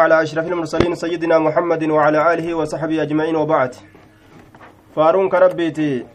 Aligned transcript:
على 0.00 0.22
أشرف 0.22 0.46
المرسلين 0.46 0.94
سيدنا 0.94 1.38
محمد 1.38 1.84
وعلى 1.84 2.32
آله 2.32 2.54
وصحبه 2.54 3.02
أجمعين 3.02 3.36
وبعد. 3.36 3.74
فارون 4.96 5.28
كربيتي. 5.28 6.06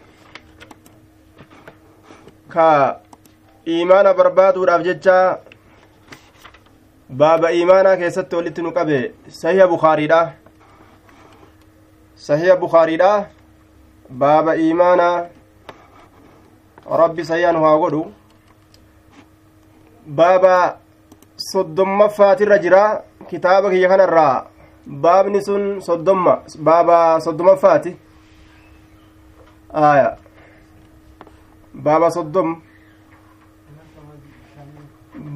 كا 2.53 3.01
إيمان 3.67 4.13
برباد 4.13 4.57
ورافججا 4.57 5.39
باب 7.09 7.45
إيمانا 7.45 7.95
كيست 7.95 8.33
ولت 8.33 8.59
نقبه. 8.59 9.11
صحيح 9.29 9.65
بخاري 9.65 10.07
دا 10.07 10.33
صحيح 12.17 12.53
بخاري 12.53 12.97
دا 12.97 13.25
باب 14.09 14.47
إيمانا 14.47 15.29
ربي 16.87 17.23
سيان 17.23 17.55
هاغدو 17.55 18.11
بابا 20.07 20.80
soddommaffaatiirra 21.49 22.57
jira 22.63 22.83
kitaaba 23.29 23.69
kiyya 23.69 23.89
kanarraa 23.89 24.45
baabni 25.03 25.41
sun 25.47 25.63
soddomma 25.81 26.33
baaba 26.59 27.21
soddomaffaati 27.25 27.95
aya 29.73 30.17
baaba 31.73 32.11
soddom 32.11 32.49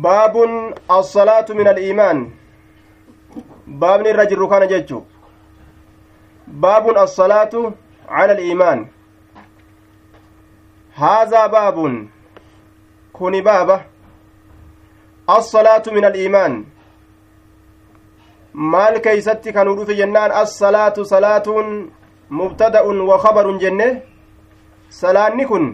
baabun 0.06 0.74
assalaatu 0.98 1.56
min 1.56 1.68
aliimaan 1.68 2.20
baabni 3.68 4.10
irra 4.10 4.26
jirru 4.26 4.48
kana 4.50 4.68
jechu 4.68 5.06
baabun 6.48 6.98
assalaatu 7.06 7.74
cala 8.10 8.34
aliimaan 8.38 8.88
haazaa 11.00 11.48
baabun 11.50 12.10
kuni 13.14 13.42
baaba 13.42 13.84
الصلاة 15.30 15.84
من 15.88 16.06
الإيمان 16.06 16.66
maal 18.56 19.00
keeysatti 19.04 19.52
kanuu 19.54 19.76
dhufe 19.78 19.96
jennaan 19.96 20.32
assalaatu 20.42 21.06
salaatuun 21.06 21.72
mubtada'un 22.40 23.02
wa 23.10 23.18
kabarun 23.24 23.58
jenne 23.64 23.88
salaanni 25.00 25.46
kun 25.50 25.66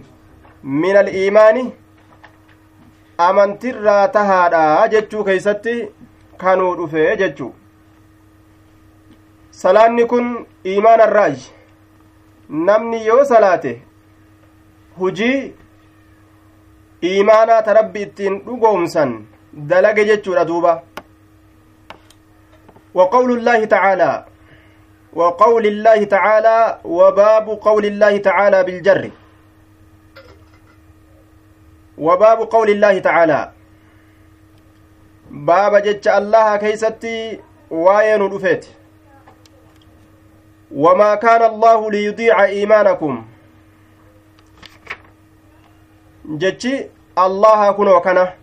min 0.81 0.97
aliimaani 1.01 1.63
amantirraa 3.27 4.07
tahaadha 4.15 4.87
jechuu 4.93 5.23
keeysatti 5.27 5.75
kanuu 6.43 6.73
dhufe 6.79 7.03
jechuu 7.21 7.53
salaanni 9.61 10.05
kun 10.13 10.33
iimaanarraaj 10.73 11.37
namni 12.69 13.05
yoo 13.09 13.23
salaate 13.33 13.73
hujii 14.99 15.39
iimaanaa 17.11 17.61
ta 17.67 17.73
rabbi 17.79 18.01
ittiin 18.07 18.41
dhugoomsan 18.47 19.13
dalage 19.53 20.05
jechuudha 20.05 20.45
duuba. 20.45 20.83
وقول 22.93 23.31
الله 23.37 23.65
تعالى 23.65 24.25
وقول 25.13 25.65
الله 25.67 26.03
تعالى 26.03 26.79
وباب 26.85 27.47
قول 27.49 27.85
الله 27.85 28.17
تعالى 28.17 28.63
بالجر 28.63 29.09
وباب 31.97 32.39
قول 32.39 32.69
الله 32.69 32.99
تعالى 32.99 33.51
باب 35.31 35.75
جج 35.75 36.07
الله 36.07 36.57
كيستي 36.57 37.39
واين 37.71 38.21
الأفيت 38.25 38.65
وما 40.71 41.15
كان 41.15 41.41
الله 41.51 41.91
ليضيع 41.91 42.43
إيمانكم 42.43 43.25
جج 46.25 46.63
الله 47.17 47.71
كنو 47.71 48.01
كنه 48.01 48.40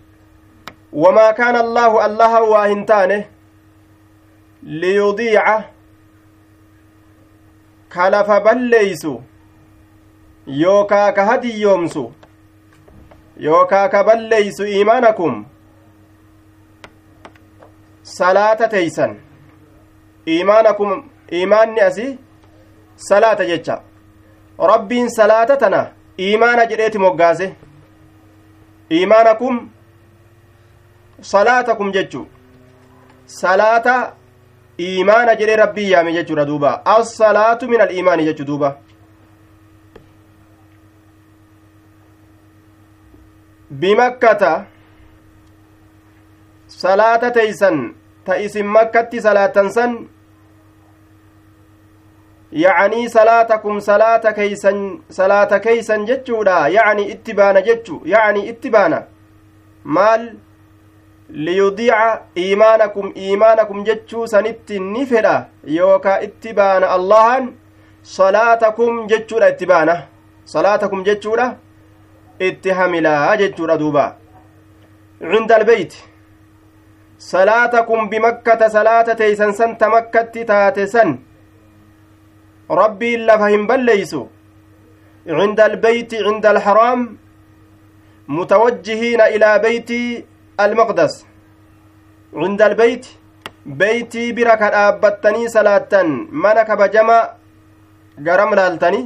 allaahu 0.93 2.01
allaha 2.01 2.41
waa 2.43 2.67
hin 2.67 2.87
taane 2.87 3.29
liyudiica 4.63 5.65
ka 7.89 8.11
lafa 8.11 8.41
balleeysu 8.41 9.23
yookaa 10.47 11.13
ka 11.13 11.25
hadiyyoomsu 11.25 12.13
yookaa 13.37 13.89
ka 13.89 14.05
balleeysu 14.05 14.67
iimaanakum 14.67 15.45
salaata 18.03 18.69
teeysan 18.69 19.21
iimaanakum 20.27 21.11
iimaanni 21.33 21.81
asi 21.81 22.19
salaata 22.97 23.45
jecha 23.47 23.83
rabbiin 24.73 25.09
salaata 25.11 25.57
tana 25.57 25.87
iimaana 26.21 26.67
jedheeti 26.67 26.99
moggaase 26.99 27.55
iimaanakum 28.93 29.71
salaatakum 31.21 31.93
jechu 31.93 32.27
salaata 33.27 34.13
iimaana 34.81 35.35
jedhee 35.37 35.57
rabbii 35.57 35.91
yaame 35.91 36.13
jechuudha 36.13 36.45
duuba 36.45 36.87
assalaatu 36.87 37.69
min 37.69 37.81
aliimaani 37.81 38.25
jechu 38.25 38.45
duuba 38.45 38.77
bimakkata 43.71 44.53
salaata 46.67 47.31
teeysan 47.31 47.95
ta 48.25 48.37
isin 48.39 48.67
makkatti 48.67 49.21
salaatan 49.21 49.71
san 49.73 50.09
yacanii 52.53 53.09
salaatakum 53.09 53.81
salaata 53.81 54.33
keeysan 54.33 55.01
salaata 55.11 55.61
keeysan 55.61 56.07
jechuudha 56.07 56.69
yacanii 56.69 57.09
itti 57.15 57.35
baana 57.35 57.63
jechu 57.63 58.03
yacanii 58.05 58.49
itti 58.53 58.71
baana 58.71 59.03
maal 59.85 60.31
liyudiica 61.31 62.21
iimaanakum 62.37 63.13
iimaanakum 63.17 63.85
jechuu 63.85 64.27
sanitti 64.27 64.79
ni 64.81 65.07
fedha 65.07 65.35
yookaa 65.79 66.21
itti 66.27 66.53
baana 66.53 66.91
allahan 66.97 67.49
salaatakum 68.03 69.07
jechuudha 69.07 69.49
itti 69.55 69.67
baana 69.73 69.97
salaatakum 70.45 71.05
jechuudha 71.09 71.47
itti 72.49 72.71
hamilaa 72.79 73.37
jechuudha 73.43 73.77
duuba 73.83 74.05
cinda 75.33 75.57
albeyti 75.57 76.05
salaatakum 77.19 78.09
bimakkata 78.09 78.71
salaata 78.71 79.15
teeysan 79.21 79.53
san 79.61 79.77
ta 79.79 79.89
makkatti 79.95 80.45
taate 80.53 80.87
san 80.95 81.15
rabbiin 82.81 83.27
lafa 83.27 83.49
hin 83.57 83.67
balleeysu 83.67 84.23
cinda 85.27 85.65
albeyti 85.65 86.25
cinda 86.25 86.51
alxaraam 86.55 87.07
mutawajjihiina 88.39 89.29
ilaa 89.37 89.59
beyti 89.59 90.01
المقدس 90.61 91.15
عند 92.43 92.63
البيت 92.63 93.05
بيتي 93.67 94.33
برك 94.33 94.63
dhaabbattanii 94.75 95.49
salaattan 95.55 96.09
mana 96.43 96.63
kabajama 96.69 97.19
garam 98.27 98.51
laaltani 98.59 99.01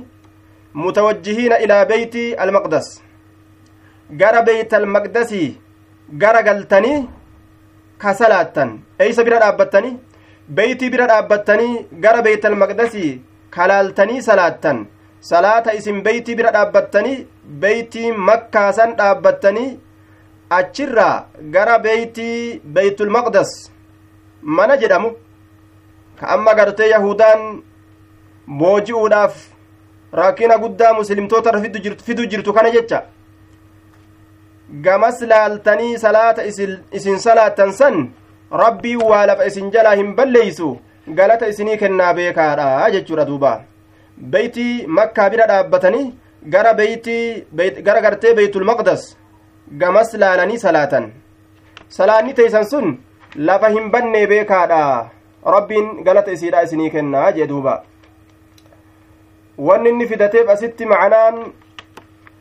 mutawajjihiina 0.82 1.56
ilaa 1.64 1.84
beeyti 1.90 2.24
almaqdas 2.44 2.88
gara 4.20 4.40
beeyt 4.48 4.72
almaqdasii 4.80 5.48
gara 6.22 6.42
galtanii 6.48 6.98
ka 8.02 8.14
salaattan 8.20 8.70
eeysa 9.04 9.24
bira 9.26 9.38
dhaabbattanii 9.44 9.98
beeytii 10.56 10.90
bira 10.94 11.06
dhaabbattanii 11.12 11.74
gara 12.04 12.22
beeyt 12.26 12.44
almaqdasii 12.50 13.12
kalaaltanii 13.56 14.22
salaattan 14.28 14.78
salaata 15.30 15.74
isin 15.78 15.98
beeytii 16.06 16.36
bira 16.38 16.50
dhaabbattanii 16.56 17.18
beeytii 17.62 18.12
makkaasan 18.28 18.96
dhaabbattanii 19.00 19.70
achirraa 20.56 21.26
gara 21.54 21.78
beeytii 21.84 22.60
beeytulmaqdas 22.74 23.50
mana 24.42 24.76
jedhamu. 24.82 25.10
Ka 26.20 26.26
amma 26.34 26.54
gartee 26.54 26.88
yahudaan 26.90 27.40
booji'uudhaaf 28.60 29.34
rakkina 30.20 30.56
guddaa 30.62 30.92
muslimtoota 31.00 31.60
fidu 32.06 32.26
jirtu 32.30 32.52
kana 32.52 32.70
jecha. 32.76 33.02
Gamas 34.84 35.20
laaltanii 35.30 35.98
salaata 35.98 36.44
isin 36.98 37.18
salaattan 37.26 37.72
san 37.72 37.96
rabbiin 38.62 39.02
waa 39.10 39.26
lafa 39.26 39.46
isin 39.50 39.70
jalaa 39.74 39.94
hin 40.00 40.14
balleeysu 40.16 40.68
galata 41.18 41.46
isinii 41.52 41.76
kennaa 41.82 42.12
beekaadha 42.14 42.90
jechuudha 42.94 43.24
duuba. 43.30 43.52
Beeytii 44.32 44.86
makkaa 44.86 45.30
bira 45.30 45.46
dhaabbatanii 45.50 46.12
gara 46.54 46.74
beeytii 46.74 47.44
gara 47.86 48.00
gartee 48.00 48.34
beeytulmaqdas 48.38 49.02
gamas 49.70 50.14
laalanii 50.14 50.58
salaatan 50.58 51.12
salaanni 51.88 52.34
teeysan 52.34 52.64
sun 52.64 52.98
lafa 53.36 53.68
hin 53.68 53.90
bannee 53.90 54.26
beekaadha 54.26 55.10
rabbiin 55.54 56.04
galata 56.04 56.32
isiidha 56.32 56.62
isinii 56.62 56.90
kennaa 56.90 57.32
jee 57.32 57.46
duuba 57.46 57.82
wanni 59.58 59.88
inni 59.90 60.06
fidateef 60.06 60.48
asitti 60.48 60.86
macanaan 60.86 61.52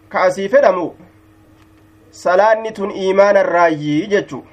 ka 0.09 0.21
asii 0.21 0.49
fedhamu 0.49 0.87
salaanni 2.23 2.71
tun 2.71 2.91
iimaana 2.91 3.39
irraayyii 3.47 4.07
jechu 4.07 4.43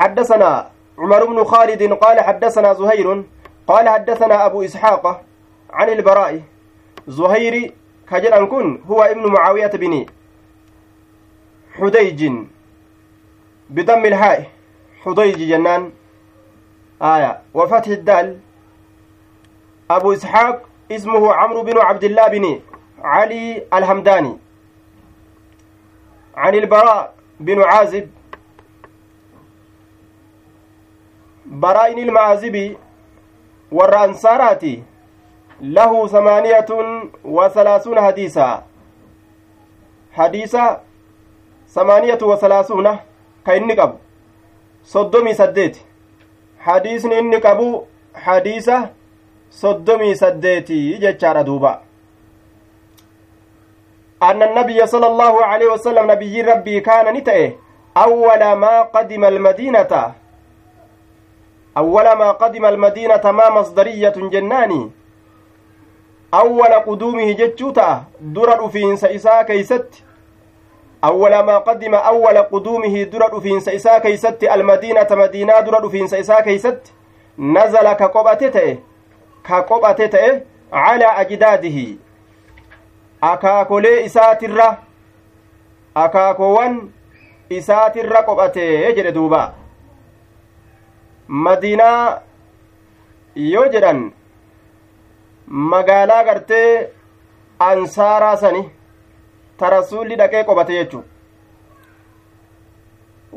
حدثنا 0.00 0.70
عمر 0.98 1.24
بن 1.24 1.44
خالد 1.44 1.82
قال 1.92 2.20
حدثنا 2.20 2.72
زهير 2.74 3.22
قال 3.66 3.88
حدثنا 3.88 4.46
أبو 4.46 4.62
إسحاق 4.64 5.22
عن 5.72 5.88
البراء 5.88 6.40
زهير 7.08 7.72
كجل 8.10 8.44
كن 8.46 8.80
هو 8.90 9.02
ابن 9.02 9.26
معاوية 9.26 9.66
بن 9.66 10.06
حديج. 11.80 12.32
بضم 13.70 14.04
الهاء 14.04 14.50
حديج 15.02 15.38
جنان. 15.48 15.92
آية. 17.02 17.42
وفتح 17.54 17.88
الدال. 17.88 18.38
أبو 19.90 20.12
إسحاق 20.12 20.62
اسمه 20.92 21.32
عمرو 21.32 21.62
بن 21.62 21.78
عبد 21.78 22.04
الله 22.04 22.28
بن 22.28 22.60
علي 23.02 23.64
الهمداني. 23.74 24.38
عن 26.36 26.54
البراء 26.54 27.14
بن 27.40 27.62
عازب. 27.62 28.10
براء 31.46 32.02
المعازبي 32.02 32.78
والرأنصارات. 33.72 34.64
له 35.60 36.06
ثمانية 36.06 36.66
وثلاثون 37.24 38.00
حديثا. 38.00 38.66
حديثا 40.12 40.89
ثمانية 41.70 42.18
وثلاثون 42.22 42.96
كإني 43.46 43.74
قبو 43.74 43.96
صدمي 44.84 45.34
سديت 45.34 45.76
حديثني 46.58 47.18
إني 47.18 47.36
قبو 47.36 47.82
حديثة 48.14 48.88
صدمي 49.50 50.14
سديتي 50.14 50.92
جتشار 51.02 51.42
دوبا 51.42 51.82
أن 54.22 54.42
النبي 54.42 54.86
صلى 54.86 55.06
الله 55.06 55.44
عليه 55.44 55.66
وسلم 55.66 56.10
نبي 56.10 56.40
ربي 56.42 56.80
كان 56.80 57.14
نتئه 57.16 57.52
أول 57.96 58.52
ما 58.52 58.82
قدم 58.82 59.24
المدينة 59.24 60.12
أول 61.76 62.12
ما 62.12 62.30
قدم 62.32 62.64
المدينة 62.66 63.24
ما 63.30 63.50
مصدرية 63.50 64.14
جناني 64.16 64.90
أول 66.34 66.72
قدومه 66.86 67.32
جتشوتا 67.32 68.04
درر 68.20 68.68
في 68.68 68.94
إساء 68.94 69.42
كيست 69.42 69.88
أول 71.04 71.38
ما 71.38 71.58
قدم 71.58 71.94
أول 71.94 72.38
قدومه 72.38 73.02
درر 73.02 73.40
في 73.40 73.58
إساء 73.76 73.98
كيست 73.98 74.44
المدينة 74.44 75.06
مدينة 75.10 75.60
درر 75.60 75.88
في 75.88 76.04
إساء 76.04 76.40
كيست 76.42 76.92
نزل 77.38 77.92
كقبتته 77.92 78.78
كقبتته 79.48 80.40
على 80.72 81.04
أجداده 81.04 81.78
akaakolee 83.22 84.04
isaatirra 84.04 84.66
akaakoowwan 85.94 86.76
isaatirra 87.50 88.22
qophatee 88.28 88.92
jedhe 88.96 89.12
duuba 89.16 89.40
madiinaa 91.28 92.20
yoo 93.36 93.66
jedhan 93.74 94.00
magaalaa 95.72 96.24
gartee 96.28 96.88
ansaaraa 97.68 98.36
sani 98.36 98.62
tarasuulli 99.62 100.16
dhaqee 100.20 100.44
qophate 100.50 100.72
jechu 100.78 101.02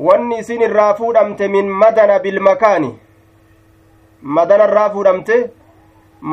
wanni 0.07 0.37
isin 0.43 0.61
irraa 0.69 0.93
fuudhamte 0.99 1.47
min 1.55 1.67
madana 1.83 2.19
bilmakaani 2.19 2.91
madana 4.37 4.65
irraa 4.71 4.89
fuudhamte 4.95 5.37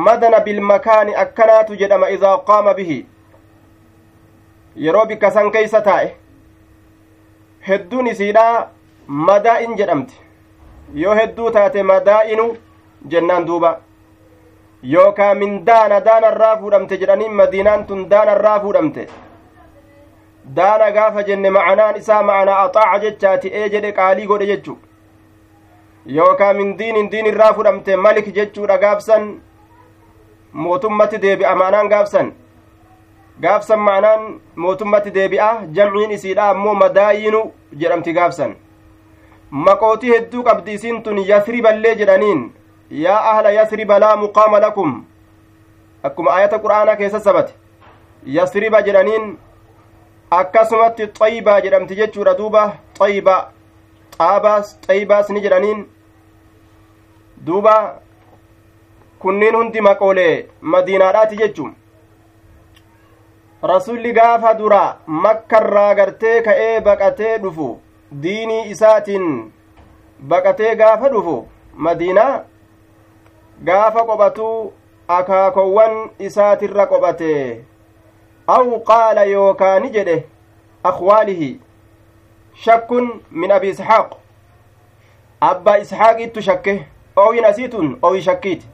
madana 0.07 0.39
bilmakaani 0.45 1.15
akkanaatu 1.23 1.75
jedhama 1.79 2.09
idaa 2.15 2.37
qaama 2.49 2.73
bihi. 2.73 3.05
Yeroo 4.83 5.05
bikka 5.05 5.31
san 5.37 5.51
keeysa 5.51 5.81
taa'e 5.87 6.15
hedduun 7.69 8.07
isiidha 8.11 8.45
madaa'in 9.29 9.75
jedhamti. 9.79 10.15
Yoo 10.93 11.15
hedduu 11.15 11.51
taate 11.57 11.83
madaa'inu 11.83 12.45
jennaan 13.15 13.47
duuba. 13.47 13.71
Yookaa 14.93 15.33
min 15.41 15.65
daana 15.65 15.99
daanarraa 16.05 16.55
fuudhamte 16.61 16.97
jedhaniin 17.01 17.33
madiinaan 17.41 17.85
tun 17.87 18.09
daanarraa 18.15 18.59
fuudhamte 18.59 19.07
daana 20.45 20.91
gaafa 20.91 21.23
jenne 21.23 21.49
macanaan 21.49 21.95
isaa 21.95 22.23
macanaa 22.23 22.59
axaaca 22.65 22.99
jechaati 23.05 23.51
ee 23.53 23.69
jedhe 23.69 23.91
qaalii 23.91 24.27
godhe 24.27 24.45
jechu. 24.51 24.77
Yookaa 26.05 26.53
min 26.53 26.77
diinin 26.77 27.09
diin 27.11 27.25
irraa 27.25 27.53
fudhamte 27.53 27.95
malik 27.95 28.33
jechuudha 28.35 28.77
gaafsan 28.77 29.27
mootummatti 30.53 31.17
deebi'a 31.21 31.55
maanaan 31.55 31.89
gaafsan. 31.89 32.31
Gaafsan 33.41 33.79
ma'anaan 33.79 34.41
mootummatti 34.55 35.11
deebi'a 35.13 35.51
jamciin 35.75 36.11
isiidha 36.11 36.49
ammoo 36.49 36.73
madaayinu 36.75 37.43
jedhamti 37.83 38.13
gaafsan. 38.13 38.55
Maqootii 39.51 40.11
hedduu 40.15 40.43
qabdi 40.43 40.73
isiin 40.73 41.03
tun 41.03 41.17
yasriballee 41.27 41.95
jedhaniin 41.95 42.43
yaa 43.05 43.21
ahla 43.31 43.51
yasriba 43.51 43.99
laa 43.99 44.15
muqaama 44.15 44.59
lakum. 44.59 45.05
Akkuma 46.03 46.31
ayata 46.33 46.59
qur'aanaa 46.59 46.95
keessa 46.95 47.19
sabate. 47.19 47.53
Yasriba 48.25 48.81
jedhaniin 48.81 49.37
akkasumatti 50.39 51.07
xaybaa 51.19 51.59
jedhamti 51.61 51.95
jechuudha 51.95 52.33
duuba. 52.37 52.63
Xayba 52.99 53.35
xaabaas 54.17 54.77
xaybaas 54.87 55.29
ni 55.29 55.41
jedhaniin. 55.41 55.85
Duuba 57.45 57.75
kunniin 59.19 59.55
hundi 59.55 59.81
maqoolee 59.87 60.47
madiinaadhaati 60.61 61.37
jechuun 61.41 61.73
rasulli 63.71 64.11
gaafa 64.17 64.53
dura 64.59 64.81
makkarraa 65.25 65.93
gartee 65.99 66.37
ka'ee 66.47 66.79
baqatee 66.87 67.33
dhufu 67.43 67.67
diinii 68.23 68.63
isaatiin 68.75 69.27
baqatee 70.31 70.75
gaafa 70.79 71.09
dhufu 71.15 71.35
madiinaa 71.87 72.43
gaafa 73.69 74.05
qophatu 74.09 74.47
akaakowwan 75.17 75.93
isaatirra 76.29 76.85
qophate 76.93 77.31
jedhe 79.93 80.25
akwaalihi 80.83 81.59
shakkun 82.65 83.21
min 83.31 83.51
abi 83.51 83.69
isxaaq 83.69 84.11
abbaa 85.49 85.77
isxaaqittu 85.77 86.41
shakke 86.41 86.73
ooyin 87.17 87.45
asiitun 87.45 87.97
ooyi 88.01 88.21
shakkiiti 88.21 88.67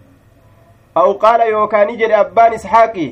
aw 0.95 1.13
qaala 1.23 1.45
yookaani 1.45 1.97
jedhe 1.97 2.15
abbaan 2.15 2.53
isxaaqi 2.53 3.07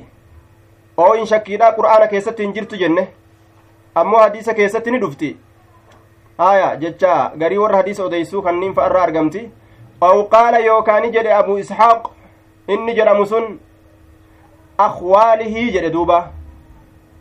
ooyin 0.98 1.28
shakkiidhaa 1.34 1.72
qur'aana 1.80 2.08
keessatti 2.14 2.44
hin 2.44 2.54
jirtu 2.54 2.78
jenne 2.84 3.08
ammoo 3.96 4.20
hadiisa 4.20 4.54
keessatti 4.54 4.92
ni 4.92 5.00
dhufti 5.02 5.38
haya 6.38 6.76
jecha 6.78 7.32
garii 7.44 7.58
warra 7.58 7.78
hadiisa 7.78 8.06
odeysuu 8.06 8.42
kanniin 8.48 8.74
fa 8.80 8.88
irraa 8.90 9.04
argamti 9.10 9.44
aw 10.02 10.24
qaala 10.36 10.60
yookaani 10.70 11.12
jedhe 11.18 11.34
abu 11.34 11.58
isxaaq 11.58 12.10
inni 12.68 12.96
jedhamu 12.96 13.26
sun 13.26 13.60
akwaalihii 14.88 15.72
jedhe 15.78 15.90
duuba 15.90 16.18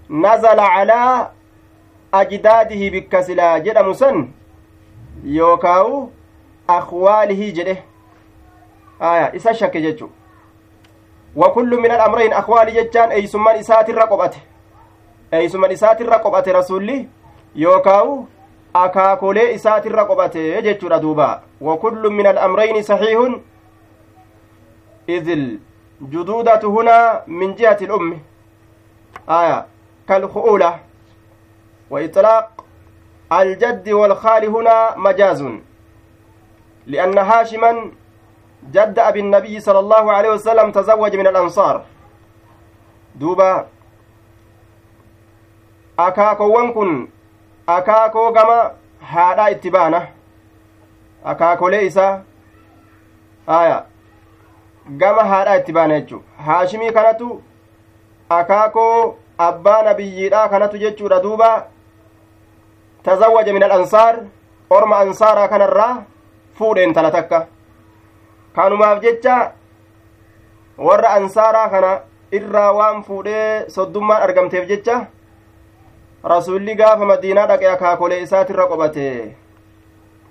nazala 0.09 0.69
calaa 0.69 1.31
ajdaadihi 2.12 2.91
bikka 2.91 3.23
silaa 3.25 3.61
jedhamu 3.61 3.95
san 3.95 4.29
yookaawu 5.25 6.12
akwaalihii 6.69 7.53
jedhe 7.53 7.83
haya 8.99 9.35
isa 9.35 9.55
shakke 9.55 9.81
jechu 9.83 10.11
وكل 11.37 11.71
من 11.81 11.90
الأمرين 11.90 12.33
أخوالي 12.33 12.73
جتان 12.73 13.11
أيسمان 13.11 13.57
إسات 13.59 13.90
الرقبة 13.90 14.31
أيسمان 15.35 15.71
إسات 15.71 16.00
الرقبة 16.00 16.45
رسولي 16.49 17.09
يوكاو 17.57 18.25
أكاكولي 18.76 19.55
إسات 19.55 19.87
الرقبة 19.87 20.61
جتشو 20.61 20.88
ردوبا. 20.88 21.43
وكل 21.61 22.02
من 22.11 22.26
الأمرين 22.26 22.83
صحيح 22.83 23.19
إذ 25.09 25.26
الجدودة 25.28 26.61
هنا 26.64 27.23
من 27.26 27.55
جهة 27.55 27.78
الأم. 27.83 28.19
آية 29.28 29.67
كالخؤولة 30.08 30.80
وإطلاق 31.90 32.64
الجد 33.32 33.88
والخال 33.88 34.44
هنا 34.44 34.94
مجاز. 34.96 35.44
لأن 36.87 37.18
هاشما 37.18 37.90
جد 38.70 38.99
أبي 38.99 39.20
النبي 39.20 39.61
صلى 39.61 39.78
الله 39.78 40.12
عليه 40.12 40.30
وسلم 40.30 40.73
تزوج 40.73 41.16
من 41.16 41.26
الأنصار. 41.26 41.84
دوبا 43.14 43.66
أكاكو 45.99 46.58
ونكن 46.58 47.08
أكاكو 47.68 48.28
غما 48.28 48.73
هذا 49.00 49.50
اتبانة 49.50 50.08
أكاكو 51.25 51.68
ليس 51.68 51.99
آية. 53.49 53.87
غما 55.02 55.23
هذا 55.23 55.56
اتبانة 55.56 56.20
هاشمي 56.38 56.90
كانت 56.90 57.23
أكاكو 58.30 59.14
abbaa 59.38 59.83
nabiyyiidha 59.83 60.49
kanatu 60.49 60.79
jechuudha 60.79 61.21
duuba 61.23 61.67
tazawwaja 63.03 63.53
min 63.53 63.62
alansaar 63.62 64.17
orma 64.71 64.99
ansaaraa 64.99 65.49
kanarraa 65.49 66.03
fuudhe 66.59 66.85
intala 66.85 67.11
takka 67.11 67.47
kanumaaf 68.57 69.00
jecha 69.03 69.53
warra 70.79 71.11
ansaaraa 71.19 71.69
kana 71.69 71.93
irraa 72.33 72.73
waan 72.73 73.03
fuudhee 73.05 73.69
soddummaan 73.71 74.23
argamteef 74.23 74.69
jecha 74.69 75.07
rasulli 76.25 76.75
gaafa 76.75 77.05
madiinaa 77.12 77.47
dhaqe 77.47 77.69
akaakolee 77.71 78.23
isaatirra 78.26 78.67
qophate 78.71 79.09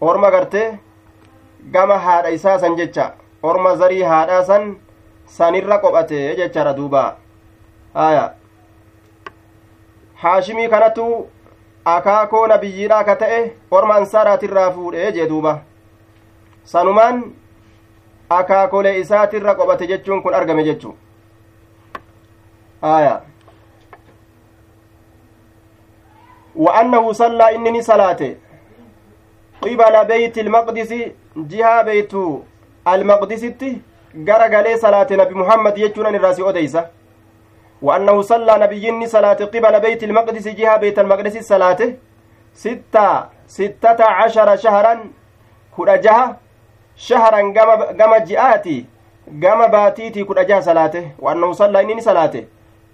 orma 0.01 0.31
garte 0.31 0.63
gama 1.75 1.97
haadha 2.05 2.29
isaa 2.37 2.57
san 2.59 2.75
jecha 2.79 3.11
orma 3.43 3.75
zarii 3.75 4.01
haadhaa 4.11 4.43
san 4.43 4.63
sanirra 5.37 5.77
qophate 5.83 6.35
jechara 6.39 6.73
duuba 6.79 7.03
haya 7.93 8.25
haashimii 10.23 10.67
kanatu 10.73 11.05
akaakoo 11.93 12.47
nabiyyiidhaa 12.47 13.03
ka 13.03 13.15
ta'e 13.21 13.39
orma 13.71 13.95
ansaaraatirraa 14.01 14.71
fuudhe 14.75 15.11
jee 15.11 15.27
sanumaan 16.73 17.23
akaakolee 18.29 18.99
isaatirra 18.99 19.55
qophate 19.55 19.87
jechuun 19.87 20.23
kun 20.23 20.33
argame 20.33 20.63
jechuu. 20.63 20.95
Aya. 22.81 23.21
Wa 26.55 26.75
annahu 26.79 27.13
sallaa 27.13 27.51
inni 27.51 27.71
ni 27.71 27.83
salaate. 27.83 28.37
Qibala 29.61 30.05
beyti 30.05 30.39
ilmaqdisi 30.39 31.15
jihaa 31.47 31.83
beeytu 31.83 32.45
almaqdisitti 32.85 33.81
gara 34.15 34.49
galee 34.49 34.77
salaate 34.77 35.17
nabi 35.17 35.35
muhammad 35.35 35.77
jechuun 35.77 36.05
an 36.07 36.15
irraa 36.15 36.33
si 36.33 36.43
odeysa 36.43 36.89
وأنه 37.83 38.15
صلى 38.21 38.53
نبي 38.63 39.07
صلاة 39.15 39.39
قبل 39.53 39.79
بيت 39.85 40.01
المقدس 40.03 40.47
جهة 40.47 40.77
بيت 40.83 40.97
المقدس 40.99 41.35
صلاة 41.53 41.81
ستة 42.53 43.07
ستة 43.47 44.05
عشر 44.19 44.55
شهرا 44.63 44.93
كل 45.75 45.89
جهة 46.05 46.37
شهرا 46.95 47.41
قم 47.99 48.13
جئاتي 48.29 48.85
قم 49.43 49.59
باتيتي 49.67 50.23
كل 50.23 50.39
جهة 50.49 50.59
صلاته. 50.59 51.05
وأنه 51.19 51.51
صلى 51.51 51.81
إنني 51.81 52.01
صلاته. 52.01 52.43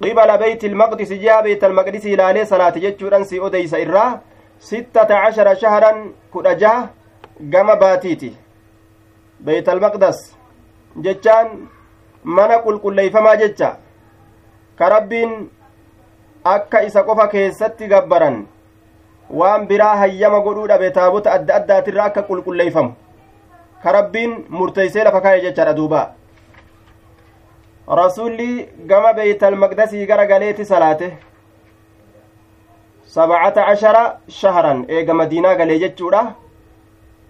قبل 0.04 0.38
بيت 0.38 0.64
المقدس 0.64 1.14
جهة 1.14 1.42
بيت 1.42 1.64
المقدس 1.64 2.06
إلى 2.06 2.46
صلاة 2.46 2.76
جتشورا 2.84 3.24
سي 3.24 3.38
أديس 3.46 3.74
إراه 3.74 4.20
ستة 4.60 5.12
عشر 5.24 5.48
شهرا 5.62 5.92
كل 6.34 6.58
جهة 6.58 6.90
قم 7.54 7.76
باتيتي. 7.76 8.34
بيت 9.40 9.70
المقدس. 9.70 10.20
جتشان 10.96 11.48
mana 12.24 12.60
qulqulleeyfamaa 12.64 13.36
jecha 13.42 13.68
ka 14.80 14.90
rabbiin 14.90 15.36
akka 16.56 16.84
isa 16.88 17.04
qofa 17.04 17.28
keessatti 17.36 17.88
gabbaran 17.88 18.38
waan 19.30 19.68
biraa 19.68 19.96
hayyama 20.02 20.40
godhuu 20.48 20.68
dhabe 20.68 20.92
taabota 20.98 21.32
adda 21.38 21.56
addaatirra 21.56 22.04
akka 22.10 22.22
qulqulleeyfamu 22.30 22.94
ka 23.84 23.92
rabbiin 23.92 24.46
murteeysee 24.50 25.04
lafa 25.04 25.22
kaa'e 25.22 25.42
jechaadha 25.42 25.74
duuba. 25.74 26.02
Rasulli 28.00 28.70
gama 28.88 29.14
beeytalmaqdasii 29.14 30.06
gara 30.08 30.26
galeeti 30.26 30.66
salaate. 30.66 31.08
Sabcata 33.08 33.66
cashara 33.66 34.04
shahran 34.40 34.86
eega 34.90 35.14
madiinaa 35.14 35.56
galee 35.56 35.80
jechuudha. 35.80 36.22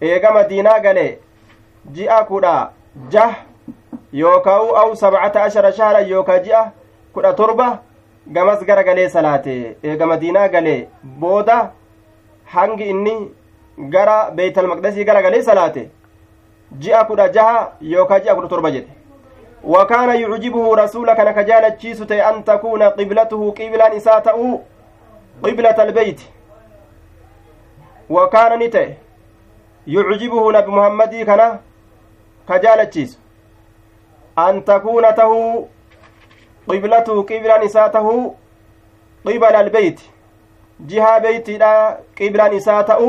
Eega 0.02 0.32
madiinaa 0.32 0.80
galee 0.80 1.20
ji'a 1.94 2.24
kudha 2.32 2.56
jah 3.12 3.36
yookaa'u 4.14 4.76
aw 4.82 4.96
sabcata 4.96 5.44
ashara 5.44 5.72
shahran 5.72 6.10
yookaa 6.10 6.40
ji'a 6.40 6.64
kudha 7.14 7.34
torba 7.34 7.68
gamas 8.28 8.64
gara 8.66 8.84
galee 8.84 9.10
salaate 9.10 9.56
eega 9.84 10.06
madiinaa 10.06 10.48
galee 10.48 10.88
booda 11.04 11.58
hangi 12.54 12.90
inni 12.94 13.16
gara 13.96 14.32
beeytalmaqdasii 14.32 15.06
gara 15.12 15.22
galee 15.22 15.42
salaate 15.50 15.84
ji'a 16.80 17.04
kudha 17.12 17.30
jaha 17.36 17.68
yookaa 17.82 18.20
ji'a 18.20 18.36
kudha 18.36 18.56
torba 18.56 18.72
jedhe 18.72 19.00
وكان 19.64 20.10
يعجبه 20.10 20.76
رسول 20.76 21.14
كان 21.14 21.32
كجالة 21.32 21.70
تشيسة 21.70 22.30
أن 22.30 22.44
تكون 22.46 22.84
قبلته 22.84 23.52
قبلا 23.52 23.98
إساته 23.98 24.62
قبلة 25.44 25.84
البيت 25.84 26.22
وكان 28.10 28.60
نته 28.60 28.94
يعجبه 29.88 30.52
نبي 30.52 30.72
محمد 30.72 31.16
كان 31.16 31.60
كجالة 32.50 32.84
تشيسه 32.84 33.18
أن 34.40 34.66
تكون 34.66 35.16
ته 35.16 35.34
قبلته 36.70 37.24
قبلا 37.24 37.66
إساته 37.66 38.08
قبل 39.26 39.56
البيت 39.56 40.00
جهة 40.80 41.18
بيتي 41.18 41.58
لا 41.58 41.98
قبلا 42.20 42.58
إساته 42.58 43.02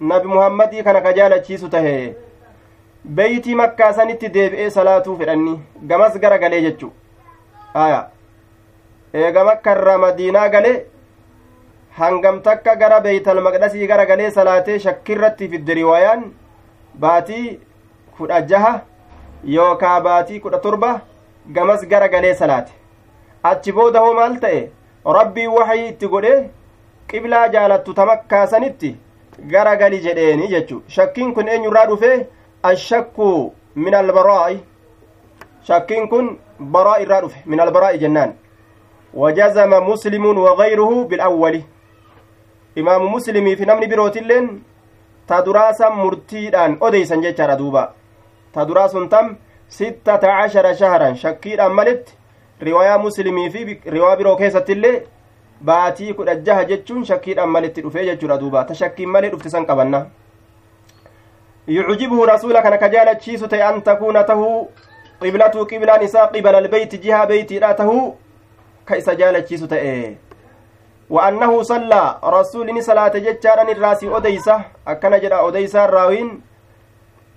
نبي 0.00 0.28
محمد 0.28 0.74
كان 0.74 0.98
كجالة 0.98 1.36
تشيسه 1.36 1.68
تهي 1.68 2.12
beeytii 3.16 3.54
makkaa 3.54 3.92
sanitti 3.96 4.28
deebi'ee 4.32 4.70
salaatuu 4.70 5.14
fedhanni 5.18 5.52
gamas 5.90 6.16
gara 6.22 6.38
galee 6.38 6.58
jechu 6.64 6.88
aya 7.82 8.00
eega 9.20 9.44
makkarraa 9.48 9.94
madiinaa 10.02 10.48
galee 10.54 10.74
hangam 12.00 12.40
takka 12.48 12.74
gara 12.82 12.98
beeytal 13.06 13.40
maqdasii 13.46 13.86
gara 13.92 14.04
galee 14.10 14.30
salaatee 14.36 14.78
shakkirratti 14.86 15.48
fidde 15.52 15.74
riwaayaan 15.80 16.26
baatii 17.04 17.46
kudha 18.18 18.42
jaha 18.52 18.74
yookaa 19.56 19.96
baatii 20.08 20.40
kudha 20.44 20.58
torba 20.66 20.92
gamas 21.56 21.88
gara 21.94 22.08
galee 22.16 22.34
salaate 22.42 22.72
achi 23.44 23.72
booda 23.72 24.00
hoo 24.00 24.14
maal 24.14 24.40
ta'e 24.40 24.60
rabbii 25.18 25.46
waxii 25.58 25.86
itti 25.92 26.12
godhe 26.16 26.34
qiblaa 27.12 27.46
jaalattu 27.54 27.94
ta 27.94 28.06
makkaa 28.06 28.46
sanitti 28.46 28.96
gara 29.52 29.76
gali 29.76 30.00
jedheeni 30.00 30.48
jechu. 30.48 30.82
Shakkiin 30.88 31.34
kun 31.34 31.48
eenyurraa 31.48 31.86
dhufee 31.86 32.26
الشك 32.64 33.16
من 33.76 33.94
البراء 33.94 34.58
شكين 35.64 36.06
كن 36.08 36.36
براء 36.60 37.02
الرادف 37.02 37.34
من 37.46 37.60
البراء 37.60 37.96
جنان 37.96 38.34
وجزم 39.14 39.72
مسلم 39.90 40.24
وغيره 40.38 41.04
بالأول 41.04 41.62
إمام 42.78 43.12
مسلم 43.14 43.54
في 43.56 43.64
نمن 43.64 43.88
بروت 43.88 44.16
اللين 44.16 44.62
تدراسا 45.28 45.88
مرتيدان 45.88 46.78
أديسا 46.82 47.16
جيتشارا 47.16 47.54
دوبا 47.54 47.92
تدراس 48.54 48.92
تم 48.92 49.36
ستة 49.68 50.24
عشر 50.30 50.74
شهرا 50.74 51.14
شكيد 51.14 51.60
أملت 51.60 52.08
رواية 52.62 52.96
مسلمي 52.96 53.50
في 53.50 53.80
رواية 53.86 54.14
برو 54.14 54.36
كيسة 54.36 54.64
اللي 54.68 55.02
baatii 55.60 56.14
kudha 56.14 56.34
jaha 56.34 56.64
jechuun 56.64 57.04
shakkiidhaan 57.04 57.50
malitti 57.50 57.82
dhufee 57.82 58.04
jechuudha 58.06 58.38
duuba. 58.38 58.64
Ta 58.64 58.74
shakkiin 58.74 59.08
malee 59.08 59.30
dhufte 59.30 59.50
san 59.50 59.66
qabanna. 59.66 60.06
يعجبه 61.68 62.26
رسولك 62.26 62.66
أنا 62.66 62.76
كجالة 62.76 63.18
شيسة 63.18 63.68
أن 63.68 63.84
تكون 63.84 64.26
ته 64.26 64.68
قبلته 65.20 65.64
قبلا 65.64 66.02
نساء 66.02 66.26
قبل 66.26 66.54
البيت 66.54 66.94
جهة 66.94 67.24
بيت 67.24 67.52
لا 67.52 67.72
ته 67.72 68.14
كيس 68.86 69.10
جالة 69.10 69.44
شيسة 69.44 69.76
إيه 69.76 70.16
وأنه 71.10 71.62
صلى 71.62 72.16
رسول 72.24 72.82
صلاة 72.82 73.08
جتشارا 73.08 73.62
الراس 73.72 74.04
أديسة 74.04 74.60
أكن 74.88 75.18
جرى 75.20 75.48
أديسة 75.48 75.84
الراوين 75.84 76.40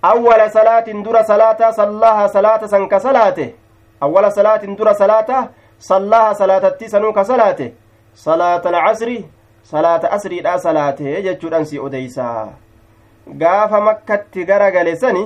أول 0.04 0.50
صلاة 0.50 0.86
در 1.04 1.22
صلاة 1.22 1.70
صلاها 1.70 2.26
صلاة 2.26 2.66
سنك 2.66 2.96
صلاته 2.96 3.50
أول 4.04 4.24
صلاة 4.38 4.62
در 4.80 4.88
صلاة 5.02 5.30
صلاها 5.90 6.32
صلاة 6.32 6.64
تسنوك 6.80 7.18
صلاته 7.30 7.68
صلاة 8.28 8.64
العصر 8.72 9.08
صلاة 9.72 10.02
أسري 10.16 10.38
لا 10.46 10.54
صلاته 10.66 11.08
جتشورا 11.26 11.60
سي 11.70 11.76
أديسة 11.86 12.28
gaafa 13.40 13.80
makkatti 13.80 14.44
garagale 14.44 14.96
sani 14.96 15.22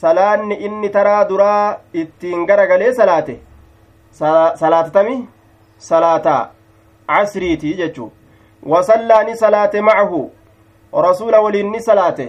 salaanni 0.00 0.54
inni 0.66 0.88
taraa 0.96 1.24
duraa 1.28 1.76
ittiin 2.02 2.46
garagalee 2.46 2.92
salaate 3.00 3.36
salaatatami 4.60 5.14
salaata 5.90 6.34
casriiti 7.06 7.74
jechuu 7.80 8.10
wasallaa 8.72 9.22
ni 9.28 9.36
salaate 9.42 9.80
macahu 9.88 10.22
rasuula 11.06 11.40
waliin 11.40 11.70
ni 11.70 11.80
salaate 11.88 12.26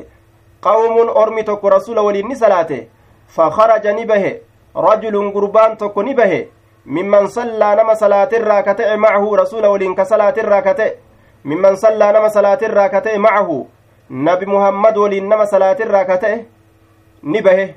qawmun 0.67 1.09
ormi 1.23 1.43
tokko 1.49 1.69
rasuula 1.75 2.01
waliin 2.07 2.27
ni 2.27 2.35
salaate 2.43 2.79
fakaraja 3.37 3.93
ni 3.93 4.05
bahe 4.05 4.31
ta'e 8.75 8.97
macahu 8.97 9.35
rasuula 9.35 9.69
waliin 9.69 9.95
ka 9.95 10.05
salaatirraa 10.05 10.61
ka 10.61 10.73
ta'e 10.73 10.97
mimman 11.43 11.75
sallaa 11.77 12.11
nama 12.11 12.29
salaatirraa 12.29 12.89
ka 12.89 13.01
ta'e 13.01 13.17
macahu 13.17 13.67
nabi 14.09 14.45
muhammad 14.45 14.97
waliin 14.97 15.27
nama 15.29 15.45
salaatirraa 15.45 16.05
ka 16.05 16.17
ta'e 16.17 16.45
ni 17.23 17.41
bahe 17.41 17.75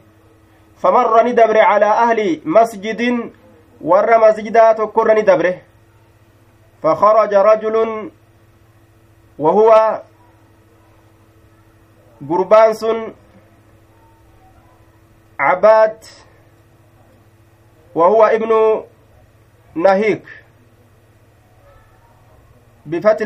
famarra 0.83 1.23
ni 1.23 1.33
dabre 1.33 1.61
calaa 1.61 1.99
ahli 2.07 2.43
masjidin 2.45 3.33
warra 3.81 4.19
masjidaa 4.19 4.75
tokkorra 4.75 5.15
ni 5.15 5.23
dabre 5.23 5.53
fakaraja 6.83 7.43
rajulun 7.43 8.11
wahuwa 9.39 10.03
gurbaan 12.23 12.75
sun 12.75 13.15
cabaad 15.39 15.99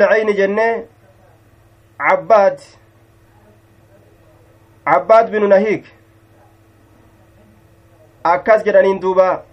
lcayni 0.00 0.34
jenne 0.40 0.66
cabbaad 1.98 2.58
cabbaad 4.84 5.30
binu 5.30 5.48
nahiik 5.48 5.84
akkas 8.24 8.64
jedhaniin 8.64 9.00
duuba 9.00 9.44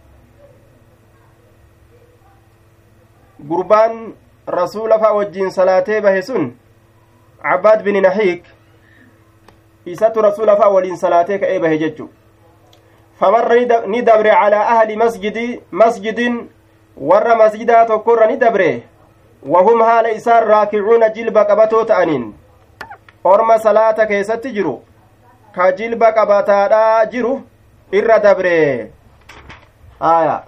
gurbaan 3.48 4.14
rasuula 4.48 5.00
fa 5.00 5.14
wajjiin 5.14 5.52
salaatee 5.52 6.02
bahe 6.02 6.22
sun 6.22 6.52
cabbaad 7.42 7.84
bini 7.84 8.02
nahiik 8.02 8.46
isatu 9.86 10.22
rasuula 10.22 10.56
fa 10.58 10.70
waliin 10.70 10.98
salaatee 10.98 11.38
ka'ee 11.40 11.60
bahe 11.60 11.78
jechu 11.78 12.10
ni 13.88 14.02
dabre 14.02 14.30
calaa 14.30 14.68
ahli 14.80 14.96
masjidi 14.98 15.62
masjidin 15.72 16.50
warra 16.98 17.36
masjidaa 17.36 17.86
tokkorra 17.86 18.28
ni 18.28 18.38
dabre 18.38 18.84
wahum 19.44 19.82
haala 19.82 20.12
isaan 20.12 20.48
raakicuuna 20.48 21.10
jilba 21.10 21.46
qabatoo 21.46 21.84
ta'aniin 21.86 22.34
orma 23.24 23.60
salaata 23.60 24.06
keessatti 24.06 24.52
jiru 24.52 24.82
ka 25.56 25.72
jilba 25.72 26.12
qabataadhaa 26.12 27.06
jiru 27.06 27.42
irra 27.92 28.20
dabre 28.20 28.92
aya 30.00 30.44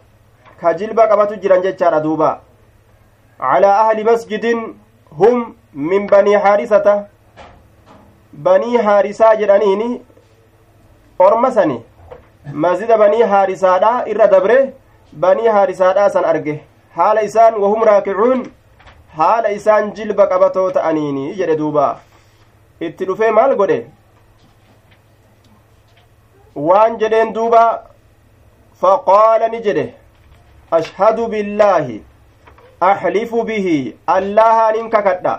ka 0.62 0.74
jilba 0.74 1.08
qabatu 1.08 1.36
jiran 1.42 1.62
jechaadha 1.62 2.00
duuba 2.02 2.42
calaa 3.40 3.80
ahli 3.88 4.04
masjidin 4.04 4.76
hum 5.18 5.56
min 5.74 6.08
banii 6.08 6.34
haarisata 6.34 7.06
banii 8.34 8.78
haarisaa 8.78 9.36
masjida 12.54 12.98
banii 12.98 13.22
haarisaadha 13.34 14.04
irra 14.12 14.28
dabre 14.28 14.74
banii 15.12 15.48
haarisaadha 15.48 16.10
san 16.10 16.26
arge 16.26 16.64
haala 16.96 17.22
isaan 17.30 17.56
wahum 17.64 17.84
raakicuun 17.90 18.44
haala 19.18 19.52
isaan 19.52 19.94
jilba 19.94 20.28
qabatoo 20.34 20.72
ta'aniini 20.72 21.34
jedhe 21.40 21.58
duuba 21.62 21.88
itti 22.90 23.06
dhufee 23.10 23.32
maal 23.40 23.56
godhe 23.62 23.80
waan 26.70 26.98
jedheen 27.04 27.34
duuba 27.34 27.64
faqaala 28.82 29.48
ni 29.56 29.62
jedhe 29.68 29.86
ashhadu 30.80 31.28
billaahi 31.34 32.02
axlifu 32.92 33.44
bihi 33.44 33.78
allahaanin 34.18 34.90
kakadha 34.90 35.36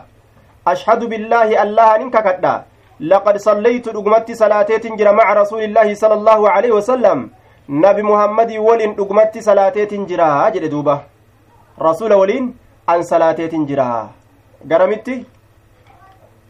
ashhadu 0.65 1.09
billaahi 1.09 1.57
allahaanin 1.65 2.11
kakadha 2.11 2.55
laqad 3.01 3.39
sallaytu 3.39 3.93
dhugumatti 3.93 4.37
salaateetin 4.37 4.97
jira 4.99 5.13
maca 5.13 5.35
rasuulillaahi 5.41 5.97
sala 5.97 6.15
allaahu 6.21 6.47
aleyhi 6.47 6.75
wasalam 6.77 7.31
nabi 7.69 8.03
muhammadii 8.03 8.59
waliin 8.69 8.95
dhugumatti 8.97 9.43
salaateetin 9.43 10.07
jira 10.07 10.29
jedhe 10.55 10.69
duuba 10.75 11.01
rasuula 11.89 12.17
waliin 12.17 12.55
an 12.87 13.03
salaateetin 13.11 13.67
jira 13.67 13.89
garamitti 14.71 15.25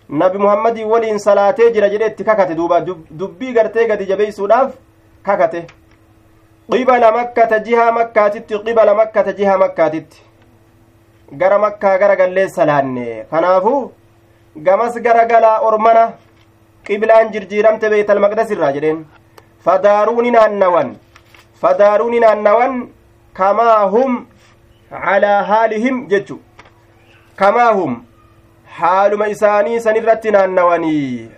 nabi 0.08 0.38
muhammadii 0.38 0.84
waliin 0.84 1.18
salaatee 1.18 1.70
jira 1.72 1.88
jedhe 1.94 2.06
itti 2.06 2.24
kakate 2.24 2.54
duuba 2.60 2.80
dubbii 3.20 3.52
gartee 3.52 3.86
gadi 3.88 4.06
jabeeysuudhaaf 4.06 4.72
kakate 5.22 5.66
qibala 6.70 7.10
makkata 7.12 7.58
jihaa 7.66 7.92
makkaatitti 7.98 8.58
qibala 8.64 8.94
makkata 8.94 9.32
jihaa 9.32 9.58
makkaatitti 9.64 10.22
gara 11.42 11.58
makkaa 11.58 11.98
gara 11.98 12.16
gallee 12.16 12.48
salaanne 12.48 13.06
kanaafuu 13.30 13.92
gamas 14.56 14.94
gara 15.06 15.24
galaa 15.26 15.58
ormana 15.68 16.12
qiblaan 16.86 17.32
jirjiiramte 17.34 17.86
beeytal 17.92 18.20
maqdas 18.24 18.50
irraa 18.54 18.72
jedheen 18.76 19.04
fadaaruu 19.66 20.22
ni 20.26 20.30
naannawan 20.36 20.90
fadaaruu 21.62 22.10
ni 22.14 22.20
naannawan 22.24 22.76
kamaa 23.40 23.80
hum 23.94 24.12
calaa 25.06 25.40
haalihim 25.50 25.96
jechu 26.12 26.36
kamaa 27.42 27.72
hum 27.78 27.96
haaluma 28.78 29.28
isaanii 29.34 29.80
sanirratti 29.86 30.30
naannawanii 30.36 31.30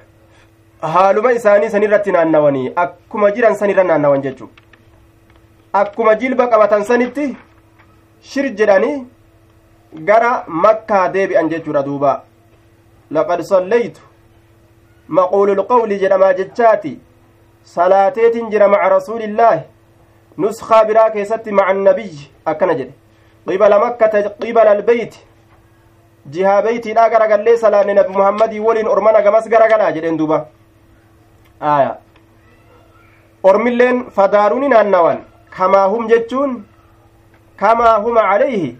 haaluma 0.94 1.32
isaanii 1.38 1.70
sanirratti 1.76 2.12
naannawanii 2.16 2.72
akkuma 2.84 3.30
jiran 3.38 3.56
sanirra 3.62 3.84
naannawan 3.90 4.22
jechu 4.26 4.50
akkuma 5.82 6.14
jilba 6.22 6.46
qabatan 6.52 6.84
sanitti 6.90 7.26
shir 8.32 8.46
jedhanii 8.60 8.96
gara 10.10 10.30
makkaa 10.66 11.08
deebi'an 11.16 11.50
jechuudha 11.52 11.82
duuba 11.88 12.12
laqad 13.16 13.42
sallaytu 13.52 14.09
maquululqawli 15.18 15.98
jedhamaa 16.02 16.32
jechaati 16.40 16.92
salaateetin 17.74 18.50
jira 18.52 18.68
maca 18.74 18.88
rasuulillaahi 18.96 19.60
nuskaa 20.44 20.84
biraa 20.90 21.10
keessatti 21.16 21.52
maca 21.58 21.70
annabiyyi 21.74 22.30
akkana 22.52 22.74
jedhe 22.80 22.94
qibala 23.48 23.78
makkata 23.84 24.22
qibala 24.42 24.70
albeyti 24.76 25.20
jihaa 26.34 26.62
beeytiidha 26.66 27.08
garagallee 27.14 27.56
salaanne 27.64 27.94
nabi 27.98 28.12
muhammadii 28.18 28.60
waliin 28.68 28.88
ormana 28.94 29.22
gamas 29.26 29.48
garagalaa 29.54 29.90
jedheen 29.96 30.18
duuba 30.20 30.38
aya 31.72 31.96
ormilleen 33.52 33.98
fadaaruuni 34.18 34.68
naannawan 34.74 35.18
kamaa 35.56 35.86
hum 35.94 36.08
jechuun 36.12 36.54
kamaa 37.62 37.96
huma 38.06 38.22
calayhi 38.30 38.70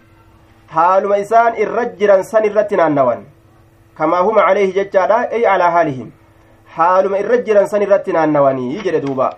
haaluma 0.76 1.18
isaan 1.24 1.58
irra 1.64 1.84
jiran 2.00 2.22
san 2.30 2.44
irratti 2.50 2.76
naannawan 2.80 3.24
kamaa 4.00 4.22
huma 4.28 4.46
calayhi 4.48 4.72
jechaadha 4.78 5.18
ey 5.38 5.44
alaa 5.54 5.70
haalihim 5.76 6.10
haaluma 6.76 7.18
irra 7.22 7.36
jiran 7.46 7.66
san 7.68 7.82
irratti 7.82 8.12
naannawanii 8.16 8.82
jedhe 8.84 9.00
duuba. 9.06 9.30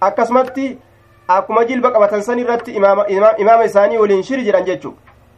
Akkasumatti 0.00 0.78
akkuma 1.28 1.64
jilba 1.64 1.90
qabatan 1.96 2.22
san 2.22 2.38
irratti 2.38 2.72
imaama 2.78 3.64
isaanii 3.64 3.98
waliin 4.02 4.22
shiri 4.22 4.44
jedhan 4.48 4.64
jechu 4.70 4.94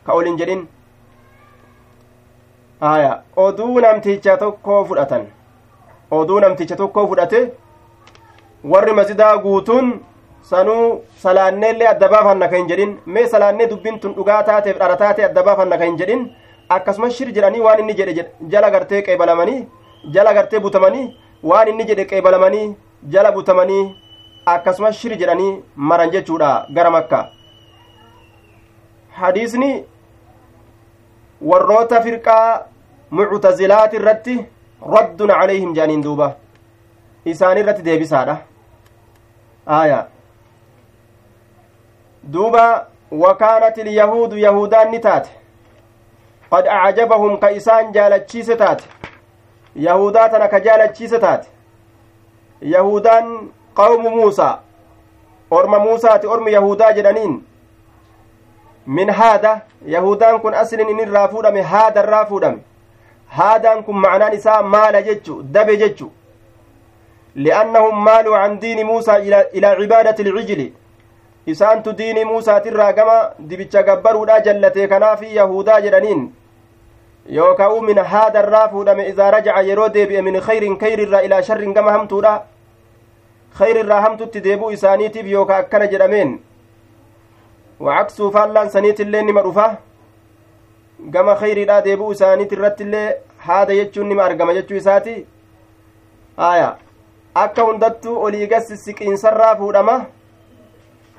ka 0.06 0.14
waliin 0.14 0.36
jedhin. 0.38 0.62
Aya 2.80 3.22
oduu 3.36 3.80
namticha 3.80 4.36
tokkoo 4.36 4.84
fudhatan. 4.84 5.26
Oduu 6.10 6.40
namticha 6.40 6.76
tokkoo 6.76 7.06
fudhate 7.08 7.52
warri 8.64 8.92
masidaa 8.92 9.36
guutuun 9.44 9.92
sanuu 10.50 11.02
salaanneellee 11.24 11.86
adda 11.92 12.08
baafanna 12.14 12.48
kan 12.48 12.58
hin 12.58 12.68
jedhin. 12.68 12.98
Mee 13.06 13.26
salaannee 13.26 13.66
dubbiin 13.70 14.00
tun 14.00 14.14
dhugaa 14.16 14.42
taateef 14.48 14.78
dhara 14.78 14.96
taate 14.96 15.24
adda 15.28 15.42
baafanna 15.42 15.78
kan 15.78 15.86
hin 15.86 15.98
jedhin. 16.00 16.24
Akkasumas 16.68 17.12
shir 17.18 17.28
jedhanii 17.36 17.60
waan 17.66 17.80
inni 17.80 17.94
jedhe 18.00 18.26
jala 18.48 18.70
gartee 18.70 19.02
qeebalamanii 19.08 19.66
jala 20.14 20.34
gartee 20.34 20.60
butamanii 20.66 21.06
waan 21.50 21.68
inni 21.68 21.84
jedhe 21.90 22.04
qeebalamanii 22.10 22.66
jala 23.14 23.32
butamanii 23.36 23.84
akkasumas 24.54 24.96
shir 25.00 25.16
jedhanii 25.22 25.52
maran 25.90 26.10
jechuudha 26.14 26.50
gara 26.76 26.90
makka 26.96 27.20
hadiisni 29.20 29.72
warroota 31.50 32.00
firqaa 32.06 32.46
muctazilaati 33.20 33.96
irratti 34.00 34.38
raddun 34.94 35.30
calayhim 35.40 35.74
jedhaniin 35.74 36.02
duuba 36.06 36.30
isaan 37.34 37.58
irratti 37.64 37.82
deebisaadha 37.90 38.36
aya 39.80 40.00
duuba 42.32 42.64
wakaanat 43.24 43.78
ilyahuudu 43.78 44.36
yahudaan 44.46 44.90
ni 44.90 44.98
taate 45.06 45.30
qad 46.50 46.66
acjabahum 46.78 47.38
ka 47.44 47.50
isaan 47.60 47.92
jaalachiise 47.96 48.56
taate 48.56 48.84
yahudaa 49.76 50.28
tana 50.28 50.48
ka 50.48 50.60
jaalachiise 50.60 51.18
taate 51.18 51.48
yahudaan 52.74 53.30
qawmu 53.74 54.10
muusaa 54.16 54.58
orma 55.50 55.78
muusaati 55.78 56.26
ormi 56.26 56.52
yahudaa 56.52 56.92
jedhaniin 56.98 57.38
min 58.86 59.10
haada 59.20 59.60
yahudaan 59.94 60.40
kun 60.40 60.54
aslin 60.54 60.88
in 60.88 60.98
irraa 61.06 61.28
fuudhame 61.28 61.62
haada 61.72 62.02
irraa 62.04 62.24
fuudhame 62.26 62.58
haadaan 63.38 63.82
kun 63.84 63.96
macnaan 64.04 64.34
isaa 64.38 64.62
maala 64.74 65.02
jechu 65.08 65.42
dabe 65.56 65.76
jechu 65.82 66.12
li'annahum 67.46 68.04
maaluu 68.08 68.32
can 68.38 68.60
diini 68.62 68.84
muusaa 68.84 69.18
ilaa 69.58 69.74
cibaadati 69.80 70.22
ilcijli 70.22 70.68
isaantu 71.52 71.92
diinii 71.98 72.24
muusaatirraa 72.24 72.92
gama 72.98 73.16
dibicha 73.48 73.82
gabbaruudha 73.88 74.40
jallatee 74.48 74.88
kanaafi 74.88 75.36
yahudaa 75.36 75.80
jedhaniin 75.86 76.20
yookaa 77.30 77.68
u 77.72 77.82
min 77.82 77.98
haadarraa 77.98 78.68
fuudhame 78.68 79.08
idaa 79.08 79.30
rajaca 79.30 79.62
yeroo 79.68 79.88
deebi'e 79.94 80.22
min 80.22 80.40
khayrin 80.40 80.76
kayrirraa 80.78 81.20
ilaa 81.28 81.42
sharrin 81.42 81.74
gama 81.74 81.92
hamtuudha 81.92 82.32
khayrirraa 83.58 84.00
hamtutti 84.00 84.44
deebuu 84.44 84.70
isaaniitiif 84.70 85.26
yookaa 85.26 85.58
akkana 85.64 85.86
jedhameen 85.86 86.38
wacaksuu 87.80 88.30
faallaan 88.32 88.70
saniitillee 88.70 89.22
nima 89.22 89.42
dhufa 89.42 89.66
gama 91.10 91.36
khayriidhaa 91.42 91.84
deebuu 91.84 92.12
isaaniit 92.12 92.56
haada 93.46 93.74
jechuun 93.74 94.08
nima 94.08 94.24
argama 94.24 94.54
jechuu 94.54 94.76
isaati 94.76 95.14
aya 96.48 96.76
akka 97.34 97.62
hundattuu 97.62 98.16
olii 98.24 98.46
gad 98.46 98.74
siqiinsarraa 98.84 99.56
fuudhama 99.56 99.96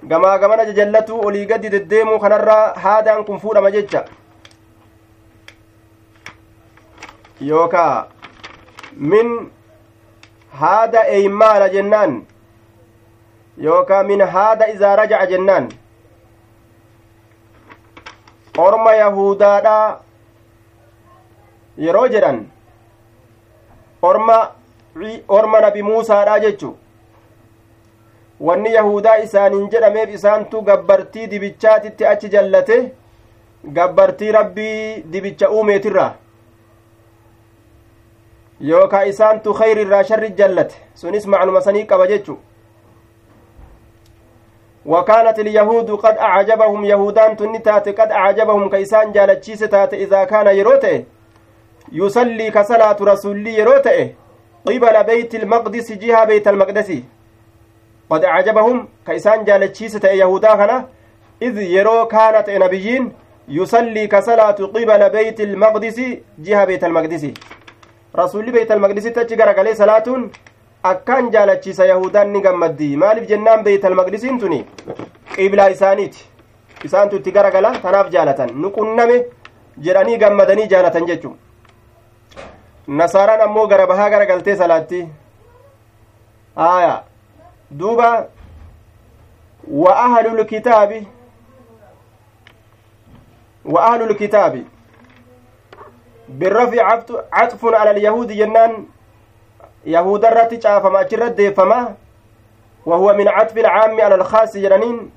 gamaa 0.08 0.38
gamana 0.38 0.66
jajallatuu 0.66 1.20
olii 1.28 1.46
gadi 1.46 1.72
deddeemuu 1.72 2.20
kanarraa 2.20 2.74
haadaan 2.86 3.26
kun 3.26 3.40
fuudhama 3.40 3.72
jecha 3.72 4.04
yookaa 7.50 8.08
min 9.14 9.30
haada 10.62 11.02
eeymaala 11.16 11.70
jennaan 11.76 12.14
yookaa 13.68 14.04
min 14.12 14.22
haada 14.36 14.68
izaa 14.74 14.96
rajaca 15.02 15.26
jennaan 15.34 15.70
orma 18.68 18.94
yahudaadha 19.02 19.76
yeroo 21.86 22.08
jedhan 22.16 22.40
orma 24.12 24.38
orma 25.38 25.62
nabi 25.68 25.84
muusaadha 25.90 26.40
jechu 26.48 26.72
wanni 28.48 28.74
yahudaa 28.74 29.16
isaaniin 29.28 29.70
jedhameef 29.76 30.10
isaantu 30.18 30.62
gabbartii 30.70 31.28
dibichaatitti 31.32 32.06
achi 32.12 32.30
jallate 32.36 32.78
gabbartii 33.78 34.32
rabbii 34.38 35.04
dibicha 35.16 35.50
uumeetirraa 35.58 36.12
yookaa 38.72 39.04
isaantu 39.12 39.54
khayrirraa 39.60 40.04
sharri 40.10 40.30
jallate 40.40 40.76
sunis 41.02 41.26
macnuma 41.36 41.62
sanii 41.62 41.86
qaba 41.86 42.08
jechu 42.08 42.38
وكانت 44.86 45.40
اليهود 45.40 45.92
قد 45.92 46.18
أعجبهم 46.18 46.86
يهودان 46.86 47.38
تنتات 47.38 47.90
قد 48.00 48.12
أعجبهم 48.12 48.70
كيسان 48.70 49.12
جالتشيس 49.12 49.60
تات 49.60 49.94
إذا 49.94 50.24
كان 50.24 50.48
يروته 50.48 51.04
يصلي 51.92 52.52
كصلاة 52.52 52.98
رسول 53.02 53.48
يروته 53.48 54.00
قبل 54.66 55.04
بيت 55.04 55.36
المقدس 55.36 55.92
جهة 55.92 56.24
بيت 56.26 56.48
المقدس 56.48 56.90
qad 58.14 58.26
acjabahum 58.26 58.88
ka 59.06 59.14
isaan 59.20 59.46
jaalachiise 59.46 60.00
ta'e 60.00 60.18
yahudaa 60.18 60.58
kana 60.58 60.76
id 61.48 61.58
yeroo 61.58 62.06
kaana 62.14 62.44
ta'e 62.44 62.60
nabiyyiin 62.60 63.12
yusallii 63.58 64.08
ka 64.08 64.22
salaatu 64.22 64.70
qibala 64.76 65.10
beyti 65.10 65.44
ilmaqdisi 65.44 66.24
jiha 68.14 68.22
beeyt 68.22 68.22
almaqdisi 68.22 68.22
rasulli 68.22 68.52
beeyt 68.52 68.72
almaqdisitti 68.72 69.20
achi 69.20 69.36
garagalee 69.36 69.76
salaatuun 69.76 70.32
akkaan 70.84 71.32
jaalachiisa 71.32 71.86
yahudaan 71.86 72.34
ni 72.34 72.42
gammaddi 72.42 72.98
maaliif 72.98 73.30
jennaan 73.30 73.64
beeyt 73.64 73.86
almaqdisiin 73.86 74.40
tuni 74.40 74.66
qiblaa 75.36 75.68
isaaniiti 75.70 76.26
isaantu 76.84 77.16
itti 77.16 77.32
garagala 77.32 77.72
tanaaf 77.82 78.10
jaalatan 78.12 78.50
nu 78.62 78.72
qunname 78.72 79.26
jedhanii 79.88 80.18
gammadanii 80.18 80.68
jaalatan 80.68 81.08
jechu 81.08 81.38
nasaaraan 82.88 83.42
ammoo 83.42 83.68
gara 83.68 83.88
bahaa 83.88 84.10
garagaltee 84.10 84.56
salaatti 84.56 85.08
aya 86.56 87.04
duuba 87.80 88.28
wa 89.68 89.96
ahlul 90.06 90.46
kitaabi 90.46 91.08
wa 93.66 93.86
ahlul 93.92 94.16
kitaabi 94.16 94.66
بالرفع 96.34 97.04
عطف 97.34 97.66
على 97.66 97.92
اليهود 97.92 98.32
جنان. 98.32 98.86
يهود 99.86 100.26
الرت 100.26 100.64
شافما 100.64 101.02
أجرت 101.02 101.32
ديفما. 101.32 101.96
وهو 102.86 103.14
من 103.14 103.28
عطف 103.28 103.58
العام 103.58 104.02
على 104.02 104.16
الخاص 104.16 104.58
جنانين. 104.58 105.12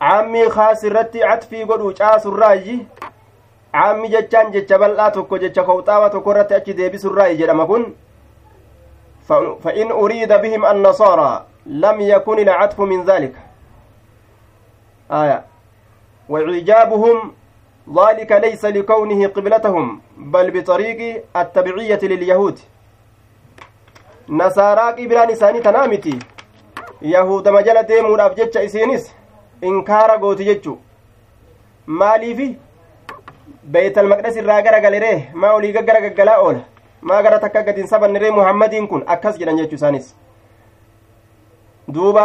عامي 0.00 0.48
خاص 0.48 0.84
الرت 0.84 1.16
عطفي 1.16 1.64
قدو 1.64 1.94
شاس 1.94 2.26
الراجي 2.26 2.86
عامي 3.74 4.08
جتان 4.08 4.50
جتش 4.50 4.72
بلآ 4.72 5.08
تكو 5.08 5.36
جتش 5.36 5.58
خوطاوة 5.60 6.08
تكو 6.08 6.32
رت 6.32 6.52
أجي 6.52 6.72
ديبس 6.72 7.04
الراجي 7.06 7.46
فإن 9.62 9.90
أريد 9.90 10.32
بهم 10.32 10.66
النصارى 10.66 11.46
لم 11.66 12.00
يكن 12.00 12.38
العطف 12.38 12.80
من 12.80 13.04
ذلك. 13.04 13.34
آية. 15.12 15.44
وإعجابهم 16.28 17.32
ذلك 17.96 18.32
ليس 18.32 18.64
لكونه 18.64 19.26
قبلتهم 19.28 20.00
بل 20.16 20.50
بطريق 20.50 21.24
التبعية 21.36 21.98
لليهود 22.02 22.58
نصارى 24.28 24.86
قبلان 25.04 25.30
إساني 25.30 25.60
تنامتي 25.60 26.18
يهود 27.02 27.48
مجال 27.48 27.86
ديمون 27.86 28.20
أبجتش 28.20 28.56
إسينيس 28.56 29.12
إنكار 29.64 30.10
قوتي 30.10 30.44
جتشو 30.44 30.76
maaliifi 31.88 32.58
beeytal 33.72 34.06
maqdas 34.12 34.36
irraa 34.36 34.62
gara 34.62 34.80
galeree 34.80 35.30
maa 35.34 35.52
olii 35.58 35.72
gaggara 35.72 36.00
gaggalaa 36.00 36.38
oola 36.46 36.60
maa 37.02 37.22
gara 37.22 37.38
takka 37.44 37.62
gadin 37.62 37.86
sabanniree 37.86 38.30
muhammadiin 38.30 38.88
kun 38.88 39.04
akkas 39.06 39.38
jedhan 39.38 39.56
jechuu 39.56 39.74
isaanis 39.80 40.10
duuba 41.94 42.24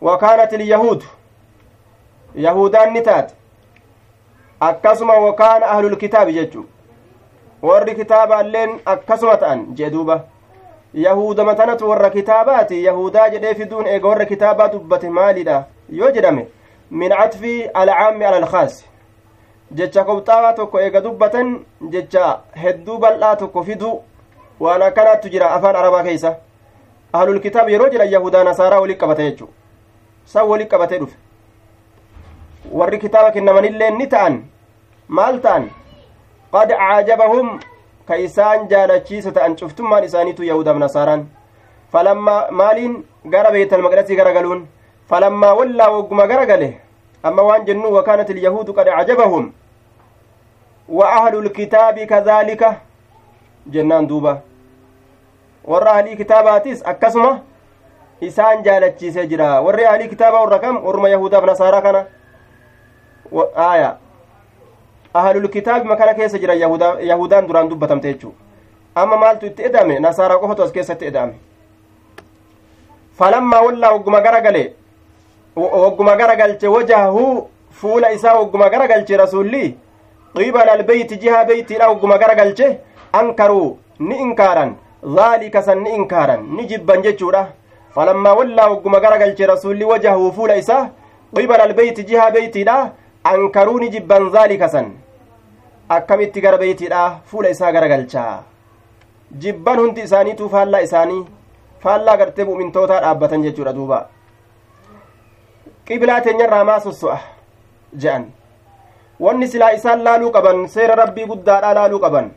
wakaanat 0.00 0.52
ilyahuudu 0.52 1.04
yahudaan 2.46 2.92
ni 2.92 3.02
taate 3.02 3.34
akkasuma 4.68 5.14
wakaana 5.26 5.66
ahlulkitaabi 5.74 6.32
jechu 6.38 6.64
warri 7.68 7.94
kitaabaalleen 7.94 8.78
akkasuma 8.94 9.36
ta'an 9.36 9.66
jee 9.80 9.90
duuba 9.90 10.20
yahudama 11.04 11.54
tanatu 11.54 11.88
warra 11.90 12.10
kitaabaati 12.10 12.84
yahudaa 12.84 13.28
jedhee 13.34 13.54
fiduun 13.54 13.86
eega 13.86 14.08
warra 14.08 14.26
kitaabaa 14.32 14.68
dubbate 14.74 15.10
maalidha 15.18 15.64
yoo 16.00 16.10
jedhame 16.18 16.46
min 16.90 17.16
catfi 17.20 17.54
alcaammi 17.82 18.24
ala 18.24 18.68
jecha 19.74 20.04
kobxaawaa 20.04 20.52
tokko 20.52 20.80
eega 20.80 21.00
dubbatan 21.00 21.52
jecha 21.96 22.40
hedduu 22.62 22.98
bal'aa 22.98 23.36
tokko 23.36 23.62
fidu 23.64 23.92
waan 24.60 24.82
akkanaattu 24.82 25.28
jira 25.34 25.50
afaan 25.54 25.76
arabaa 25.76 26.02
keeysa 26.08 26.34
ahlulkitaab 27.12 27.68
yeroo 27.68 27.88
jedhan 27.94 28.12
yahudaa 28.12 28.44
nasaaraa 28.44 28.80
wali 28.80 28.96
qabate 29.02 29.30
jechu 29.30 29.48
san 30.24 30.48
wali 30.48 30.66
qabatee 30.66 30.98
dhufe 30.98 31.16
warri 32.70 32.98
kitaaba 32.98 33.30
kennamanillee 33.32 33.90
ni 33.90 34.06
ta'an 34.06 34.42
maal 35.08 35.40
ta'an 35.40 35.70
qad 36.52 36.68
caajabahum 36.82 37.58
ka 38.08 38.16
isaan 38.26 38.68
jaalachiisa 38.68 39.32
ta'an 39.32 39.56
cuftummaan 39.56 40.04
isaaniitu 40.04 40.44
yahudaaf 40.50 40.76
nasaaraan 40.84 41.26
falammaa 41.92 42.50
maaliin 42.60 42.94
gara 43.34 43.50
beeytal 43.56 43.82
maqdasii 43.86 44.16
garagaluun 44.20 44.62
falammaa 45.10 45.54
wallaa 45.60 45.90
wogguma 45.96 46.26
garagale 46.32 46.68
amma 47.22 47.42
waan 47.48 47.64
jennu 47.66 47.92
wakaanat 47.96 48.30
ilyahuudu 48.30 48.72
qad 48.78 48.86
cajabahum 48.96 49.52
wa 50.88 51.12
ahlu 51.18 51.42
lkitaabi 51.42 52.06
kadaalika 52.06 52.74
jennaan 53.74 54.08
duuba 54.08 54.40
warra 55.74 55.92
ahlii 55.98 56.16
kitaabaatis 56.16 56.82
akkasuma 56.92 57.40
isaan 58.20 58.62
jaalachiisee 58.64 59.26
jira 59.26 59.60
warri 59.66 59.86
ahlii 59.92 60.08
kitaabaa 60.08 60.40
warra 60.44 60.58
kam 60.64 60.84
orma 60.86 61.08
yahudaaf 61.08 61.44
nasaaraa 61.50 61.80
kana 61.86 62.04
aya 63.56 63.96
ahlulkitaabi 65.14 65.88
makana 65.88 66.14
keessa 66.14 66.38
jira 66.38 66.54
yahudaan 66.54 67.46
duraan 67.46 67.68
dubbatamte 67.68 68.08
jechuu 68.12 68.34
amma 68.94 69.16
maaltu 69.16 69.46
itti 69.46 69.62
edame? 69.62 69.98
Nasaaraa 69.98 70.38
qofatu 70.38 70.62
as 70.62 70.72
keessatti 70.72 71.06
edame. 71.06 71.34
Falammaa 73.18 73.62
wallaa 73.62 73.92
wogguma 73.92 74.20
garagale 74.20 74.74
wogguma 75.56 76.16
garagalche 76.16 76.68
wajahahu 76.68 77.48
fuula 77.70 78.12
isaa 78.12 78.34
wogguma 78.38 78.70
garagalche 78.70 79.16
rasulli 79.16 79.76
qibala 80.36 80.72
albeyti 80.72 81.16
jiha 81.16 81.44
beytiidha 81.44 81.88
wogguma 81.88 82.18
garagalche 82.18 82.78
ankaruu 83.12 83.78
ni 83.98 84.16
inkaaran. 84.26 84.74
Dhaalika 85.16 85.62
san 85.62 85.80
ni 85.82 85.94
inkaaran. 85.94 86.42
Ni 86.56 86.66
jibban 86.66 87.02
jechuudha. 87.02 87.46
Falammaa 87.94 88.34
wallaa 88.34 88.68
wogguma 88.70 89.00
garagalche 89.00 89.46
rasulli 89.46 89.84
wajahahu 89.84 90.32
fuula 90.32 90.56
isaa. 90.56 90.88
Qibala 91.34 91.64
albeyti 91.64 92.04
jiha 92.04 92.30
beytiidha 92.30 92.92
ankaruu 93.24 93.78
ni 93.80 93.88
jibban 93.90 94.30
dhaalika 94.30 94.68
san. 94.68 94.92
Akkamitti 95.88 96.40
gara 96.40 96.58
beytiidha 96.58 97.20
fuula 97.26 97.48
isaa 97.50 97.72
garagalchaa 97.72 98.42
jibban 99.42 99.78
hundi 99.78 100.00
isaaniituu 100.06 100.48
faallaa 100.48 100.80
isaanii 100.86 101.24
faallaa 101.84 102.16
gartee 102.16 102.44
mu'mintootaa 102.44 103.00
dhaabbatan 103.04 103.42
jechuudha 103.46 103.72
duuba. 103.78 103.98
Qiblaa 105.86 106.20
teenyarraa 106.20 106.64
maa 106.64 106.80
sosso'a 106.80 107.18
je'an. 108.02 108.26
Wanni 109.20 109.48
silaa 109.48 109.70
isaan 109.78 110.04
laaluu 110.04 110.30
qaban 110.36 110.68
seera 110.68 110.94
rabbii 111.02 111.26
guddaadha 111.30 111.74
laaluu 111.78 112.00
qaban. 112.04 112.30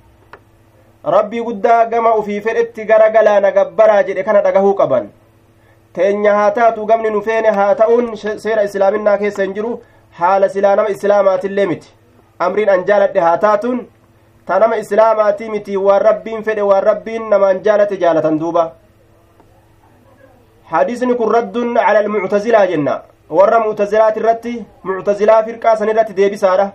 Rabbii 1.15 1.43
guddaa 1.47 1.85
gama 1.85 2.15
ufii 2.21 2.41
fedhetti 2.41 2.85
gara 2.85 3.09
galaana 3.09 3.51
gabbaraa 3.51 4.03
jedhe 4.03 4.23
kana 4.23 4.41
dhagahuu 4.41 4.73
qaban. 4.81 5.09
Teenya 5.93 6.33
haa 6.37 6.51
taatu 6.51 6.85
gamni 6.85 7.09
nu 7.09 7.21
feene 7.21 7.51
haa 7.57 7.75
ta'uun 7.81 8.15
seera 8.17 8.63
islaaminaa 8.69 9.17
keessa 9.17 9.43
hin 9.43 9.53
jiru 9.57 9.75
haala 10.19 10.49
silaa 10.55 10.75
nama 10.79 10.89
islaamaatillee 10.95 11.65
miti 11.71 11.89
amriin 12.45 12.69
an 12.75 12.85
jaaladhe 12.89 13.19
haa 13.25 13.37
taatuun 13.45 13.79
ta 14.47 14.59
nama 14.63 14.77
islaamaatii 14.83 15.49
miti 15.55 15.77
waan 15.87 16.01
rabbiin 16.09 16.43
fedhe 16.47 16.61
waan 16.71 16.83
rabbiin 16.89 17.29
namaan 17.33 17.59
jaalate 17.67 17.97
jaalatan 18.03 18.39
duuba 18.43 18.63
hadiisni 20.71 21.15
kun 21.19 21.31
raddun 21.37 21.75
cala 21.75 21.99
almuctazilaa 22.05 22.65
jenna 22.71 22.95
warra 23.37 23.59
muctazilaati 23.65 24.19
irratti 24.23 24.53
muctazilaa 24.89 25.43
firqaa 25.47 25.75
san 25.79 25.89
irratti 25.93 26.13
deebisaadha 26.19 26.67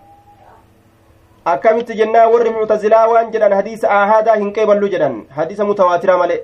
akkamitti 1.53 1.95
jennaa 2.01 2.29
warri 2.33 2.51
muctazilaa 2.57 3.05
waan 3.13 3.31
jedhan 3.35 3.53
hadiisa 3.59 3.91
ahaadaa 3.99 4.37
hin 4.43 4.53
qeeballu 4.57 4.89
jedhan 4.95 5.15
hadiisa 5.37 5.65
mutawaatira 5.71 6.17
male 6.23 6.37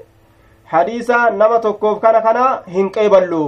hadiisa 0.75 1.19
nama 1.41 1.59
tokkoof 1.67 1.99
kana 2.05 2.21
kana 2.29 2.45
hin 2.77 2.89
qeeballu 2.97 3.43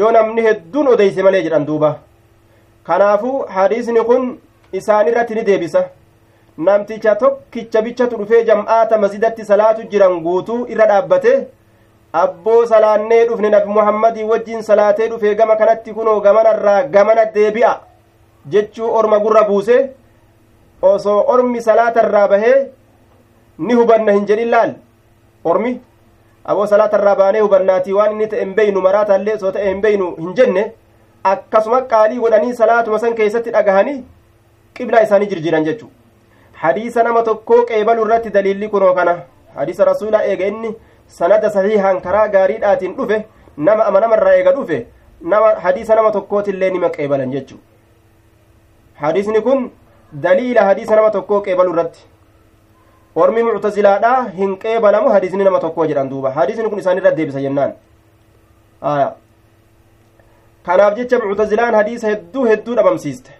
yoo 0.00 0.10
namni 0.16 0.42
hedduun 0.48 0.88
odeyse 0.94 1.22
malee 1.28 1.42
jedhan 1.46 1.66
duuba 1.70 1.90
kanaafuu 2.86 3.38
hadiisni 3.56 4.04
kun 4.08 4.24
isaan 4.72 5.08
irratti 5.08 5.34
ni 5.34 5.42
deebisa. 5.48 5.82
Namticha 6.66 7.14
tokkicha 7.22 7.82
bichatu 7.82 8.16
dhufee 8.18 8.44
jam'aata 8.50 8.98
masjidatti 8.98 9.44
salaatu 9.50 9.82
jiran 9.90 10.20
guutuu 10.26 10.66
irra 10.74 10.86
dhaabbate 10.90 11.32
abboo 12.20 12.60
salaannee 12.70 13.24
dhufne 13.28 13.50
nabi 13.54 13.68
muhammadii 13.78 14.24
wajjiin 14.30 14.62
salaatee 14.68 15.08
dhufee 15.10 15.34
gama 15.40 15.56
kanatti 15.56 15.92
kunoo 15.96 16.20
gamanarraa 16.26 16.82
gamana 16.94 17.24
deebi'a 17.34 17.72
jechuu 18.54 18.88
orma 19.00 19.18
gurra 19.24 19.42
buuse 19.50 19.76
osoo 20.92 21.18
ormi 21.34 21.60
salaatarraa 21.68 22.28
bahee 22.32 22.56
ni 23.58 23.74
hubanna 23.74 24.12
hin 24.12 24.26
jedhin 24.30 24.50
laal? 24.54 24.72
Ormi? 25.44 25.80
Aboo 26.44 26.66
salaatarraa 26.72 27.16
baanee 27.20 27.40
hubannaatii 27.44 27.92
waan 27.98 28.12
inni 28.16 28.26
ta'e 28.32 28.40
hin 28.44 28.54
beeynu 28.54 28.80
maraataallee 28.88 29.34
osoo 29.38 29.52
ta'e 29.52 29.68
hin 29.68 29.80
beeynu 29.86 30.10
hin 30.18 30.34
jenne 30.40 30.64
akkasuma 31.30 31.80
qaalii 31.92 32.18
godhanii 32.24 32.54
salaatuma 32.62 32.98
san 33.04 33.14
keessatti 33.20 33.50
dhagahanii 33.56 33.96
qiblaa 34.78 35.02
isaanii 35.06 35.28
jirjiran 35.32 35.64
jechuu 35.68 35.90
hadiisa 36.64 37.02
nama 37.06 37.22
tokkoo 37.28 37.62
qeebalu 37.70 38.04
irratti 38.06 38.30
daliilli 38.36 38.68
kunoo 38.74 38.92
kana 38.98 39.16
hadiisa 39.56 39.84
rasuulaa 39.90 40.24
eega 40.32 40.46
inni 40.52 40.74
sanada 41.20 41.50
sahiihaan 41.56 42.00
karaa 42.06 42.26
gaariidhaatiin 42.36 42.96
dhufe 42.98 43.18
nama 43.68 43.84
amanamarraa 43.92 44.34
eega 44.40 44.52
dhufe 44.58 44.78
nama 45.32 45.54
hadiisa 45.66 45.94
nama 46.00 46.10
tokkootillee 46.18 46.70
nima 46.76 46.90
qeebalan 46.96 47.32
jechuu 47.36 47.58
hadiisni 49.02 49.40
kun 49.48 49.70
daliila 50.26 50.64
hadiisa 50.70 50.96
nama 51.00 51.10
tokkoo 51.18 51.40
qeebalu 51.46 51.72
irratti 51.76 52.04
ormi 53.24 53.42
muctazilaadha 53.50 54.14
hin 54.38 54.56
qeebalamu 54.64 55.08
hadiisni 55.18 55.44
nama 55.44 55.60
tokko 55.60 55.86
jedhan 55.92 56.10
duuba 56.10 56.30
hadiisni 56.40 56.70
kun 56.72 56.78
isaanirra 56.84 57.16
deebisa 57.20 57.40
jennaan 57.46 57.72
kanaaf 60.66 60.94
jecha 60.98 61.18
muctazilaan 61.24 61.74
hadiisa 61.80 62.08
hedduu 62.12 62.44
hedduu 62.50 62.74
dhabamsiiste 62.78 63.32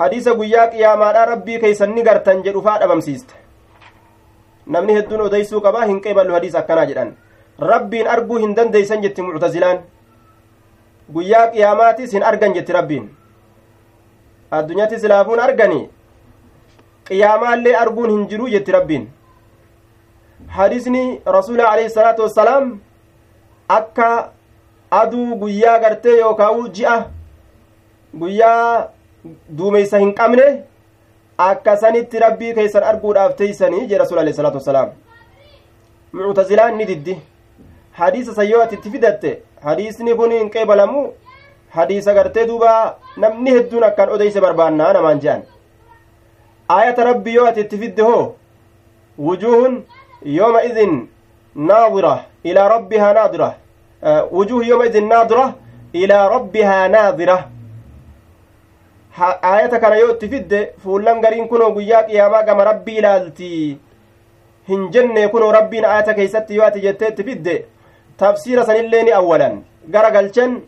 hadiisa 0.00 0.34
guyyaa 0.40 0.66
qiyaamaadhaa 0.72 1.26
rabbii 1.32 1.60
keeysan 1.64 1.94
ni 1.94 2.02
gartan 2.08 2.42
jedhu 2.46 2.62
faa 2.66 2.78
dhabamsiiste 2.82 3.34
namni 4.74 4.94
hedduun 4.98 5.20
odeysuu 5.28 5.60
qabaa 5.66 5.86
hin 5.92 6.00
qeeballu 6.06 6.34
hadiisa 6.38 6.58
akkanaa 6.62 6.86
jedhan 6.90 7.14
rabbiin 7.72 8.08
arguu 8.16 8.38
hin 8.42 8.56
dandeeysan 8.58 9.02
jetti 9.06 9.22
muctazilaan 9.28 9.78
guyyaa 11.14 11.46
qiyaamaatis 11.54 12.12
hin 12.16 12.22
argan 12.32 12.54
jetti 12.58 12.72
rabbiin 12.78 13.08
addunyaattis 14.58 15.04
laafuun 15.14 15.40
arganii 15.46 15.82
qiyaamaallee 17.08 17.74
arguun 17.84 18.10
hin 18.14 18.28
jiruu 18.34 18.48
jetti 18.56 18.72
rabbiin 18.78 19.08
hadisni 20.58 21.02
rasuula 21.38 21.70
alayhi 21.70 21.90
salaatu 21.96 22.22
wassalaam 22.26 22.70
akka 23.78 24.10
aduu 24.90 25.36
guyyaa 25.36 25.78
gartee 25.78 26.16
yookaan 26.18 26.72
ji'a 26.78 26.96
guyyaa 28.18 28.88
duumeysa 29.58 29.98
hin 29.98 30.14
qabne 30.14 30.46
akkasanitti 31.38 32.22
rabbii 32.24 32.54
keessan 32.54 32.88
arguudhaaf 32.92 33.36
teeysanii 33.36 33.86
jee 33.92 33.98
rasuul 33.98 34.18
alayhi 34.22 34.36
salaatu 34.36 34.58
wassalaam. 34.60 34.90
Muctazilaan 36.12 36.76
ni 36.78 36.86
diddi. 36.88 37.18
Hadiisa 37.92 38.34
san 38.34 38.52
ati 38.62 38.74
itti 38.74 38.90
fidatte 38.90 39.30
hadiisni 39.62 40.14
kun 40.16 40.30
hin 40.30 40.50
qeebalamu. 40.50 41.12
Hadiisa 41.76 42.14
gartee 42.14 42.46
duuba 42.48 42.96
namni 43.16 43.50
hedduun 43.56 43.84
akkaan 43.84 44.10
odeyse 44.16 44.40
barbaannaa 44.40 44.92
namaan 44.92 45.20
je'an. 45.20 45.42
Aayata 46.68 47.04
rabbii 47.04 47.34
yoo 47.34 47.46
ati 47.46 47.60
itti 47.60 47.78
fidde 47.78 48.02
hoo 48.02 48.34
wujuuhun 49.18 49.84
yooma 50.24 50.62
idin 50.62 51.08
naadira 51.54 52.12
ilaa 52.44 52.68
rabbihaa 52.74 53.12
naadira 53.18 53.54
wujuuhu 54.32 54.62
yooma 54.62 54.86
idin 54.86 55.08
naadira 55.08 55.44
ilaa 55.92 56.28
rabbihaa 56.28 56.88
naadira 56.88 57.36
aayata 59.20 59.78
kana 59.80 59.96
yoo 59.96 60.10
itti 60.14 60.28
fidde 60.28 60.58
fuullan 60.82 61.20
gariin 61.20 61.48
kunoo 61.48 61.70
guyyaa 61.76 62.02
qiyaamaa 62.08 62.42
gama 62.48 62.64
rabbii 62.64 62.96
ilaalti 63.02 63.50
hin 64.68 64.88
jenne 64.94 65.28
kunoo 65.28 65.52
rabbiin 65.52 65.84
aayata 65.84 66.14
keeysatti 66.14 66.56
yoo 66.56 66.66
ati 66.66 66.80
jettee 66.86 67.08
itti 67.12 67.24
fidde 67.28 67.54
tafsiira 68.22 68.64
sanillee 68.66 69.02
ni 69.02 69.12
awwalan 69.20 69.62
gara 69.94 70.10
galchen 70.16 70.60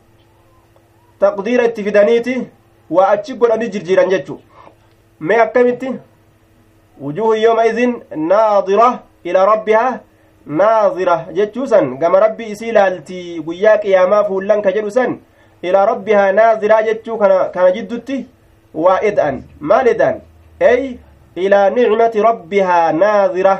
taqdiira 1.25 1.65
itti 1.71 1.85
fidaniiti 1.85 2.35
waa 2.91 3.09
achi 3.17 3.35
godhanii 3.41 3.69
jirjiiran 3.75 4.11
jechu 4.15 4.41
mee 5.21 5.41
akkamitti 5.47 5.93
wujuuhu 7.01 7.35
yooma 7.35 7.67
idin 7.67 7.95
naadira 8.17 8.89
ilaa 9.25 9.47
rabbihaa 9.53 9.99
naadira 10.47 11.27
jechuu 11.37 11.67
san 11.67 11.97
gama 11.99 12.21
rabbii 12.21 12.51
isii 12.55 12.69
ilaalti 12.69 13.41
guyyaa 13.47 13.79
qiyaamaa 13.83 14.25
fuullan 14.29 14.63
ka 14.63 14.73
jedhu 14.77 14.91
san 14.91 15.19
ilaa 15.63 15.87
rabbihaa 15.87 16.33
naadiraa 16.33 16.83
jechuu 16.83 17.19
kana, 17.19 17.71
jiddutti 17.75 18.27
waa 18.75 18.99
ed'an 19.11 19.43
maal 19.61 19.87
ed'an 19.95 20.21
ey 20.71 20.99
ilaa 21.37 21.71
nicmati 21.71 22.23
rabbihaa 22.29 22.93
naadira 22.93 23.55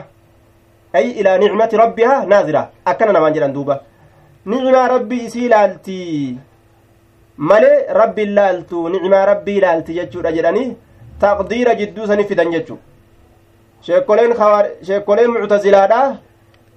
ay 0.93 1.07
ilaa 1.21 1.39
nicmati 1.39 1.77
rabbihaa 1.83 2.25
naadira 2.33 2.63
akkana 2.85 3.13
namaan 3.13 3.35
jedhan 3.35 3.55
duuba 3.57 3.81
nicmaa 4.47 4.89
rabbii 4.95 5.25
isii 5.27 5.45
ilaalti 5.49 5.99
malee 7.37 7.79
rabbi 8.01 8.23
ilaaltu 8.23 8.89
nicmaa 8.95 9.25
rabbii 9.33 9.57
ilaalti 9.61 9.95
jechuudha 9.99 10.33
jedhanii 10.37 10.69
taqdiira 11.21 11.75
jidduu 11.81 12.07
sani 12.11 12.25
fidan 12.31 12.53
jechu 12.55 12.79
sheekoleen 13.87 14.35
sheekoleen 14.89 15.31
muctazilaadha 15.37 16.01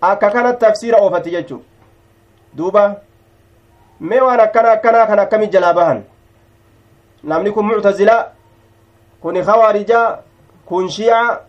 akka 0.01 0.29
kana 0.31 0.53
tafsiira 0.53 0.97
oofatti 1.01 1.31
jechu 1.31 1.61
duuba 2.53 3.01
mee 3.99 4.19
waan 4.21 4.39
akkana 4.39 4.71
akkanaa 4.71 5.07
kan 5.07 5.19
akkami 5.19 5.47
jalaa 5.47 5.73
bahan 5.73 6.03
namni 7.23 7.51
kun 7.51 7.65
muctazila 7.65 8.31
kun 9.21 9.43
kawaarija 9.45 10.19
kun 10.65 10.89
shi'a 10.89 11.39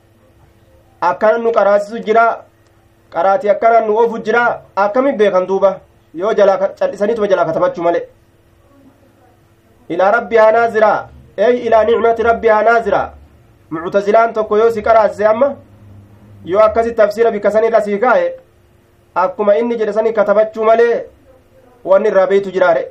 akkana 1.01 1.39
nu 1.39 1.53
qaraasisu 1.53 1.99
jira 2.07 2.45
qaraati 3.11 3.51
akkana 3.51 3.81
nu 3.87 3.97
oofu 3.97 4.19
jira 4.19 4.63
akkami 4.77 5.13
beekan 5.13 5.47
duuba 5.47 5.81
yoo 6.15 6.33
jalaa 6.35 6.59
cal'isaniituma 6.79 7.27
jalaa 7.29 7.45
katabachuu 7.45 7.83
male 7.83 8.09
ilaa 9.89 10.11
rabbihaa 10.11 10.53
naazira 10.53 11.09
ey 11.37 11.57
ilaa 11.67 11.85
nicmati 11.85 12.23
rabbihaa 12.23 12.63
naazira 12.63 13.13
muctazilaan 13.71 14.33
tokko 14.33 14.59
yoo 14.59 14.71
si 14.71 14.83
qaraasise 14.83 15.27
amma 15.27 15.57
yoo 16.45 16.61
akkasi 16.67 16.93
tafsiira 16.93 17.31
bikka 17.31 17.51
sanirra 17.51 17.81
sii 17.87 17.99
kaa'e 18.05 18.27
akkuma 19.25 19.57
inni 19.59 19.77
jedhe 19.81 19.93
sani 19.93 20.13
katabachuu 20.13 20.65
malee 20.65 21.05
wanni 21.85 22.09
irraa 22.09 22.27
beeytu 22.33 22.51
jiraare 22.57 22.83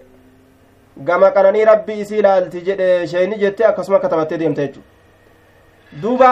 gama 1.07 1.31
qananii 1.35 1.65
rabbi 1.71 1.99
isii 2.01 2.17
ilaalti 2.23 2.61
jedhe 2.67 3.07
sheeyni 3.11 3.37
jette 3.43 3.65
akkasuma 3.69 3.99
katabattee 3.99 4.37
deemte 4.41 4.61
jechu 4.67 4.81
duuba 6.01 6.31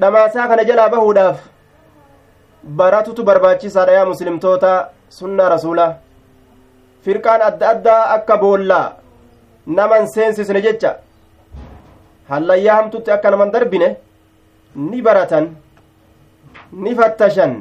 dhamaasaa 0.00 0.48
kana 0.48 0.64
jalaa 0.70 0.88
bahuudhaaf 0.94 1.38
baratutu 2.80 3.24
barbaachisaadha 3.28 3.92
yaa 3.98 4.04
muslimtoota 4.12 4.72
sunnaa 5.18 5.48
rasuulaa 5.54 5.92
firqaan 7.04 7.42
adda 7.48 7.68
addaa 7.74 8.02
akka 8.16 8.36
boollaa 8.42 8.86
naman 9.78 10.08
seensisne 10.14 10.60
jecha 10.66 10.90
hallayyaa 12.30 12.76
hamtutti 12.80 13.10
akka 13.16 13.30
naman 13.34 13.50
darbine 13.54 13.88
ni 14.90 15.02
baratan 15.02 15.48
ni 16.72 16.94
fattashan 17.00 17.52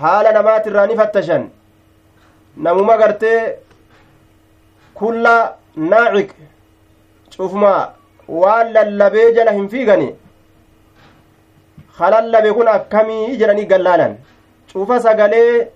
haala 0.00 0.32
namaatirraa 0.38 0.86
ni 0.86 0.96
fattashan 1.00 1.44
namuma 2.66 2.96
gartee 3.02 3.38
kulla 5.00 5.34
naaciq 5.92 6.30
cufuma 7.36 7.72
waan 8.40 8.72
lallabee 8.76 9.28
jala 9.38 9.52
hin 9.58 9.68
fiigani 9.72 10.08
halallabe 11.98 12.50
kun 12.58 12.68
akkamii 12.76 13.36
jedhanii 13.40 13.66
gallaalan 13.72 14.14
cufa 14.72 15.00
sagalee 15.06 15.66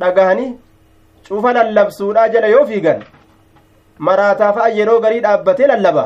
dhagahanii 0.00 0.50
cufa 1.28 1.52
lallabsuudha 1.58 2.28
jala 2.34 2.46
yoo 2.54 2.66
fiigan 2.70 3.04
maraataa 4.08 4.52
fa'a 4.56 4.68
yeroo 4.78 5.00
garii 5.04 5.20
dhaabbatee 5.26 5.66
lallaba 5.72 6.04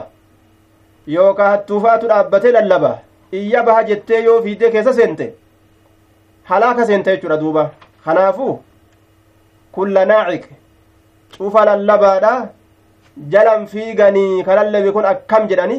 yookaa 1.16 1.50
hattuufaatu 1.54 2.08
dhaabbatee 2.12 2.52
lallaba 2.58 2.92
iyya 3.32 3.62
baha 3.62 3.82
jettee 3.88 4.22
yoo 4.24 4.42
fiidee 4.42 4.70
keessa 4.70 4.92
seente 4.92 5.26
halaaka 6.44 6.86
seente 6.86 7.10
jechuudha 7.10 7.36
duuba. 7.40 7.70
Kanaafuu 8.04 8.60
kulla 9.72 10.04
naaciq 10.04 10.44
cufa 11.36 11.64
lallabaadha 11.68 12.32
jalan 13.32 13.66
fiiganii 13.66 14.44
kalallabe 14.44 14.92
kun 14.92 15.04
akkam 15.12 15.48
jedhani 15.48 15.78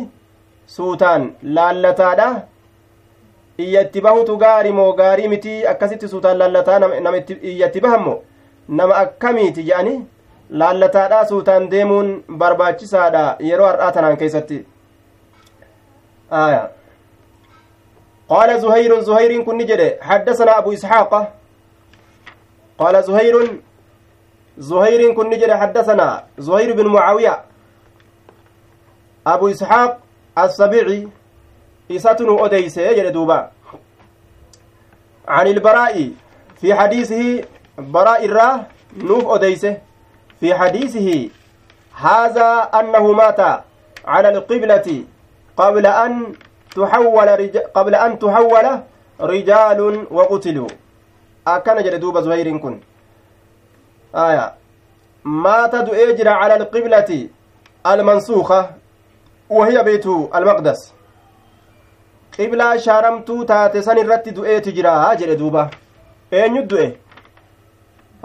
suutaan 0.75 1.31
laallataadha. 1.43 2.29
Iyya 3.63 3.81
itti 3.81 4.01
bahutu 4.01 4.37
gaari 4.37 4.71
moo 4.71 4.91
gaarii 4.93 5.27
miti 5.27 5.53
akkasitti 5.67 6.07
suutaan 6.07 6.37
laallataa 6.37 6.79
nama 6.79 7.17
iyya 7.41 7.67
itti 7.67 7.81
bahammo 7.85 8.13
nama 8.67 8.95
akkamiiti 9.03 9.63
jedhani 9.63 9.93
laallataadha 10.49 11.25
suutaan 11.31 11.69
deemuun 11.71 12.09
barbaachisaadha 12.41 13.23
yeroo 13.39 13.65
har'aa 13.67 13.91
tanaan 13.91 14.17
keessatti. 14.17 14.65
Aya 16.31 16.69
zuhayrun 18.29 19.01
zuhayriin 19.01 19.45
kun 19.45 19.57
ni 19.57 19.65
jedhe 19.65 19.99
حدثنا 20.01 20.57
أبو 20.57 20.73
إسحاق. 20.73 21.33
قال 22.79 23.03
زهير 23.03 23.61
زهير 24.57 25.13
كن 25.13 25.29
نجد 25.29 25.51
حدثنا 25.51 26.23
زهير 26.37 26.73
بن 26.73 26.87
معاوية. 26.87 27.43
أبو 29.27 29.47
إسحاق 29.49 29.99
السبيعي 30.37 31.07
إساتن 31.91 32.29
أديس 32.39 32.77
يجد 32.77 33.13
دوبا. 33.13 33.51
عن 35.27 35.47
البراء 35.47 36.11
في 36.61 36.73
حديثه 36.73 37.43
براء 37.77 38.25
الراه 38.25 38.65
نوف 38.97 39.27
أديس 39.27 39.65
في 40.39 40.55
حديثه 40.55 41.29
هذا 41.93 42.49
أنه 42.79 43.11
مات 43.11 43.39
على 44.05 44.29
القبلة 44.29 45.03
قبل 45.57 45.85
أن 45.85 46.33
تحول 46.77 47.29
رج... 47.39 47.57
قبل 47.57 47.93
أن 47.95 48.19
تحول 48.19 48.65
رجال 49.21 49.79
وقتلوا. 50.11 50.67
أكن 51.47 51.77
جد 51.85 51.95
دوبا 51.99 52.21
زهير 52.21 52.57
كن. 52.57 52.75
آية. 54.15 54.53
مات 55.23 55.75
دؤجر 55.75 56.27
على 56.27 56.55
القبلة 56.55 57.29
المنسوخة 57.85 58.61
وهي 59.49 59.83
بيت 59.83 60.05
المقدس. 60.35 60.81
قبلة 62.39 62.77
شارمتو 62.77 63.43
تاتي 63.43 63.81
سن 63.81 63.97
الرت 63.97 64.29
دؤي 64.29 64.59
تجرا 64.59 65.13
جري 65.13 65.35
دوبا 65.35 65.69
أين 66.33 66.55
يدؤي 66.55 66.97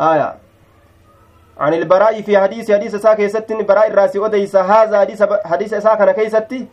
آية 0.00 0.34
عن 1.58 1.74
البراء 1.74 2.22
في 2.22 2.38
حديث 2.38 2.70
حديث 2.70 2.96
سا 2.96 3.14
كيستن 3.14 3.62
براء 3.62 3.88
الراسي 3.88 4.18
وديس 4.18 4.56
هذا 4.56 5.00
حديث 5.00 5.22
حديث 5.44 5.74
سا 5.74 5.94
كان 5.94 6.10
كيستي 6.10 6.66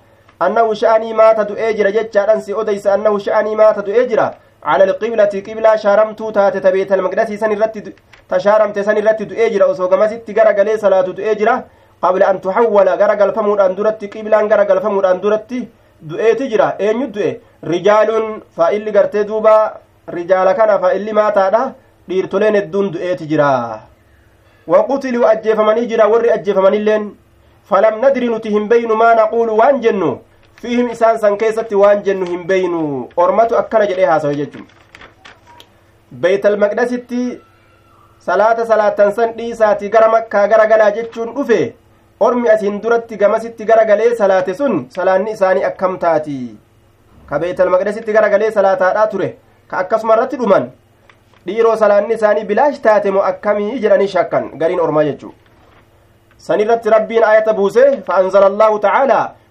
annahu 0.45 0.75
sha'anii 0.81 1.13
maata 1.21 1.45
du'ee 1.49 1.73
jira 1.77 1.91
jechaadhan 1.97 2.41
si 2.45 2.53
odeysa 2.53 2.93
annahu 2.93 3.19
sha'anii 3.25 3.55
maata 3.63 3.81
du'ee 3.89 4.05
jira 4.11 4.27
القبلة 4.65 5.33
قبلة 5.47 5.75
شارمتو 5.75 6.29
تاتي 6.35 6.59
تبيت 6.59 6.91
المقدس 6.91 7.31
سن 7.41 7.51
الرت 7.51 7.75
تشارمت 8.29 8.79
سن 8.79 8.97
الرت 8.97 9.21
دؤي 9.31 9.49
جرا 9.49 9.65
وسو 9.65 9.85
غمست 9.91 10.27
غرا 10.37 10.51
غلي 10.57 10.77
صلاة 10.83 11.01
دؤي 11.01 11.35
جرا 11.39 11.55
قبل 12.03 12.21
أن 12.23 12.41
تحول 12.41 12.87
غرا 13.01 13.15
غلفمود 13.21 13.59
أن 13.59 13.75
درت 13.75 14.01
قبلة 14.13 14.37
غرا 14.51 14.63
غلفمود 14.69 15.05
أن 15.11 15.17
درت 15.23 15.51
دؤي 16.09 16.33
تجرا 16.39 16.67
أين 16.81 17.11
دؤي 17.11 17.39
رجال 17.73 18.09
فإل 18.57 18.85
غرتي 18.95 19.23
دوبا 19.23 19.55
رجال 20.17 20.47
كان 20.57 20.71
فإل 20.81 21.07
ما 21.17 21.29
تادا 21.37 21.63
dhiirtoleen 22.09 22.55
hedduun 22.57 22.87
du'eeti 22.93 23.27
jira 23.31 23.49
waqutiluu 24.73 25.25
ajjeefamanii 25.31 25.85
jira 25.91 26.07
warri 26.13 26.31
ajjeefamanilleen 26.35 27.03
falam 27.69 27.99
nadri 28.03 28.29
nuti 28.31 28.53
hin 28.55 28.65
beynu 28.71 28.95
maa 29.01 29.13
naquulu 29.19 29.57
waan 29.59 29.81
jennu 29.83 30.09
fiihim 30.61 30.89
isaan 30.95 31.19
san 31.19 31.37
keessatti 31.41 31.75
waan 31.81 32.03
jennu 32.07 32.25
hin 32.31 32.43
beynu 32.51 32.81
ormatu 33.25 33.57
akkana 33.61 33.85
jedhee 33.91 34.05
haasawe 34.11 34.35
jechu 34.39 34.63
beeytalmaqdasitti 36.23 37.21
salaata 38.27 38.65
salaattan 38.71 39.11
san 39.19 39.33
dhiisaati 39.37 39.89
gara 39.93 40.09
makkaa 40.15 40.47
gara 40.53 40.65
galaa 40.71 40.91
jechuun 40.97 41.33
dhufe 41.35 41.59
ormi 42.27 42.49
asiin 42.55 42.81
duratti 42.83 43.17
gamasitti 43.23 43.65
gara 43.71 43.85
galee 43.91 44.09
salaate 44.21 44.53
sun 44.61 44.75
salaanni 44.95 45.31
isaanii 45.37 45.63
akkam 45.69 45.97
taati 46.05 46.37
ka 47.29 47.39
beeytalmaqdasitti 47.43 48.13
gara 48.17 48.29
galee 48.35 48.51
salaataadhaa 48.57 49.07
ture 49.13 49.29
ka 49.71 49.77
akkasuma 49.83 50.13
irratti 50.17 50.37
dhuman 50.41 50.69
dhiiroo 51.47 51.75
salaanni 51.83 52.13
isaanii 52.19 52.43
bilaash 52.51 52.81
taate 52.87 53.11
moo 53.17 53.23
akkamii 53.31 53.79
jedhanii 53.83 54.07
shakkan 54.15 54.49
gariin 54.63 54.79
ormaa 54.87 55.03
jechuu 55.09 55.33
san 56.47 56.59
irratti 56.65 56.89
rabbiin 56.95 57.23
ayata 57.31 57.53
buuse 57.53 57.85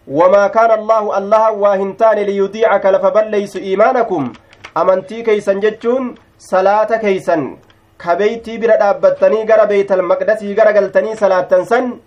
فأنزل 0.09 0.25
الله 0.25 0.49
تعالى 0.49 0.49
وما 0.49 0.49
كان 0.49 0.71
الله 0.79 1.19
الله 1.19 1.53
واهنتان 1.53 2.19
ليضيعك 2.19 2.87
لفبليس 2.87 3.57
إيمانكم 3.57 4.33
أمنتي 4.77 5.23
كيسا 5.23 5.53
جتشون 5.53 6.15
صلاة 6.39 6.97
كيسا 6.97 7.57
كبيتي 7.99 8.59
بira 8.59 8.77
dhaabbattanii 8.77 9.45
gara 9.45 9.67
beeytal 9.67 10.03
maqdasii 10.03 10.55
gara 10.55 10.73
galtanii 10.73 11.17
salaattan 11.17 11.65
san 11.67 12.01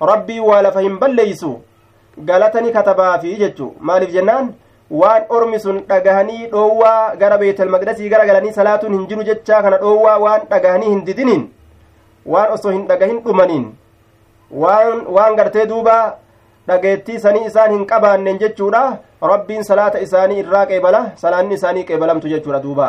rabbii 0.00 0.40
waa 0.40 0.62
lafa 0.62 0.80
hin 0.80 0.98
balleeysu 0.98 1.62
galatani 2.18 2.72
katabaafi 2.72 3.36
jechu 3.36 3.74
maaliif 3.80 4.10
jennaan 4.10 4.54
waan 4.90 5.22
ormi 5.28 5.60
sun 5.60 5.84
dhagahanii 5.88 6.46
dhoowwaa 6.46 7.14
gara 7.16 7.38
beeytal 7.38 7.68
maqdasii 7.68 8.08
gara 8.08 8.26
galanii 8.26 8.52
salaatuun 8.52 8.92
hin 8.92 9.06
jiru 9.06 9.22
jechaa 9.22 9.62
kana 9.62 9.78
dhoowwaa 9.78 10.18
waan 10.18 10.40
dhagahanii 10.50 10.88
hin 10.88 11.04
didiniin 11.04 11.52
waan 12.26 12.52
osoo 12.52 12.70
hin 12.70 12.86
dhagahin 12.88 13.22
dhumaniin 13.22 13.76
waan 15.16 15.36
gartee 15.36 15.66
duuba 15.66 16.18
dhageettii 16.68 17.18
sanii 17.26 17.44
isaan 17.50 17.70
hin 17.76 17.84
qabaannen 17.92 18.38
jechuudha 18.44 18.82
rabbiin 19.32 19.64
salaata 19.68 20.00
isaanii 20.06 20.38
irraa 20.44 20.64
qeebala 20.72 21.04
salaanni 21.22 21.54
isaanii 21.60 21.84
qeebalamtu 21.90 22.32
jechuudha 22.34 22.62
duuba 22.66 22.88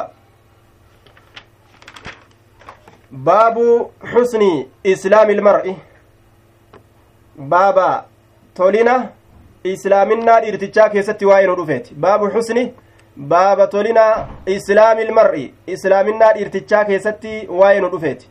baabu 3.30 3.68
xusni 4.14 4.50
islaami 4.94 5.34
ilmar'i 5.38 5.76
baaba 7.54 7.88
tolina 8.60 8.96
islaaminaa 9.74 10.40
dhiirtichaa 10.44 10.90
keessatti 10.96 11.26
waa'ee 11.32 11.48
nu 11.52 11.56
dhufeeti 11.62 11.96
baabu 12.06 12.30
xusni 12.36 12.66
baaba 13.34 13.68
tolina 13.76 14.04
islaami 14.58 15.02
ilmar'i 15.08 15.46
islaaminaa 15.76 16.34
dhiirtichaa 16.38 16.84
keessatti 16.90 17.34
waa'ee 17.62 17.82
nu 17.86 17.90
dhufeeti 17.96 18.30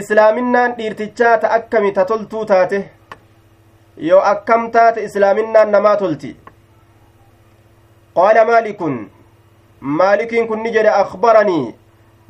islaaminaan 0.00 0.76
dhiirtichaa 0.78 1.38
ta 1.42 1.50
akkami 1.58 1.92
ta 1.98 2.04
toltuu 2.12 2.44
taate 2.52 2.78
yoo 3.96 4.20
akkam 4.20 4.70
taate 4.70 5.04
islaaminaan 5.04 5.70
namaa 5.70 5.96
tolti 5.96 6.36
qaala 8.14 8.44
maalikun 8.44 9.10
maalikiin 9.80 10.46
kun 10.48 10.62
ni 10.62 10.70
jedhe 10.72 10.90
akbaranii 10.90 11.74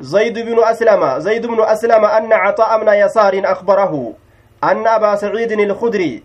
زيد 0.01 0.39
بن 0.39 0.59
أسلم 0.65 1.19
زيد 1.19 1.47
بن 1.47 1.61
أسلم 1.63 2.05
أن 2.05 2.33
عطاء 2.33 2.81
بن 2.81 2.89
يسار 2.93 3.41
أخبره 3.45 4.13
أن 4.65 4.87
أبا 4.87 5.15
سعيد 5.17 5.53
الخدري 5.53 6.23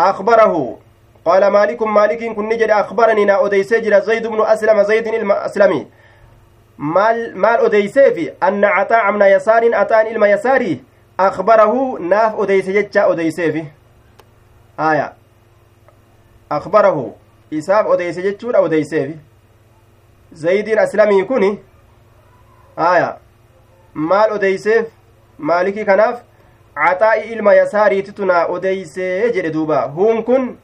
أخبره 0.00 0.78
قال 1.24 1.46
مالك 1.46 1.82
مالك 1.82 2.24
كن 2.36 2.48
نجد 2.48 2.70
أخبرني 2.70 3.24
نا 3.24 3.46
أديسجر 3.46 3.98
زيد 4.00 4.26
بن 4.26 4.40
أسلم 4.44 4.82
زيد 4.82 5.06
الأسلمي 5.06 5.86
maal 6.78 7.64
odeyseefi 7.64 8.30
anna 8.40 8.70
cataa 8.70 9.02
amna 9.02 9.26
yasaariin 9.26 9.74
ataan 9.74 10.06
ilma 10.06 10.28
yasaarii 10.28 10.80
akbarahu 11.18 11.98
naaf 11.98 12.38
odeyse 12.38 12.72
jecha 12.72 13.06
odeyseefi 13.06 13.64
aya 14.78 15.12
akbarahu 16.50 17.14
isaaf 17.50 17.86
odeyse 17.86 18.22
jechuudha 18.22 18.60
odeyseefi 18.60 19.18
zaydiin 20.32 20.78
aslamii 20.78 21.24
kun 21.24 21.58
aya 22.76 23.16
maal 23.94 24.32
odeyseef 24.32 24.86
maalikii 25.38 25.84
kanaaf 25.84 26.20
caxaa'i 26.74 27.32
ilma 27.32 27.54
yasaariititu 27.54 28.26
naa 28.26 28.46
odeysee 28.46 29.32
jedhe 29.32 29.50
duuba 29.50 29.80
huun 29.96 30.22
kun 30.24 30.56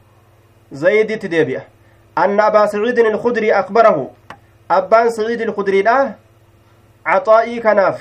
zayditti 0.73 1.29
deebi'a 1.29 1.63
anna 2.17 2.45
abaa 2.47 2.67
saciidin 2.69 3.07
ilkudrii 3.07 3.53
akbarahu 3.53 4.05
abbaan 4.69 5.11
saciid 5.11 5.41
ilkudriidha 5.41 5.97
caxaa'ii 7.05 7.61
kanaaf 7.61 8.01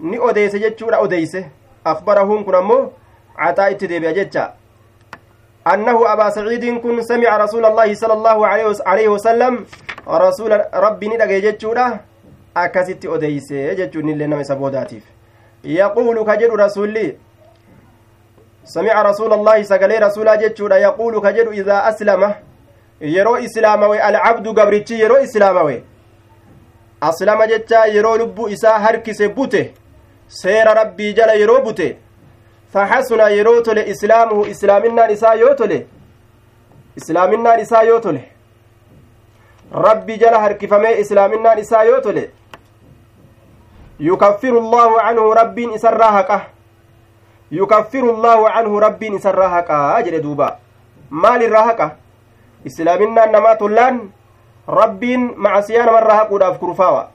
ni 0.00 0.18
odeyse 0.18 0.58
jechuudha 0.60 0.98
odeyse 1.00 1.44
akbarahuun 1.84 2.44
kun 2.44 2.54
ammoo 2.54 2.92
caxaa 3.36 3.68
itti 3.74 3.88
deebi'a 3.88 4.12
jecha 4.20 4.46
samica 7.04 7.38
rasuula 7.38 7.68
allaahi 7.68 7.96
sala 7.96 8.14
allaahu 8.14 8.44
alayhi 8.84 9.08
wasalam 9.08 9.66
rasuula 10.06 10.68
rabbi 10.72 11.08
ni 11.08 11.16
dhagaye 11.16 11.40
jechuudha 11.40 11.98
akkasitti 12.54 13.08
odeyse 13.08 13.76
jechuun 13.76 14.08
illee 14.08 14.26
nama 14.26 14.42
isa 14.42 14.56
boodaatiif 14.56 15.02
yaquulu 15.64 16.24
ka 16.24 16.36
jedhu 16.36 16.56
rasulli 16.56 17.18
samica 18.64 19.02
rasuula 19.02 19.34
allaahi 19.34 19.64
sagalee 19.64 19.98
rasuulaa 19.98 20.36
jechuudha 20.36 20.78
yaquulu 20.78 21.20
ka 21.20 21.32
jedhu 21.32 21.52
idaa 21.52 21.82
aslama 21.84 22.34
yeroo 23.00 23.38
islaamawe 23.38 24.00
alcabdu 24.00 24.52
gabrichi 24.52 25.00
yeroo 25.00 25.20
islaamawe 25.20 25.82
aslama 27.00 27.46
jechaa 27.46 27.84
yeroo 27.86 28.16
lubbuu 28.16 28.48
isaa 28.48 28.78
harkise 28.78 29.28
bute 29.28 29.74
seera 30.28 30.74
rabbii 30.74 31.12
jala 31.12 31.34
yeroo 31.34 31.60
bute 31.60 31.96
tole 33.62 33.82
islaamuhu 33.92 34.46
islaaminaan 34.46 35.10
isaa 35.10 35.34
yoo 35.34 35.54
tole 35.54 35.86
islaaminaan 36.96 37.60
isaa 37.60 37.82
yoo 37.82 38.00
tole 38.00 38.22
rabbi 39.72 40.18
jala 40.18 40.38
harkifamee 40.40 41.00
islaaminaan 41.00 41.58
isaa 41.58 41.82
yoo 41.84 42.00
tole 42.00 42.30
yukaffiru 43.98 44.58
allaahu 44.58 44.98
canhu 45.00 45.34
rabbiin 45.34 45.72
isarraa 45.74 46.12
haqa 46.12 46.40
yukaffiru 47.50 48.14
allaahu 48.16 48.48
canhu 48.54 48.80
rabbiin 48.80 49.14
isarraa 49.14 49.48
haqaa 49.48 50.02
jedhe 50.02 50.22
duuba 50.22 50.56
maal 51.10 51.42
irraa 51.42 51.64
haqa 51.70 51.90
islaaminaan 52.64 53.32
namaa 53.32 53.56
tollaan 53.56 54.00
rabbiin 54.68 55.32
macasiyaa 55.36 55.86
namarraa 55.86 56.16
haquudhaaf 56.16 56.58
kurfaawa 56.58 57.08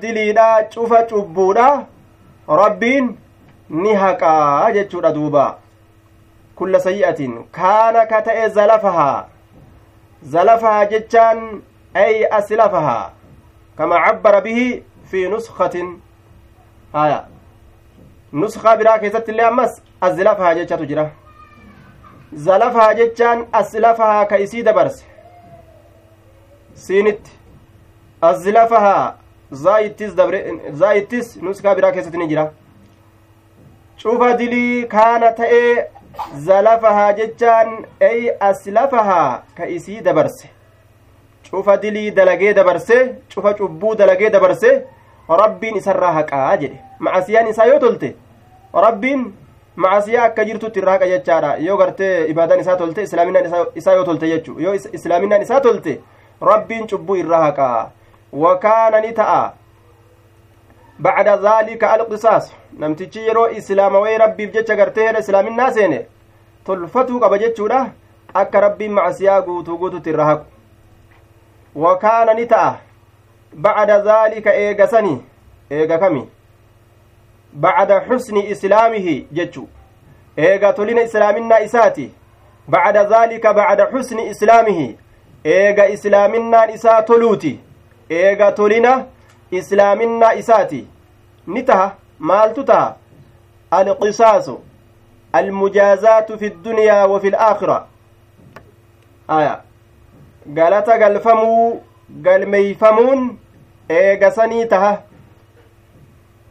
diliidha 0.00 0.64
cufa 0.74 1.02
cubbuudha 1.10 1.86
rabbiin 2.48 3.16
ni 3.70 3.94
haqaa 3.94 4.72
jechuudha 4.72 5.12
duuba 5.12 5.58
kulla 6.54 6.80
sayyi'atin 6.80 7.44
kaana 7.58 8.06
ka 8.06 8.22
ta'e 8.22 8.48
zalafahaa 8.48 9.26
zalafahaa 10.22 10.86
jechaan 10.92 11.62
ay 11.94 12.24
aslafahaa 12.38 13.10
kama 13.76 14.00
cabbara 14.06 14.40
bihi 14.40 14.82
fi 15.12 15.28
nuskatin 15.28 16.00
haya 16.92 17.24
nuskaa 18.32 18.76
biraa 18.76 18.98
keessatti 18.98 19.30
illee 19.32 19.46
ammas 19.52 19.82
azlafahaa 20.08 20.54
jechatu 20.54 20.86
jira 20.86 21.10
zalafahaa 22.48 22.94
jechaan 22.94 23.46
aslafahaa 23.62 24.26
ka 24.26 24.38
isii 24.38 24.62
dabarse 24.62 25.09
nuskaa 31.48 31.74
biraa 31.78 31.92
keessatti 31.96 32.18
ni 32.18 32.26
jira 32.32 32.44
cufa 34.02 34.28
dilii 34.42 34.84
kaana 34.94 35.32
ta'ee 35.40 35.74
zalafahaa 36.46 37.10
jechaan 37.18 37.74
ey 38.10 38.30
aslafahaa 38.50 39.42
ka 39.58 39.66
isii 39.76 40.00
dabarse 40.08 40.46
cufa 41.50 41.76
dilii 41.82 42.10
dalagee 42.18 42.54
dabarse 42.60 42.96
cufa 43.34 43.54
cubbuu 43.60 43.94
dalagee 44.02 44.30
dabarse 44.36 44.70
rabbiin 45.42 45.76
isarraa 45.82 46.12
haqaa 46.18 46.56
jedhe 46.62 46.78
macasiyaan 47.08 47.48
isaa 47.54 47.66
yoo 47.72 47.78
tolte 47.84 48.14
rabbiin 48.86 49.26
macasiyaa 49.84 50.24
akka 50.30 50.44
jirtutti 50.48 50.80
irraa 50.84 50.92
haqa 50.98 51.08
jechaadha 51.12 51.50
yoo 51.66 51.76
gartee 51.82 52.14
ibaadaan 52.32 52.60
isaa 52.64 52.76
tolte 52.84 53.02
islaaminaan 53.08 53.68
isaa 53.82 53.94
yoo 53.98 54.04
tolte 54.08 54.28
jechu 54.32 54.56
yoo 54.66 54.74
islaaminaan 54.98 55.42
isaa 55.48 55.60
tolte 55.66 56.00
rabbiin 56.40 56.86
cubbuu 56.86 57.16
irraa 57.16 57.42
haqaa 57.42 57.90
wakaana 58.32 59.00
ni 59.00 59.12
ta'a 59.12 59.52
bacda 60.98 61.36
dhaalika 61.36 61.90
alqisaas 61.92 62.52
namtichi 62.78 63.26
yeroo 63.26 63.48
islaamawee 63.60 64.18
rabbiif 64.18 64.52
jecha 64.52 64.76
gartee 64.76 65.06
hedha 65.06 65.18
islaaminaa 65.24 65.70
seene 65.72 66.06
tolfatuu 66.64 67.20
qaba 67.20 67.38
jechuudha 67.38 67.80
akka 68.34 68.60
rabbiin 68.60 68.92
macsiyaa 68.92 69.40
guutuu 69.42 69.78
guututti 69.78 70.10
irra 70.10 70.24
haqu 70.24 70.46
wakaana 71.74 72.34
ni 72.34 72.46
ta'a 72.46 72.78
bacda 73.54 73.98
dhaalika 73.98 74.54
eegasani 74.54 75.14
eega 75.70 75.98
kami 75.98 76.28
bacda 77.52 78.00
xusni 78.08 78.50
islaamihi 78.50 79.28
jechu 79.32 79.68
eega 80.36 80.72
tolina 80.72 81.02
islaaminaa 81.02 81.58
isaati 81.60 82.14
bacda 82.68 83.04
dhaalika 83.04 83.54
bacda 83.54 83.86
xusni 83.86 84.26
islaamihi 84.30 84.98
eega 85.44 85.88
islaaminaan 85.88 86.70
isaa 86.70 87.02
toluuti 87.02 87.60
eega 88.10 88.52
tolina 88.52 89.04
islaaminaa 89.50 90.32
isaati 90.34 90.86
ni 91.46 91.62
taha 91.62 91.94
maaltu 92.18 92.64
taha 92.64 92.96
alqisaasu 93.70 94.60
almujaazaatu 95.32 96.38
fi 96.38 96.50
ddunyaa 96.50 97.06
wa 97.06 97.20
fi 97.20 97.30
laakhira 97.30 97.86
aya 99.28 99.60
galata 100.46 100.98
galfamuu 100.98 101.82
galmeeyfamuun 102.22 103.38
eegasanii 103.88 104.64
taha 104.66 105.02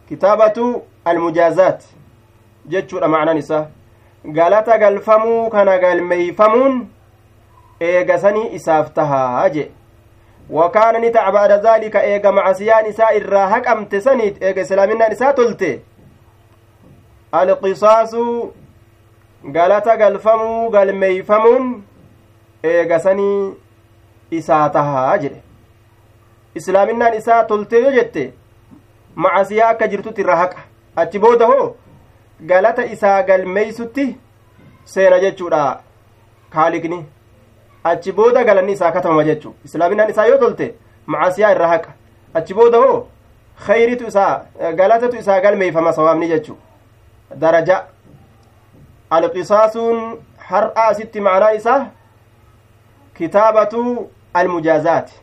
kitaabatu 0.09 0.83
almujaazaat 1.05 1.83
jechuudha 2.65 3.07
macnan 3.07 3.37
isaa 3.37 3.65
galata 4.25 4.77
galfamuu 4.77 5.49
kana 5.49 5.77
galmeeyfamuun 5.77 6.87
eegasanii 7.87 8.47
isaaf 8.59 8.93
tahaa 8.93 9.49
je 9.55 9.65
wakaana 10.57 10.99
ni 10.99 11.11
ta'a 11.17 11.31
ba'da 11.31 11.57
zaalika 11.65 12.03
eega 12.13 12.31
macasiyaan 12.37 12.85
isaa 12.91 13.11
irraa 13.19 13.47
haqamte 13.53 14.01
saniit 14.07 14.41
eega 14.43 14.61
islaaminaan 14.67 15.11
isaa 15.17 15.33
tolte 15.33 15.69
alqisaasu 17.41 18.23
galata 19.57 19.97
galfamuu 19.97 20.69
galmeeyfamuun 20.75 21.67
eegasanii 22.71 23.53
isaa 24.39 24.69
tahaa 24.77 25.17
jedhe 25.25 25.41
islaaminaan 26.61 27.13
isaa 27.19 27.43
toltee 27.51 27.81
yoo 27.83 27.91
jette 27.99 28.25
macasiyaa 29.25 29.69
akka 29.75 29.87
jirtutti 29.93 30.21
irraa 30.25 30.39
haqa 30.41 30.65
achi 31.03 31.19
booda 31.27 31.45
hoo 31.51 31.69
galata 32.51 32.85
isaa 32.97 33.21
galmeeysutti 33.29 34.07
seena 34.95 35.19
jechuudha 35.25 35.63
kaalikni 36.55 36.99
achi 37.83 38.11
booda 38.11 38.43
galanni 38.43 38.71
isaa 38.71 38.91
katabama 38.91 39.23
jechu 39.23 39.55
islaaminaan 39.65 40.09
isaa 40.09 40.25
yoo 40.25 40.37
tolte 40.37 40.73
macasiyaa 41.05 41.51
irraa 41.51 41.67
haqa 41.67 41.93
achi 42.33 42.53
booda 42.53 42.77
hoo 42.77 43.07
khayritu 43.67 44.07
isaa 44.07 44.45
galatatu 44.81 45.17
isaa 45.17 45.39
galmeeyfama 45.41 45.93
sawaabni 45.93 46.27
jechu 46.33 46.57
daraja 47.39 47.83
alqisaasuun 49.09 50.17
har'a 50.49 50.87
asitti 50.87 51.19
macnaa 51.29 51.51
isaa 51.61 51.85
kitaabatu 53.17 54.09
almujaazaati 54.33 55.13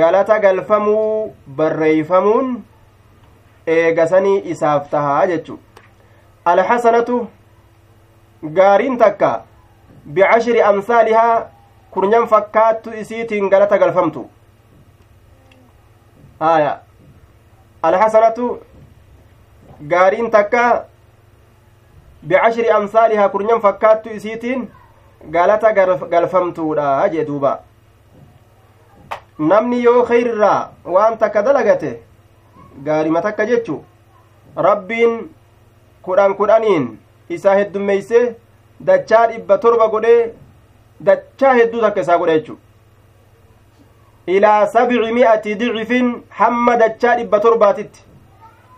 galata 0.00 0.38
galfamuu 0.38 1.34
barreeyfamuun 1.60 2.48
eegasanii 3.66 4.42
isaaf 4.54 4.90
tahaa 4.90 5.26
jechu 5.26 5.58
alxasanatu 6.44 7.20
gaariin 8.58 8.98
takka 8.98 9.30
bicashri 10.16 10.62
amsaalihaa 10.70 11.46
kurnyan 11.90 12.26
fakkaattu 12.32 12.90
isiitiin 13.02 13.50
galata 13.50 13.78
galfamtu 13.78 14.22
haya 16.40 16.72
alxasanatu 17.82 18.46
gaariin 19.92 20.30
takka 20.30 20.64
bicashri 22.26 22.70
amsaalihaa 22.80 23.28
kurnyan 23.28 23.60
fakkaattu 23.66 24.10
isiitiin 24.18 24.68
galata 25.30 25.72
galfamtuudha 26.14 27.08
jee 27.14 27.24
duuba 27.30 27.52
namni 29.38 29.82
yoo 29.84 30.02
kheyrirraa 30.10 30.70
waan 30.94 31.18
takka 31.18 31.42
dalagate 31.42 31.90
gaarima 32.84 33.22
takka 33.22 33.46
jechu 33.46 33.76
rabbiin 34.68 35.16
kudhan 36.02 36.34
kudhaniin 36.40 36.86
isaa 37.36 37.54
heddummeeyse 37.60 38.20
dachaa 38.80 39.26
dhibba 39.30 39.58
torba 39.58 39.88
godhee 39.94 40.32
dachaa 41.08 41.54
hedduu 41.60 41.80
takka 41.80 42.00
isaa 42.06 42.18
godhe 42.18 42.38
jechu 42.38 42.58
ilaa 44.36 44.66
sabci 44.74 45.12
mi'ati 45.18 45.54
dicifin 45.62 46.12
hamma 46.40 46.76
dachaa 46.82 47.16
dhibba 47.18 47.40
torbaatitti 47.46 48.04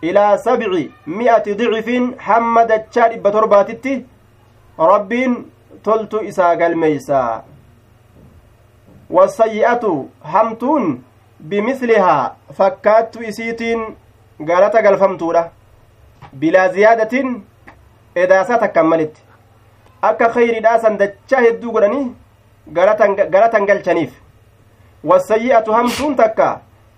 ilaa 0.09 0.37
sabci 0.47 0.83
mi'ati 1.19 1.55
dicifin 1.61 2.11
hamma 2.27 2.65
dachaa 2.73 3.09
dhibba 3.13 3.31
torbaatitti 3.37 3.95
rabbiin 4.91 5.35
toltu 5.83 6.23
isaa 6.31 6.55
galmeeysaa 6.55 7.43
wasayyi'atu 9.17 9.93
hamtuun 10.33 10.85
bimislihaa 11.49 12.35
fakkaattu 12.57 13.23
isiitiin 13.31 13.81
galata 14.49 14.81
galfamtuudha 14.81 15.43
bilaa 16.39 16.67
ziyaadatin 16.77 17.35
edaasaa 18.15 18.57
takkan 18.63 18.87
malitti 18.93 19.30
akka 20.09 20.29
khayriidhaa 20.35 20.79
san 20.83 20.97
dachaa 21.01 21.41
hedduu 21.45 21.71
godhanii 21.75 22.05
galatan 23.31 23.65
galchaniif 23.69 24.11
wasayyi'atu 25.11 25.73
hamtuun 25.77 26.15
takka 26.21 26.47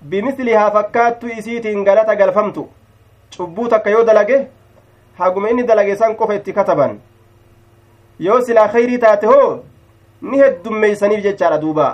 bimislihaa 0.09 0.71
fakkaattu 0.75 1.27
isiitiin 1.37 1.83
galata 1.89 2.15
galfamtu 2.21 2.63
cubbuu 3.37 3.67
takka 3.73 3.89
yoo 3.95 4.03
dalage 4.09 4.37
haguma 5.19 5.49
inni 5.49 5.63
dalage 5.69 5.95
san 6.01 6.15
qofa 6.21 6.35
itti 6.39 6.53
kataban 6.59 6.97
yoo 8.27 8.41
silaa 8.47 8.67
khayrii 8.73 8.97
taate 9.05 9.27
hoo 9.33 9.49
ni 10.21 10.37
heddummeeysaniif 10.43 11.23
jechaadha 11.27 11.57
duuba 11.63 11.87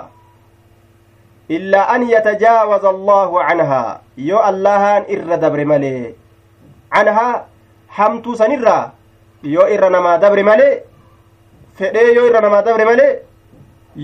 illaa 1.56 1.86
an 1.94 2.08
yatajaawaza 2.14 2.88
allaahu 2.94 3.42
canhaa 3.48 4.00
yoo 4.30 4.42
allahaan 4.50 5.04
irra 5.16 5.36
dabre 5.44 5.64
malee 5.72 6.14
canhaa 6.94 7.32
hamtuu 7.98 8.36
sanirraa 8.42 8.82
yoo 9.54 9.68
irra 9.74 9.90
namaa 9.96 10.18
dabre 10.24 10.42
malee 10.50 10.72
fedhee 11.80 12.14
yoo 12.16 12.26
irra 12.30 12.40
namaa 12.46 12.62
dabre 12.68 12.84
malee 12.90 13.12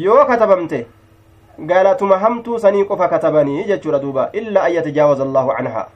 yoo 0.05 0.25
katabamte 0.31 0.79
galatuma 1.71 2.19
hamtuu 2.25 2.59
sanii 2.65 2.85
qofa 2.91 3.09
katabanii 3.15 3.65
jechuudha 3.71 3.99
duuba 4.05 4.29
illaa 4.41 4.65
an 4.69 4.75
yatajaawaza 4.77 5.25
allaahu 5.29 5.57
canhaa 5.59 5.87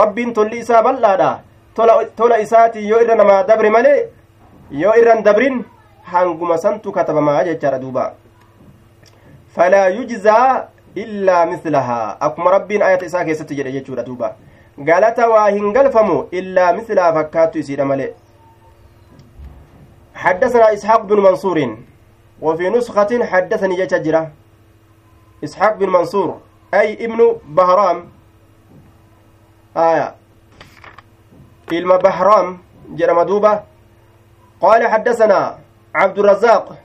rabbiin 0.00 0.32
tolli 0.38 0.58
isaa 0.64 0.82
bal'aadha 0.88 1.30
tola 2.20 2.38
isaatiin 2.44 2.88
yoo 2.92 3.00
irra 3.06 3.14
namaa 3.22 3.42
dabre 3.50 3.70
malee 3.76 3.98
yoo 4.82 4.94
irran 5.00 5.22
dabrin 5.28 5.64
hanguma 6.12 6.58
santu 6.64 6.92
katabamaa 6.96 7.44
jechaadha 7.48 7.78
duuba 7.84 8.04
falaa 9.56 9.88
yujzaa 9.98 10.68
illaa 11.04 11.46
mislahaa 11.52 12.16
akkuma 12.28 12.50
rabbiin 12.56 12.82
ayata 12.88 13.06
isaa 13.10 13.24
keessatti 13.28 13.54
jedhe 13.58 13.72
jechuudha 13.78 14.02
duuba 14.08 14.30
galata 14.90 15.28
waa 15.34 15.48
hin 15.48 15.72
galfamu 15.76 16.16
illaa 16.40 16.72
mislaa 16.78 17.12
fakkaattu 17.18 17.58
isiidha 17.64 17.84
malee 17.90 18.10
حدثنا 20.16 20.72
إسحاق 20.72 21.02
بن 21.02 21.20
منصور 21.20 21.76
وفي 22.40 22.70
نسخة 22.70 23.24
حدثني 23.24 23.76
جتجرة 23.76 24.32
إسحاق 25.44 25.72
بن 25.76 25.88
منصور 25.88 26.40
أي 26.74 27.04
ابن 27.04 27.36
بهرام. 27.44 28.08
آية. 29.76 30.14
إلما 31.72 31.96
بهرام 31.96 32.58
جرم 32.88 33.22
دوبة 33.22 33.62
قال 34.60 34.88
حدثنا 34.88 35.58
عبد 35.94 36.18
الرزاق. 36.18 36.78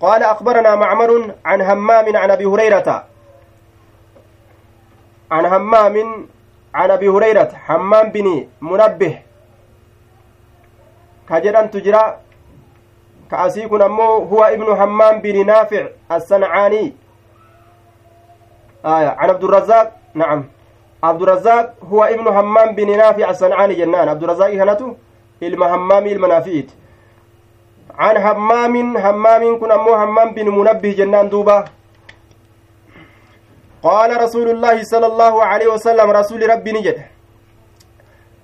قال 0.00 0.22
أخبرنا 0.22 0.74
معمر 0.74 1.34
عن 1.44 1.60
همام 1.60 2.16
عن 2.16 2.30
أبي 2.30 2.44
هريرة. 2.44 3.04
عن 5.30 5.46
همام 5.46 6.26
عن 6.74 6.90
أبي 6.90 7.08
هريرة 7.08 7.50
حمام 7.54 8.10
بن 8.10 8.48
منبه. 8.60 9.22
كجران 11.28 11.70
تجرى 11.70 12.16
كأسيكن 13.30 13.82
أمو 13.82 14.16
هو 14.32 14.44
ابن 14.44 14.76
حمام 14.76 15.20
بن 15.20 15.46
نافع 15.46 15.88
الصنعاني 16.12 16.94
آية. 18.84 19.08
عن 19.08 19.30
عبد 19.30 19.44
الرزاق. 19.44 19.92
نعم. 20.14 20.44
عبد 21.02 21.22
الرزاق 21.22 21.74
هو 21.92 22.04
ابن 22.04 22.26
حمام 22.36 22.74
بن 22.74 22.96
نافع 22.96 23.30
الصنعاني 23.30 23.74
جنان. 23.74 24.08
عبد 24.08 24.22
الرزاق 24.22 24.50
هنته 24.50 24.96
ilma 25.40 25.68
naafi'iiti 26.28 26.72
عن 27.98 28.16
همام 28.16 28.96
همام 28.96 29.58
كن 29.58 29.70
أمو 29.70 29.94
همام 29.94 30.34
بن 30.34 30.48
منبه 30.48 30.92
جنان 30.92 31.28
دوبا. 31.28 31.64
قال 33.82 34.22
رسول 34.22 34.50
الله 34.50 34.82
صلى 34.82 35.06
الله 35.06 35.44
عليه 35.44 35.66
وسلم 35.66 36.10
رسول 36.10 36.50
ربي 36.50 36.72
نجد. 36.72 36.98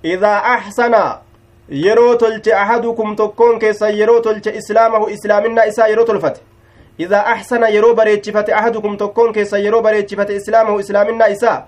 إذا 0.05 0.33
أحسن 0.35 0.93
yeroo 1.69 2.15
tolche 2.15 2.53
ahadukum 2.53 3.15
tokkoon 3.15 3.59
keessa 3.59 3.89
yeroo 3.89 4.19
tolche 4.21 4.51
islaamahu 4.57 5.09
islaaminaa 5.09 5.65
isaa 5.65 5.87
yeroo 5.87 6.05
tolfate 6.05 6.41
idaa 6.97 7.25
axsana 7.33 7.67
yeroo 7.75 7.93
bareechifate 7.95 8.53
ahadukum 8.53 8.97
tokkoon 8.97 9.33
keessa 9.33 9.57
yeroo 9.57 9.81
bareechifate 9.81 10.35
islaamahu 10.35 10.79
islaaminaa 10.79 11.27
isaa 11.37 11.63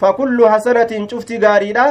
fakullu 0.00 0.44
hasanatin 0.54 1.06
cufti 1.08 1.38
gaariidha 1.38 1.86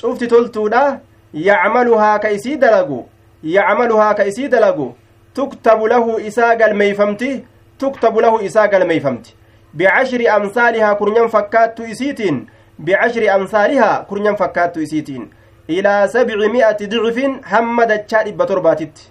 cufti 0.00 0.28
toltuudha 0.28 1.00
yacmaluhaa 1.32 2.18
ka 2.18 2.30
isii 2.30 2.56
dalagu 2.56 3.08
yacmaluhaa 3.42 4.14
ka 4.14 4.24
isii 4.24 4.48
dalagu 4.48 4.94
tuktabu 5.34 5.88
lahu 5.88 6.20
isaa 6.20 6.54
galmeeyfamti 6.56 7.44
tuktabu 7.78 8.20
lahu 8.20 8.44
isaa 8.44 8.68
galmeeyfamti 8.68 9.36
bicashri 9.74 10.28
amsaalihaa 10.28 10.94
kurnyan 10.94 11.28
fakkaattu 11.28 11.84
isiitiin 11.84 12.46
bicashri 12.84 13.28
amsaalihaa 13.28 14.04
kurnyan 14.08 14.36
fakkaattu 14.36 14.80
isiitiin 14.80 15.30
ilaa 15.78 16.08
sabci 16.14 16.48
mi'ati 16.54 16.90
dicifin 16.92 17.32
hamma 17.52 17.86
dachaa 17.92 18.24
dhibba 18.26 18.46
torbaatitti 18.50 19.08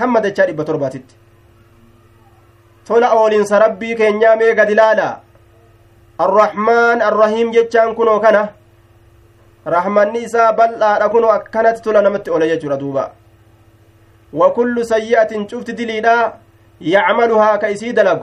hamma 0.00 0.24
dachaa 0.26 0.46
dhibba 0.48 0.64
torbaatitti 0.70 1.14
tola 2.86 3.14
oolinsa 3.20 3.62
rabbii 3.64 3.94
keenyaa 4.02 4.36
mee 4.42 4.52
gad 4.60 4.70
ilaala 4.76 5.08
arrahmaan 6.26 7.08
arrahiim 7.08 7.56
jechaan 7.56 7.96
kunoo 7.98 8.20
kana 8.26 8.44
rahmanni 9.76 10.24
isaa 10.28 10.52
bal'aadha 10.60 11.12
kunoo 11.16 11.34
akkanatti 11.38 11.84
tola 11.88 12.06
namatti 12.06 12.34
ole 12.36 12.48
jechuudha 12.52 12.80
duuba 12.84 13.04
وكل 14.32 14.86
سيئة 14.86 15.46
شفت 15.50 15.70
دليلا 15.70 16.34
يعملها 16.80 17.56
كيسي 17.56 17.92
دلق 17.92 18.20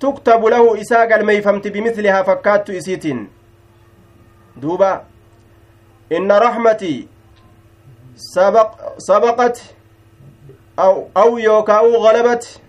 تكتب 0.00 0.44
له 0.44 0.80
إساق 0.80 1.14
الميفمت 1.14 1.68
بمثلها 1.68 2.22
فكات 2.22 2.70
إسيتين 2.70 3.28
دوبا 4.56 5.04
إن 6.12 6.32
رحمتي 6.32 7.06
سبق 8.16 8.70
سبقت 8.98 9.56
أو 10.78 11.08
أو 11.16 11.38
يوكا 11.38 11.72
أو 11.72 11.94
غلبت 11.96 12.60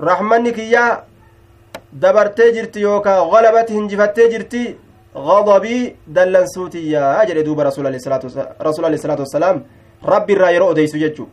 رحمنك 0.00 0.58
يا 0.58 1.04
dabartee 1.92 2.52
jirti 2.52 2.80
yookaa 2.82 3.24
galabati 3.32 3.72
hinjifattee 3.72 4.28
jirti 4.32 4.76
غضبي 5.16 5.96
dallansuuti 6.06 6.92
yaa 6.92 7.24
jedhe 7.26 7.42
duuba 7.44 7.64
rasuul 7.64 7.86
alehi 7.86 8.00
salaatu 8.98 9.22
wassalaam 9.24 9.62
rabbi 10.04 10.32
irraa 10.32 10.50
yeroo 10.50 10.68
odeysu 10.74 10.98
jechu 10.98 11.28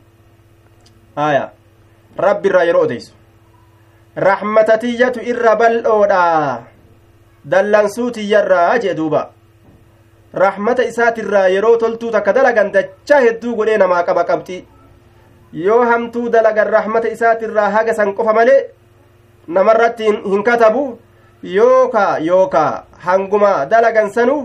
aya 1.15 1.51
rabbi 2.17 2.47
irraa 2.49 2.63
yeroo 2.63 2.83
odeysu 2.87 3.13
raxmatatiyyatu 4.27 5.19
irra 5.31 5.55
bal'oodha 5.55 6.23
dallansuutiyyarraa 7.51 8.79
jee 8.79 8.93
duuba 8.97 9.29
raxmata 10.43 10.83
isaatirraa 10.91 11.47
yeroo 11.55 11.77
toltuu 11.83 12.11
takka 12.15 12.33
dalagan 12.37 12.71
dachaa 12.75 13.21
hedduu 13.25 13.55
godhee 13.59 13.77
namaa 13.83 14.03
qaba 14.09 14.23
qabxi 14.29 14.57
yoo 15.65 15.81
hamtuu 15.91 16.29
dalagan 16.35 16.67
raxmata 16.75 17.07
isaatirraa 17.15 17.69
haga 17.75 17.93
san 17.99 18.13
qofa 18.17 18.33
malee 18.39 18.59
namarratti 19.57 20.11
hin 20.29 20.43
katabu 20.43 20.85
yookaa 21.55 22.17
yookaa 22.29 22.85
hanguma 23.07 23.55
dalagan 23.73 24.11
sanu 24.19 24.37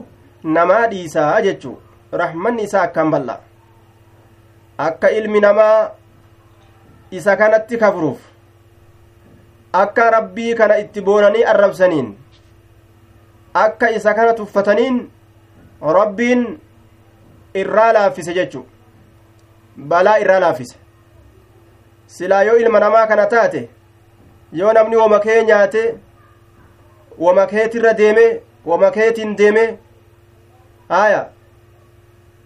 namaa 0.58 0.86
dhiisaa 0.94 1.40
jechuu 1.48 1.76
raxmanni 2.22 2.62
isaa 2.70 2.82
akkan 2.88 3.10
bal'a 3.14 3.38
akka 4.88 5.08
ilmi 5.20 5.40
namaa 5.46 5.90
isa 7.20 7.36
kanatti 7.36 7.78
kafruuf 7.84 8.20
akka 9.84 10.10
rabbii 10.16 10.54
kana 10.60 10.78
itti 10.82 11.00
boonanii 11.08 11.44
arrabsaniin 11.52 12.10
akka 13.64 13.90
isa 13.98 14.14
kana 14.14 14.34
tuffataniin 14.34 15.00
rabbiin 15.82 16.44
irraa 17.54 17.92
laaffise 17.92 18.34
jechu 18.34 18.66
balaa 19.92 20.18
irraa 20.24 20.40
laaffise 20.40 20.76
silaa 22.06 22.42
yoo 22.42 22.56
ilma 22.56 22.80
namaa 22.80 23.06
kana 23.06 23.26
taate 23.26 23.68
yoo 24.52 24.72
namni 24.72 24.96
wama 24.96 25.20
kee 25.26 25.42
nyaate 25.44 25.84
wama 27.18 27.46
keetirra 27.46 27.94
deeme 28.02 28.26
wama 28.66 28.90
keetiin 28.90 29.36
deeme 29.36 29.78
haya 30.88 31.22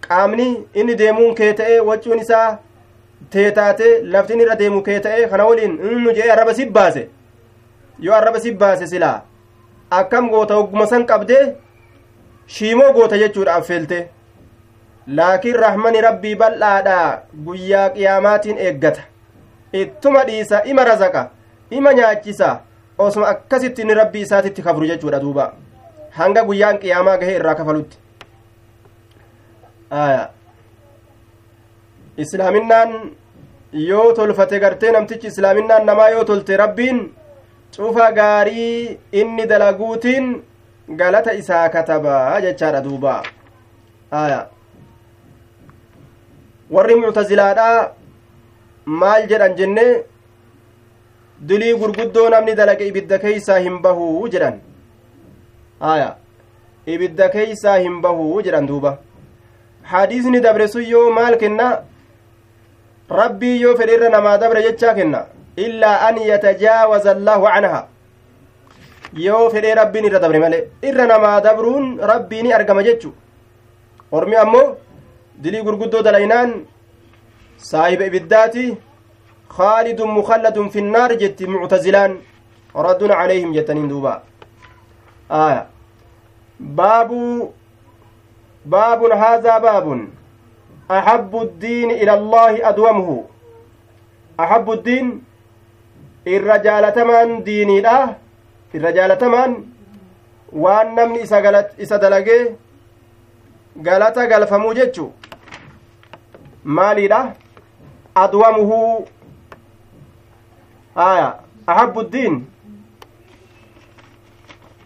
qaamni 0.07 0.47
inni 0.73 0.95
deemuun 1.03 1.35
kee 1.35 1.53
ta'e 1.59 1.79
waccuun 1.89 2.19
isaa 2.19 2.47
teetaate 3.35 3.91
laftin 4.15 4.39
irra 4.45 4.55
deemu 4.63 4.81
kee 4.87 4.99
ta'e 4.99 5.27
kana 5.29 5.45
waliin 5.51 5.77
nu 6.03 6.13
jee 6.13 6.31
arraba 6.31 6.53
si 6.53 6.65
baase. 6.65 7.09
Yoo 7.99 8.15
arraba 8.15 8.39
si 8.39 8.51
baase 8.51 8.87
silaa 8.87 9.21
akkam 9.99 10.29
goota 10.29 10.55
hogguma 10.55 10.87
san 10.87 11.05
qabdee 11.05 11.55
shiimoo 12.47 12.91
goota 12.93 13.17
jechuudha 13.17 13.55
affeelte 13.55 13.99
laakiin 15.07 15.55
rahmani 15.65 16.01
rabbii 16.07 16.35
bal'aadha 16.35 16.97
guyyaa 17.45 17.89
qiyaamaatiin 17.89 18.57
eeggata. 18.57 19.01
Ittuma 19.73 20.23
dhiisa 20.27 20.63
ima 20.63 20.83
razaqa 20.85 21.29
ima 21.71 21.93
nyaachisa 21.93 22.49
osuma 22.97 23.27
akkasitti 23.27 23.81
inni 23.81 23.93
rabbii 23.93 24.21
isaatitti 24.21 24.61
kafru 24.61 24.87
jechuudha 24.87 25.19
duuba. 25.19 25.53
Hanga 26.17 26.43
guyyaan 26.43 26.77
qiyaamaa 26.79 27.17
gahee 27.17 27.35
irraa 27.35 27.55
kafalutti. 27.55 27.97
Islaaminaan 32.17 33.11
yoo 33.73 34.13
tolfate 34.13 34.59
gartee 34.59 34.91
namtichi 34.91 35.27
islaaminaan 35.27 35.85
namaa 35.85 36.09
yoo 36.09 36.23
tolte 36.23 36.57
rabbiin 36.57 36.99
cufa 37.75 38.11
gaarii 38.11 38.99
inni 39.11 39.45
dalaguutiin 39.49 40.29
galata 40.89 41.33
isaa 41.33 41.69
katabaa 41.69 42.41
jechaadha 42.41 42.81
duuba 42.81 43.23
aya 44.11 44.47
warri 46.71 46.95
muctazilaadha 46.95 47.69
maal 48.85 49.27
jedhan 49.31 49.55
jenne 49.59 49.85
dilii 51.49 51.73
gurguddoo 51.81 52.29
namni 52.29 52.55
dalage 52.59 52.85
ibidda 52.87 53.19
keeysaa 53.23 53.57
hin 53.65 53.79
bahuu 53.87 54.27
jedhan 54.35 54.59
aya 55.93 56.09
ibidda 56.95 57.29
keeysaa 57.35 57.77
hin 57.85 57.97
bahuu 58.05 58.41
jedhan 58.47 58.67
duuba 58.71 58.97
hadiisni 59.93 60.41
dabre 60.47 60.67
sun 60.67 60.85
yoo 60.93 61.09
maal 61.17 61.37
kenna 61.43 61.67
rabbii 63.21 63.57
yoo 63.61 63.75
fedhe 63.81 63.93
irra 63.97 64.09
namaa 64.17 64.37
dabre 64.43 64.63
jechaa 64.67 64.93
kenna 64.99 65.25
illaa 65.65 65.97
an 66.07 66.17
yatajaawaza 66.31 67.11
allaahu 67.17 67.45
canha 67.55 67.81
yoo 69.15 69.49
fedhee 69.53 69.75
rabbiin 69.81 70.05
irra 70.09 70.19
dabre 70.23 70.39
male 70.43 70.59
irra 70.89 71.05
namaa 71.11 71.41
dabruun 71.47 71.85
rabbii 72.11 72.41
ni 72.43 72.53
argama 72.57 72.83
jechu 72.87 73.13
ormi 74.11 74.35
ammoo 74.43 74.65
dilii 75.43 75.63
gurguddoo 75.67 76.03
dalaynaan 76.07 76.51
saahiba 77.69 78.05
ibiddaati 78.09 78.65
khaalidun 79.57 80.11
mukhalladun 80.17 80.69
fi 80.73 80.81
nnaar 80.87 81.11
jetti 81.21 81.47
muctazilaan 81.53 82.17
raddun 82.87 83.15
calayhim 83.19 83.53
jettaniin 83.57 83.89
duuba 83.93 84.13
aya 85.45 85.63
baabuu 86.81 87.53
baabun 88.75 89.17
haazaa 89.23 89.59
baabun 89.69 90.01
أحب 90.91 91.33
الدين 91.41 91.91
إلى 91.91 92.13
الله 92.13 92.69
أدومه 92.69 93.23
أحب 94.39 94.71
الدين 94.71 95.23
الرجال 96.27 96.93
تمان 96.93 97.43
ديني 97.43 97.81
لا 97.81 98.15
الرجال 98.75 99.17
تمان 99.17 99.51
waan 100.55 100.95
namni 100.95 101.19
isa 101.77 101.97
dalagee 101.99 102.55
galata 103.75 104.27
galfamuu 104.27 104.73
jechu 104.73 105.13
maaliidha 106.63 107.35
adwamuhu 108.15 109.07
aya 110.95 111.39
ahabbu 111.67 112.03
ddiin 112.03 112.35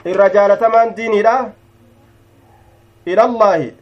irra 0.06 0.30
jaalatamaan 0.30 0.96
diiniidha 0.96 1.36
ilallaahi 3.06 3.74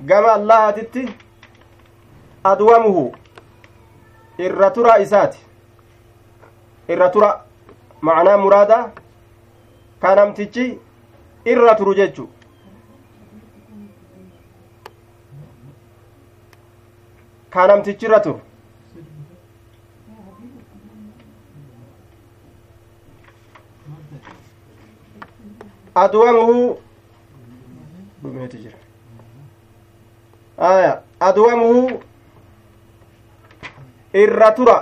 gama 0.00 0.32
allahatitti 0.32 1.08
adwamuhu 2.44 3.12
irra 4.38 4.70
tura 4.70 4.98
isaati 4.98 5.38
irra 6.88 7.08
tura 7.10 7.45
macnaa 8.00 8.36
muraada 8.38 8.78
ka 10.00 10.14
namtichi 10.16 10.78
irra 11.44 11.74
turu 11.74 11.94
jechu 11.94 12.28
ka 17.50 17.66
namtichi 17.66 18.06
irra 18.06 18.20
turu 18.20 18.40
adwamuhu 25.94 26.78
jira 28.62 28.78
aya 30.58 31.02
adwamuhu 31.20 32.02
irra 34.12 34.52
tura 34.52 34.76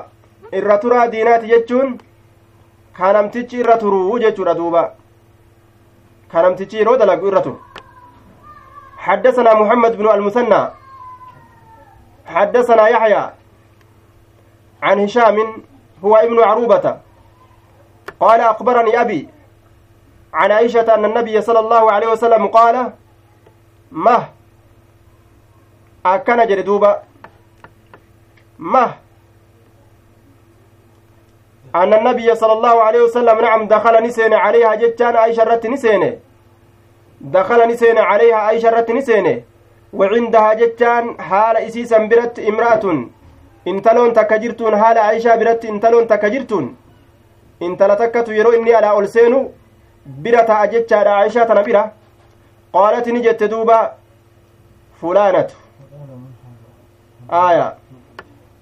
irra 0.52 0.78
turaa 0.78 1.08
diinaati 1.08 1.46
jechuun 1.46 1.98
ka 2.96 3.30
irra 3.52 3.78
turuu 3.78 4.18
jechuudha 4.18 4.54
duuba. 4.54 4.94
Ka 6.28 6.42
yeroo 6.70 6.96
dalagu 6.96 7.26
irra 7.28 7.42
turu. 7.42 7.60
حدثنا 9.04 9.54
محمد 9.54 9.96
بن 9.96 10.10
المثنى 10.10 10.62
حدثنا 12.26 12.88
يحيى 12.88 13.30
عن 14.82 15.00
هشام 15.04 15.62
هو 16.04 16.16
ابن 16.16 16.38
عروبة 16.40 16.96
قال 18.20 18.40
أخبرني 18.40 19.00
أبي 19.00 19.28
عن 20.34 20.50
عائشة 20.52 20.94
أن 20.94 21.04
النبي 21.04 21.40
صلى 21.40 21.58
الله 21.60 21.92
عليه 21.92 22.08
وسلم 22.12 22.46
قال 22.46 22.92
مه 23.92 24.28
أكن 26.06 26.46
جردوبا 26.46 27.02
مه 28.58 28.94
أن 31.74 31.94
النبي 31.94 32.34
صلى 32.34 32.52
الله 32.52 32.82
عليه 32.82 33.02
وسلم 33.02 33.40
نعم 33.40 33.66
دخل 33.68 34.02
نسين 34.02 34.34
عليها 34.34 34.74
جتان 34.74 35.16
عائشة 35.16 35.44
رت 35.44 35.66
نسين. 35.66 36.20
دخل 37.20 37.68
نسين 37.68 37.98
عليها 37.98 38.36
عائشة 38.36 38.70
رت 38.70 38.90
نسين. 38.90 39.44
وعندها 39.92 40.54
جتان 40.54 41.20
حال 41.20 41.56
إسيسا 41.56 41.98
برت 41.98 42.38
امرأة. 42.38 42.84
انتلون 43.66 44.12
تكجرتون 44.12 44.76
حال 44.76 44.98
عائشة 44.98 45.36
برت 45.36 45.64
انتلون 45.64 46.06
تكجرتون. 46.06 46.76
انتلتك 47.62 48.14
تيرو 48.26 48.50
إني 48.52 48.74
على 48.74 48.90
أولسين 48.90 49.48
برت 50.06 50.50
جتان 50.72 51.06
عائشة 51.06 51.54
نبيرة 51.54 51.92
قالت 52.72 53.08
نجت 53.08 53.42
دوبا 53.42 53.92
فلانة. 55.00 55.50
آية. 57.32 57.74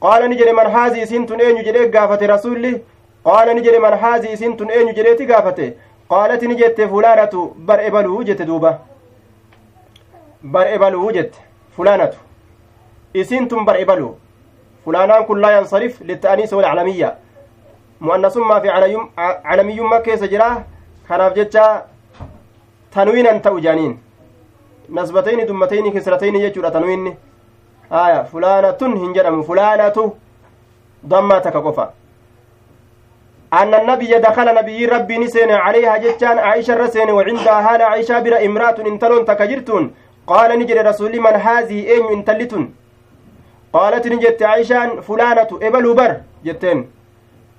قال 0.01 0.31
نجري 0.31 0.53
من 0.53 0.67
هذه 0.67 1.05
سنتون 1.05 1.41
أين 1.41 1.63
جريك 1.63 1.97
قافة 1.97 2.27
رسول 2.27 2.57
الله 2.57 2.81
qaala 3.25 3.55
ni 3.55 3.63
jedhe 3.67 3.79
man 3.79 3.99
haazii 4.05 4.33
isiin 4.37 4.57
tun 4.57 4.71
eenyu 4.71 4.95
jedheeti 4.99 5.27
gaafate 5.27 5.67
qaalati 6.13 6.49
ni 6.49 6.57
jette 6.61 6.89
fulaanatu 6.89 7.45
bar 7.69 7.81
ebaluu 7.89 8.23
jette 8.25 8.45
duuba 8.51 8.73
bar 10.43 10.67
ebaluu 10.75 11.13
jette 11.13 11.39
fulaanatu 11.77 12.19
isiin 13.15 13.49
tun 13.49 13.65
bar 13.65 13.77
ebaluu 13.81 14.13
fulaanaan 14.85 15.27
kun 15.27 15.41
laa 15.45 15.51
yansarif 15.57 16.01
litta'aniisa 16.11 16.57
walaclamiyya 16.57 17.11
mu'annasummaa 18.01 18.61
fi 18.61 18.69
calamiyyummaa 19.49 20.01
keessa 20.07 20.29
jira 20.33 20.49
kanaaf 21.09 21.35
jecha 21.37 21.67
tanwiinan 22.95 23.41
ta'u 23.43 23.61
jaaniin 23.67 23.95
nasbatayni 24.99 25.47
dummatayni 25.49 25.93
kisratayni 25.93 26.41
jechuudha 26.45 26.71
tanwiinni 26.77 27.17
haya 27.91 28.25
fulaanatun 28.25 28.99
hin 29.03 29.15
jedhamu 29.15 29.45
fulaanatu 29.51 30.05
dammaa 31.15 31.41
takka 31.41 31.63
qofa 31.67 31.93
أن 33.53 33.75
النبي 33.75 34.19
دخل 34.19 34.55
نبي 34.55 34.87
ربي 34.87 35.19
نسين 35.19 35.51
عليها 35.51 35.97
جتان 35.97 36.39
عائشة 36.39 36.75
رسين 36.77 37.11
وعندها 37.11 37.75
هال 37.75 37.83
عائشة 37.83 38.19
بر 38.25 38.45
امرأة 38.47 38.79
انتلون 38.87 39.25
تكجرتون. 39.25 39.95
قال 40.27 40.59
نجري 40.59 40.81
رسول 40.81 41.21
من 41.21 41.35
هذه 41.47 41.79
أين 41.93 42.05
انتلتون. 42.17 42.75
قالت 43.73 44.07
نجت 44.07 44.43
عائشان 44.43 45.01
فلانة 45.01 45.51
إبلو 45.63 45.95
بر 45.95 46.13
جتين. 46.45 46.91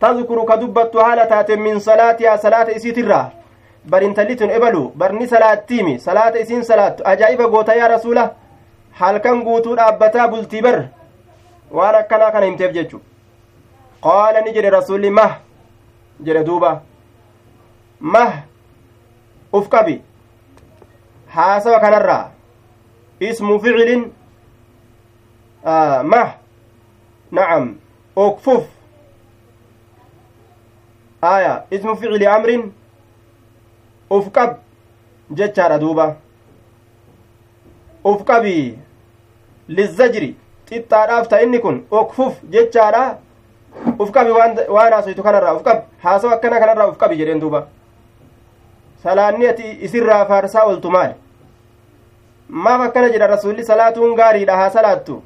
تذكر 0.01 0.45
كدبت 0.49 0.95
هالة 0.95 1.23
تات 1.25 1.51
من 1.51 1.79
صلاتها 1.79 2.35
صلاة 2.35 2.67
إسيت 2.75 2.97
الراه 2.97 3.31
بر 3.85 4.01
انتلتن 4.01 4.49
إبلو. 4.51 4.91
برني 4.95 5.27
صلاة 5.27 5.55
تيمي. 5.55 5.97
صلاة 5.97 6.41
إسين 6.41 6.63
صلاة. 6.63 6.95
أجائب 7.01 7.41
قوتا 7.41 7.73
يا 7.73 7.87
رسوله 7.87 8.43
halkan 8.93 9.39
guutuu 9.43 9.75
dhaabbataa 9.77 10.27
bultii 10.31 10.61
bar 10.61 10.75
waan 11.77 11.95
akkanaa 11.99 12.31
kana 12.33 12.45
himteef 12.45 12.73
jechu 12.73 12.99
qaala 14.05 14.41
ni 14.41 15.09
mah 15.09 15.31
jedhe 16.25 16.43
duuba 16.49 16.71
mah 17.99 18.33
uf 19.53 19.69
qabi 19.69 20.01
haasawa 21.35 21.79
kanarraa 21.79 22.31
ismu 23.19 23.59
ficilin 23.63 24.03
mah 26.13 26.29
nacam 27.31 27.75
okfuf 28.15 28.63
aya 31.21 31.65
ismu 31.71 31.95
ficili 31.97 32.27
amrin 32.27 32.71
uf 34.09 34.29
qab 34.35 34.57
jechaadha 35.31 35.77
duuba 35.79 36.05
uf 38.11 38.23
qabii 38.29 38.77
lizzajri 39.67 40.35
xixxaadhaaf 40.69 41.27
ta 41.27 41.41
inni 41.43 41.59
kun 41.59 41.77
okfuf 41.91 42.33
jechaadha 42.55 43.03
uf 43.99 44.11
qabi 44.11 44.31
waan 44.31 44.93
haasoytu 44.93 45.23
kanarraa 45.23 45.53
uf 45.55 45.63
qabi. 45.63 45.81
Haasaw 46.03 46.31
akkana 46.33 46.59
kanarraa 46.59 46.87
uf 46.87 46.97
qabi 46.97 47.17
jedheen 47.17 47.39
duuba. 47.41 47.67
Salaanni 49.03 49.47
ati 49.47 49.77
isirraa 49.81 50.25
faarsaa 50.25 50.63
oltu 50.71 50.89
maali? 50.91 51.13
Maaf 52.49 52.81
akkana 52.87 53.09
jedha 53.13 53.27
rasulli 53.27 53.65
salaatuun 53.65 54.15
gaariidha 54.15 54.55
haa 54.57 54.69
salaattu. 54.69 55.21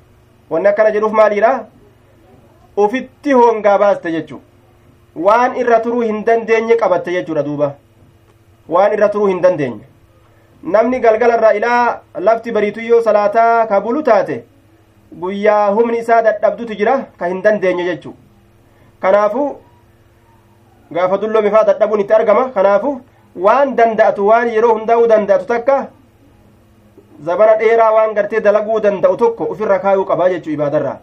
Wanni 0.49 0.67
akkana 0.67 0.91
jedhuuf 0.91 1.11
maaliidha 1.19 1.51
ufitti 2.85 3.33
hongaa 3.33 3.77
baaste 3.83 4.11
jechu 4.11 4.41
waan 5.27 5.55
irra 5.61 5.79
turuu 5.85 6.01
hin 6.01 6.23
dandeenye 6.25 6.75
qabatte 6.81 7.11
jechuudha 7.11 7.43
duuba. 7.43 7.71
Waan 8.69 8.93
irra 8.93 9.09
turuu 9.09 9.27
hin 9.27 9.41
dandeenye. 9.41 9.83
Namni 10.63 10.99
galgalarraa 10.99 11.53
ilaa 11.53 12.01
lafti 12.27 12.51
bariitu 12.51 12.81
yoo 12.81 13.01
salaataa 13.01 13.65
ka 13.67 13.81
bulu 13.81 14.03
taate 14.03 14.43
guyyaa 15.19 15.71
humni 15.75 15.97
isaa 16.03 16.21
dadhabdutu 16.21 16.75
jira 16.79 16.95
ka 17.19 17.25
hin 17.33 17.41
dandeenye 17.43 17.83
jechu 17.89 18.13
kanaafu 19.05 19.43
gaafa 20.97 21.17
dulloomifaa 21.21 21.63
dadhabuun 21.69 21.99
itti 22.03 22.13
argama 22.19 22.43
kanaafu 22.57 22.91
waan 23.45 23.75
danda'atu 23.79 24.27
waan 24.29 24.47
yeroo 24.55 24.73
hundaa'uu 24.77 25.07
danda'atu 25.13 25.45
takka 25.53 25.77
zabana 27.29 27.55
dheeraa 27.61 27.91
waan 27.97 28.13
gartee 28.19 28.39
dalaguu 28.47 28.79
danda'u 28.85 29.17
tokko 29.23 29.43
ufirra 29.55 29.79
kaayuu 29.85 30.05
qabaa 30.11 30.29
jechuu 30.33 30.53
ibaadarraa 30.57 30.97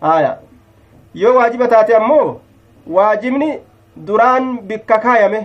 haya 0.00 0.32
yoo 1.22 1.34
waajiba 1.38 1.68
taate 1.74 1.96
ammoo 2.00 2.40
waajibni 2.96 3.50
duraan 4.08 4.50
bikka 4.70 4.98
kaayame 5.04 5.40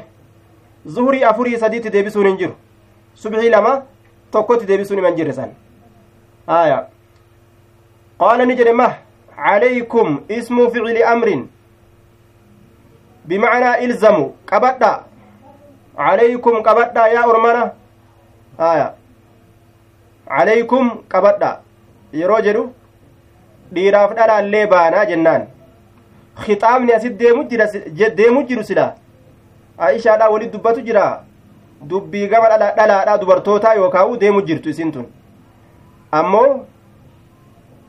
zuhurii 0.95 1.23
afurii 1.31 1.57
sadiitti 1.63 1.89
deebisuun 1.95 2.27
hin 2.27 2.37
jiru 2.41 2.53
subxii 3.23 3.49
lama 3.55 3.73
tokkotti 4.31 4.65
deebisuun 4.71 4.99
iman 5.03 5.15
jirre 5.19 5.33
san 5.39 5.51
haya 6.47 6.79
qaala 8.23 8.45
ni 8.49 8.55
jedhe 8.61 8.73
mah 8.81 8.93
calaykum 9.35 10.19
ismu 10.39 10.69
ficili 10.75 11.03
amrin 11.13 11.43
bimacnaa 13.29 13.77
ilzamu 13.85 14.25
qabadha 14.51 14.91
calaykum 15.97 16.63
qabadha 16.67 17.07
yaa 17.15 17.25
ormana 17.31 17.63
haya 18.61 18.87
calaykum 20.29 20.85
qabadha 21.13 21.51
yeroo 22.21 22.41
jedhu 22.47 22.63
dhiiraaf 23.73 24.13
dhalaallee 24.19 24.65
baanaa 24.73 25.05
jennaan 25.11 25.43
khixaabni 26.45 26.93
asit 26.97 27.17
deemu 28.19 28.43
jiru 28.49 28.63
sila 28.69 28.87
aishaadha 29.87 30.29
walit 30.33 30.51
dubbatu 30.55 30.81
jira 30.87 31.05
dubbii 31.91 32.27
gama 32.31 32.49
dhalaadha 32.57 33.17
dubartootaa 33.21 33.73
yookaa'u 33.81 34.17
deemu 34.23 34.41
jirtu 34.49 34.69
isin 34.73 34.91
tun 34.95 35.05
ammoo 36.19 36.49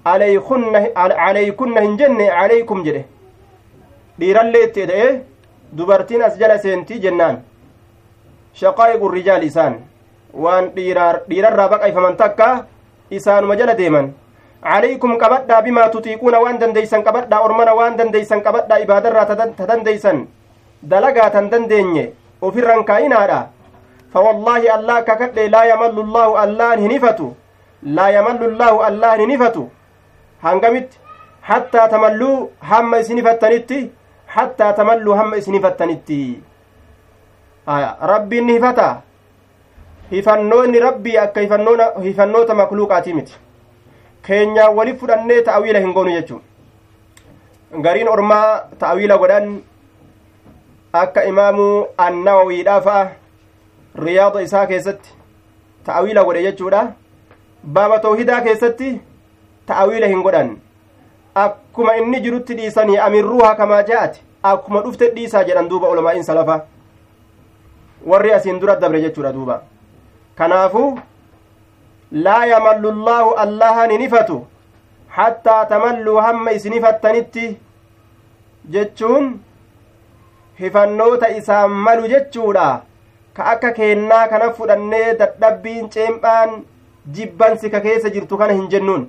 calaykunna 0.04 1.80
hin 1.86 1.96
jenne 2.00 2.26
calaykum 2.36 2.84
jedhe 2.86 3.02
dhiirallee 4.22 4.64
itti 4.68 4.80
eda'e 4.86 5.08
dubartiin 5.76 6.22
as 6.22 6.38
jala 6.40 6.58
seentii 6.64 7.00
jennaan. 7.04 7.36
Shaqaa'iqu 8.60 9.12
rijaal 9.18 9.42
isaan. 9.50 9.74
Waan 10.42 10.70
dhiirarraa 10.76 11.68
baqayfaman 11.74 12.16
takka 12.16 12.48
isaanuma 13.10 13.56
jala 13.60 13.74
deeman. 13.80 14.12
Calaykum 14.62 15.18
qabadhaa 15.22 15.62
bimaa 15.66 15.88
tutiiquuna 15.94 16.40
waan 16.44 16.60
dandeeysan 16.60 17.02
qabadhaa 17.06 17.40
ormana 17.46 17.72
waan 17.78 17.96
dandeeysan 17.98 18.42
qabadhaa 18.46 18.78
ibaadarraa 18.84 19.26
ta 19.58 19.66
dandeeysan 19.70 20.18
dalagaa 20.90 21.30
tan 21.34 21.50
dandeenye 21.52 22.04
ofirran 22.46 22.84
kaa'inaadha 22.90 23.40
fawallaahi 24.12 24.68
allah 24.76 24.98
kakadhe 25.08 25.48
laa 25.54 25.64
yamallu 25.72 26.06
llaahu 26.14 26.36
allaan 26.44 26.78
hinifatu 26.84 27.26
laa 27.96 28.10
yamallu 28.16 28.50
llaahu 28.58 28.84
allaan 28.88 29.20
hinifatu 29.24 29.64
hangamitti? 30.46 30.98
Hattaa 31.50 31.88
tamalluu 31.88 32.50
hamma 32.70 32.98
isinifattanitti 33.02 33.90
hattaa 34.34 34.72
tamalluu 34.72 35.14
hamma 35.20 35.36
isinifattanitti 35.36 36.18
rabbiin 38.12 38.46
ni 38.46 38.52
hifata 38.52 38.86
hifannoonni 40.10 40.80
rabbii 40.86 41.16
akka 41.24 41.40
hifannoota 42.02 42.54
makluuqaatii 42.54 43.14
miti 43.18 43.36
keenyaan 44.26 44.76
wali 44.76 44.94
fudhannee 45.02 45.42
ta'awiila 45.48 45.84
hin 45.84 45.92
goonu 45.98 46.16
jechuu 46.16 46.40
gariin 47.86 48.08
ormaa 48.14 48.48
ta'awiila 48.78 49.18
godhan 49.24 49.46
akka 51.02 51.24
imaamuu 51.32 51.86
annawawiidhaa 52.06 52.80
fa'a 52.88 53.06
riyaada 54.06 54.42
isaa 54.48 54.66
keessatti 54.72 55.14
ta'awiila 55.86 56.24
godhe 56.24 56.42
jechuudha 56.48 56.82
baaba 57.78 57.98
tawhidaa 58.08 58.40
keessatti 58.48 58.90
ta'awiila 59.66 60.12
hin 60.12 60.22
godhan 60.28 60.52
akkuma 61.34 61.96
inni 61.96 62.20
jirutti 62.20 62.54
dhiisanii 62.60 62.96
amirruuha 63.06 63.54
kamaa 63.60 63.82
ja'ati 63.90 64.20
akkuma 64.52 64.80
dhufte 64.86 65.08
dhiisaa 65.16 65.44
jedhan 65.48 65.68
duuba 65.68 65.88
ulamaa'iin 65.94 66.24
salafa 66.28 66.56
warri 68.12 68.32
asiin 68.38 68.60
dura 68.60 68.76
dabre 68.76 69.00
jechuudha 69.02 69.32
duuba 69.32 69.62
kanaafuu 70.40 70.88
laa 72.26 72.44
yamallu 72.52 72.92
llaahu 73.06 73.34
allahan 73.44 73.90
hinifatu 73.96 74.38
hattaa 75.18 75.64
tamalluu 75.72 76.16
hamma 76.26 76.52
isinifattanitti 76.58 77.46
jechuun 78.76 79.30
hifannoota 80.60 81.28
isaan 81.38 81.70
malu 81.86 82.08
jechuudha 82.14 82.66
ka 83.36 83.44
akka 83.52 83.72
keennaa 83.78 84.26
kana 84.34 84.50
fudhannee 84.58 85.14
dadhabbiin 85.22 85.88
ceemphaan 85.96 86.52
jibbansi 87.18 87.70
ka 87.70 87.80
keessa 87.86 88.10
jirtu 88.16 88.38
kana 88.42 88.52
hin 88.60 88.68
jennuun 88.74 89.06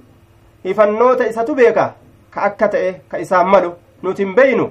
ifannoota 0.74 1.28
isatu 1.34 1.56
beeka 1.60 1.86
ka 2.34 2.42
akka 2.50 2.68
ta'e 2.76 2.94
ka 3.10 3.18
isaan 3.26 3.48
malu 3.56 3.74
nuti 4.04 4.24
hin 4.26 4.36
beeynu 4.36 4.70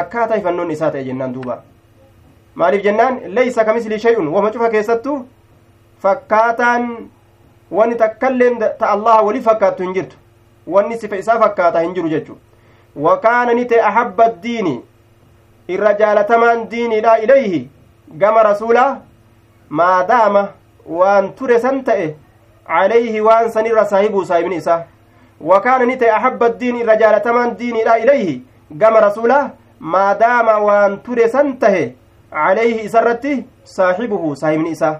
akkaataa 0.00 0.36
ifannoon 0.42 0.70
isaa 0.76 0.90
ta'e 0.96 1.04
jennaan 1.08 1.34
duuba 1.34 1.62
maaliif 2.62 2.82
jennaan 2.84 3.20
leeysa 3.38 3.64
kamisli 3.64 3.98
shay'un 4.04 4.28
wama 4.34 4.50
cufa 4.56 4.70
keessattu 4.76 5.16
fakkaataan 6.02 6.86
wanni 7.78 7.94
takkailleen 8.04 8.58
ta 8.78 8.90
allaha 8.94 9.22
wali 9.30 9.40
fakkaattu 9.48 9.82
hin 9.82 9.94
jirtu 9.98 10.16
wanni 10.76 10.98
sifa 11.02 11.16
isaa 11.24 11.38
fakkaata 11.42 11.80
hin 11.86 11.94
jiru 11.98 12.08
jechu 12.14 12.38
wakaana 13.08 13.54
ni 13.58 13.64
ta'e 13.72 13.80
ahabba 13.90 14.28
diini 14.46 14.74
irra 15.74 15.92
jaalatamaan 16.00 16.64
diiniidha 16.70 17.18
ilayhi 17.26 17.60
gama 18.22 18.42
rasuulaa 18.48 18.88
maadaama 19.80 20.48
waan 21.00 21.32
ture 21.40 21.58
san 21.66 21.84
ta'e 21.90 22.08
calayhi 22.70 23.20
waan 23.28 23.50
san 23.56 23.66
irra 23.72 23.84
saahibuu 23.92 24.24
saahibni 24.30 24.56
isaa 24.62 24.80
wakaana 25.40 25.84
ni 25.86 25.96
ta'e 25.96 26.10
ahabba 26.18 26.48
diini 26.62 26.80
irra 26.80 26.96
jaalatamaan 27.02 27.56
diiniidha 27.58 27.98
ilayhi 27.98 28.42
gama 28.82 29.00
rasuulaa 29.00 29.50
maadaama 29.94 30.58
waan 30.66 30.98
ture 31.06 31.28
san 31.28 31.58
tahe 31.58 31.84
calayhi 32.30 32.80
isarratti 32.88 33.34
saaxibuhu 33.76 34.36
saahibni 34.42 34.70
isaa 34.76 34.96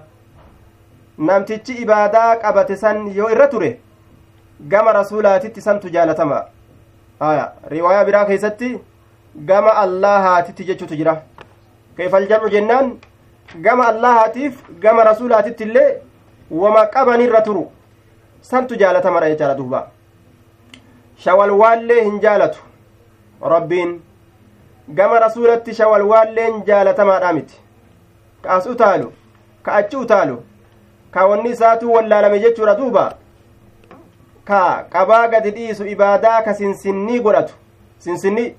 namtichi 1.29 1.73
ibaadaa 1.83 2.35
qabate 2.43 2.75
san 2.83 3.03
yoo 3.17 3.29
irra 3.35 3.47
ture 3.53 3.69
gama 4.73 4.91
rasuulaatitti 4.99 5.61
santu 5.67 5.89
jaalatama 5.95 6.41
aya 7.29 7.45
riwaayaa 7.75 8.05
biraa 8.09 8.25
keessatti 8.25 8.71
gama 9.51 9.73
allahaatitti 9.83 10.63
jechutu 10.69 10.95
jira 11.01 11.15
keefal 11.97 12.27
jamcu 12.31 12.49
jennaan 12.55 12.91
gama 13.67 13.87
allahaatiif 13.93 14.63
gama 14.85 15.03
rasuulaatitti 15.11 15.63
illee 15.69 15.89
wama 16.51 16.85
qabanirra 16.95 17.41
turu 17.47 17.65
santu 18.51 18.75
jaalatamadha 18.83 19.29
jechaadha 19.33 19.55
duuba 19.55 19.87
shawalwaallee 21.23 22.03
hin 22.03 22.19
jaalatu 22.25 22.59
rabbiin 23.55 23.91
gama 24.99 25.19
rasuulatti 25.25 25.73
shawalwaalleen 25.79 26.61
jaalatamaadha 26.69 27.33
miti 27.39 27.59
ka 28.43 28.49
as 28.55 28.65
utaalu 28.75 29.11
ka 29.63 29.73
achi 29.81 29.97
utaalu 30.03 30.37
ka 31.11 31.25
wanni 31.31 31.49
isaatu 31.57 31.93
wallaalame 31.93 32.39
jechuudha 32.45 32.75
duuba 32.81 33.05
ka 34.49 34.61
qabaa 34.95 35.27
gadi 35.35 35.51
dhiisu 35.57 35.85
ibaadaa 35.95 36.41
ka 36.47 36.53
sinsinnii 36.63 37.19
godhatu 37.19 37.53
sinsinnii 38.05 38.49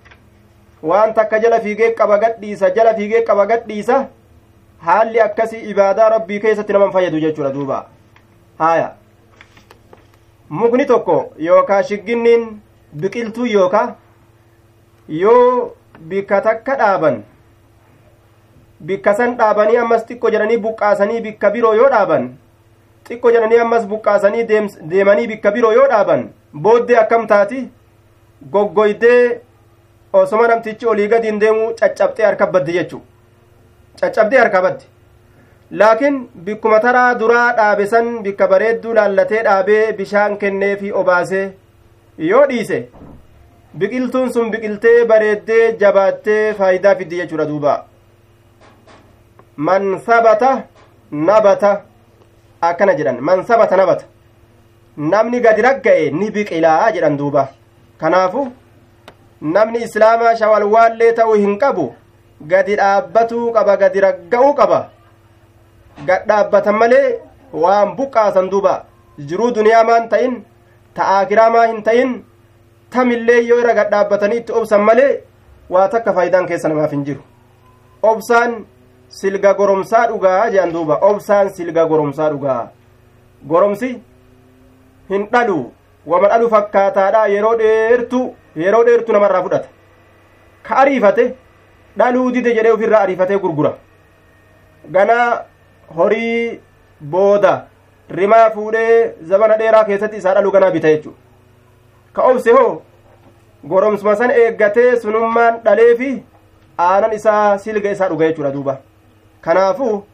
waan 0.91 1.15
takka 1.15 1.39
jala 1.45 1.61
fiigee 1.61 1.91
qaba 2.01 2.19
gadhiisa 2.25 2.71
jala 2.71 2.95
fiigee 2.95 3.23
qaba 3.31 3.47
gadhiisa 3.47 4.01
haalli 4.87 5.21
akkasii 5.21 5.61
ibaadaa 5.75 6.09
rabbii 6.17 6.41
keessatti 6.41 6.73
naman 6.73 6.93
fayyadu 6.93 7.21
jechuudha 7.25 7.51
duuba 7.59 7.87
haya 8.59 8.91
mukni 10.61 10.85
tokko 10.87 11.17
yookaa 11.49 11.83
shigginniin 11.91 12.47
biqiltuu 13.03 13.47
yookaa 13.57 13.87
yoo 15.09 15.75
bikka 16.09 16.41
takka 16.47 16.75
dhaaban 16.81 17.23
bikka 18.91 19.15
san 19.21 19.37
dhaabanii 19.39 19.77
ammas 19.83 20.05
xiqqo 20.09 20.31
jedhanii 20.35 20.59
buqqaasanii 20.65 21.21
bikka 21.27 21.51
biroo 21.57 21.75
yoo 21.81 21.89
dhaaban 21.95 22.27
xiqqo 23.09 23.31
jedhanii 23.37 23.59
ammas 23.65 23.87
buqqaasanii 23.93 24.45
deemanii 24.93 25.27
bikka 25.33 25.51
biroo 25.57 25.73
yoo 25.79 25.89
dhaaban 25.95 26.29
booddee 26.67 26.99
akkam 27.05 27.27
taati 27.33 27.63
goggoydee 28.57 29.41
osoma 30.21 30.49
namtichi 30.53 30.87
olii 30.95 31.09
gadiin 31.15 31.41
deemuu 31.41 31.73
caccabxee 31.81 32.25
harka 32.27 32.47
baddi 32.57 32.73
jechuu 32.79 33.03
caccabdee 34.01 34.39
harka 34.45 34.63
baddi 34.63 34.85
laakiin 35.81 36.17
bikkuma 36.47 36.81
taraa 36.85 37.15
duraa 37.21 37.53
dhaabe 37.59 37.87
san 37.93 38.09
bikka 38.25 38.47
bareedduu 38.53 38.95
laallatee 38.99 39.43
dhaabee 39.47 39.93
bishaan 39.99 40.37
kennee 40.43 40.77
fi 40.77 40.93
obaasee 41.01 41.47
yoo 42.31 42.45
dhiise. 42.51 42.79
Biqiltuun 43.79 44.33
sun 44.33 44.51
biqiltee 44.53 45.05
bareeddee 45.13 45.77
jabaattee 45.81 46.55
faayidaa 46.59 46.95
fiddi 46.95 47.17
jechuudha 47.21 47.47
duuba. 47.51 47.75
Man 49.57 49.99
sabata 50.07 50.51
nabata. 51.11 51.73
Akkana 52.63 52.95
jedhan 52.99 53.21
man 53.21 53.45
sabata 53.45 53.77
nabata. 53.77 54.05
Namni 54.97 55.41
gadi 55.41 55.63
ragga'e 55.69 56.11
ni 56.11 56.31
biqilaa 56.31 56.93
jedhan 56.95 57.17
duuba. 57.19 57.49
Kanaafu 58.01 58.47
namni 59.41 59.83
islaamaa 59.87 60.35
shawalwaallee 60.41 61.13
ta'uu 61.19 61.35
hin 61.45 61.59
qabu 61.59 61.87
gadi 62.53 62.77
dhaabbatuu 62.81 63.53
qaba 63.57 63.77
gadi 63.77 64.01
ragga'uu 64.07 64.55
qaba 64.61 64.79
gad 66.07 66.27
dhaabbatan 66.29 66.77
malee 66.83 67.19
waan 67.53 67.97
buqqaasan 67.97 68.51
duuba. 68.51 68.75
Jiruu 69.29 69.51
duniyaa 69.55 69.85
maan 69.85 70.09
ta'in 70.09 70.35
ta'aakiraa 70.95 71.51
maa 71.51 71.67
hin 71.67 71.83
ta'in 71.89 72.11
tamillee 72.91 73.41
yoo 73.49 73.59
irra 73.63 73.75
gad 73.79 73.91
dhaabbatanii 73.91 74.39
itti 74.43 74.53
obsan 74.61 74.81
malee 74.89 75.11
waa 75.71 75.89
takka 75.89 76.13
faayidaan 76.13 76.47
keessa 76.47 76.69
namaaf 76.69 76.91
hin 76.97 77.05
jiru. 77.05 77.21
Obsaan 78.03 78.65
silga 79.09 79.53
goromsaa 79.55 80.07
dhugaa 80.09 80.51
jedhan 80.51 80.73
duuba. 80.73 80.97
Obsaan 81.11 81.51
silga 81.57 81.85
goromsaa 81.87 82.31
dhugaa. 82.33 82.71
Goromsi 83.49 83.91
hin 85.11 85.29
dhalu. 85.33 85.59
Wama 86.07 86.29
dhalu 86.29 86.49
fakkaataadha. 86.55 87.27
Yeroo 87.35 87.55
dheertu 87.59 88.21
yeroo 88.57 88.85
dheertu 88.89 89.13
namarraa 89.13 89.43
fudhata. 89.43 89.69
Ka 90.63 90.77
ariifate 90.83 91.25
dhaluu 91.99 92.31
dide 92.35 92.55
jedhee 92.57 92.73
ofirraa 92.73 93.01
ariifatee 93.07 93.39
gurgura. 93.45 93.73
Ganaa 94.91 95.43
horii 95.97 96.61
booda 97.15 97.53
rimaa 98.21 98.51
fuudhee 98.55 99.13
zabana 99.33 99.57
dheeraa 99.61 99.85
keessatti 99.91 100.17
isaa 100.23 100.35
dhaluu 100.35 100.53
ganaa 100.57 100.71
bita 100.77 100.89
jechu 100.95 101.15
ka 102.13 102.23
obse 102.31 102.51
hoo 102.59 102.83
goromsuma 103.75 104.17
san 104.17 104.31
eeggatee 104.31 104.91
sunummaan 105.03 105.61
dhaleefi 105.65 106.13
aanan 106.87 107.13
isaa 107.19 107.59
silga 107.59 107.91
isaa 107.97 108.09
dhuga 108.09 108.29
jechuudha 108.29 108.51
duuba. 108.57 108.75
Kanaafuu 109.41 110.05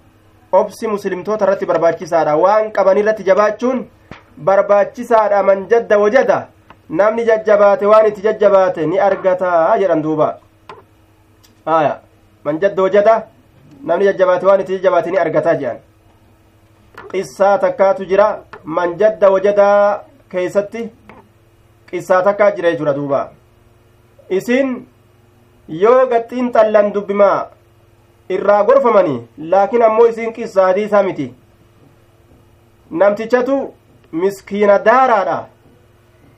obsi 0.52 0.86
muslimtoota 0.88 1.44
irratti 1.44 1.66
barbaachisaadha. 1.70 2.36
Waan 2.36 2.70
qaban 2.72 2.98
irratti 3.02 3.24
jabaachuun 3.28 3.80
barbaachisaadha 4.48 5.42
man 5.42 5.66
jadda 5.70 5.98
wajada. 6.02 6.38
Namni 7.00 7.24
jajjabaate 7.30 7.86
waan 7.92 8.06
itti 8.10 8.22
jajjabaate 8.26 8.86
ni 8.86 8.98
argataa 9.08 9.78
jedhan 9.78 10.02
duuba. 10.02 10.28
Aya 11.66 11.98
man 12.44 12.60
jadda 12.60 12.82
wajada 12.82 13.14
namni 13.84 14.04
jajjabaate 14.04 14.46
waan 14.46 14.60
itti 14.60 14.72
jajjabaate 14.76 15.10
ni 15.10 15.18
argataa 15.24 15.54
jedhan 15.62 15.78
qissaa 17.10 17.58
takkaatu 17.64 18.04
jira 18.12 18.28
man 18.64 18.94
jadda 19.02 19.30
wajadaa 19.34 20.00
keeysatti 20.30 20.88
qissaa 21.90 22.22
takkaa 22.22 22.50
jira 22.56 22.70
jechuudha 22.70 22.94
duuba. 22.94 23.20
Isin 24.38 24.72
yoo 25.82 26.06
gaxiin 26.06 26.50
xallan 26.54 26.92
dubbimaa 26.94 27.46
irraa 28.36 28.64
gorfamanii 28.70 29.20
laakiin 29.52 29.82
ammoo 29.86 30.06
isin 30.08 30.32
qissaatii 30.38 30.84
isaa 30.88 31.02
miti. 31.02 31.28
Namtichatu 32.90 33.74
miskiina 34.12 34.78
daaraadha. 34.90 35.38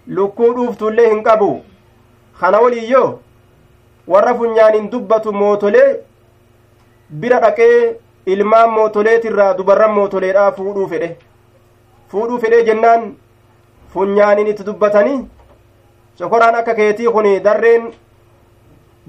Lukkuu 0.06 0.52
dhuuftuillee 0.54 1.08
hin 1.10 1.22
qabu. 1.24 1.50
Kana 2.40 2.60
waliiyyoo 2.60 3.18
warra 4.08 4.34
funyaaniin 4.34 4.90
dubbatu 4.92 5.32
mootolee 5.32 5.88
bira 7.10 7.40
dhaqee 7.40 7.96
ilmaan 8.26 8.70
mootoleetirraa 8.70 9.54
dubarran 9.58 9.92
mootoleedhaa 9.98 10.52
fuudhuu 10.58 10.88
fedhe 10.88 11.16
fuudhuu 12.12 12.38
fedhee 12.40 12.64
jennaan 12.64 13.12
funyaaniin 13.94 14.46
itti 14.52 14.64
dubbatanii 14.66 15.20
cokoraan 16.18 16.54
akka 16.60 16.74
keetii 16.74 17.08
kun 17.14 17.28
darreen 17.44 17.92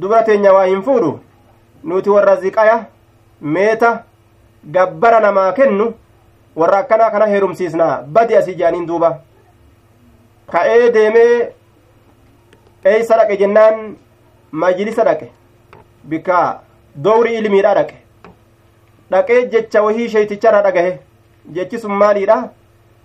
dubara 0.02 0.24
teenya 0.24 0.54
waa 0.54 0.66
hin 0.66 0.82
fuudhu 0.84 1.12
nuti 1.84 2.10
warra 2.10 2.36
ziqaya 2.46 2.78
meeta 3.42 3.92
gabbara 4.74 5.20
namaa 5.20 5.52
kennu 5.60 5.94
warra 6.56 6.78
akkanaa 6.84 7.12
kana 7.12 7.26
heerumsiisna 7.34 7.90
badi 8.08 8.36
asii 8.38 8.56
jaaniin 8.62 8.88
duuba 8.88 9.12
ka'ee 10.52 10.92
deemee 10.94 11.54
eeysa 12.94 13.18
dhaqe 13.22 13.38
jennaan 13.44 13.96
majlisa 14.52 15.04
dhaqe 15.10 15.32
bikka 16.14 16.38
dowrii 16.96 17.38
ilmiidha 17.42 17.74
dhaqe. 17.76 17.96
Dhaqee 19.12 19.46
jecha 19.52 19.84
wahii 19.84 20.10
sheeyticharra 20.10 20.62
dhagahe. 20.64 21.00
Jechi 21.56 21.80
sun 21.80 21.92
maaliidha? 22.02 22.50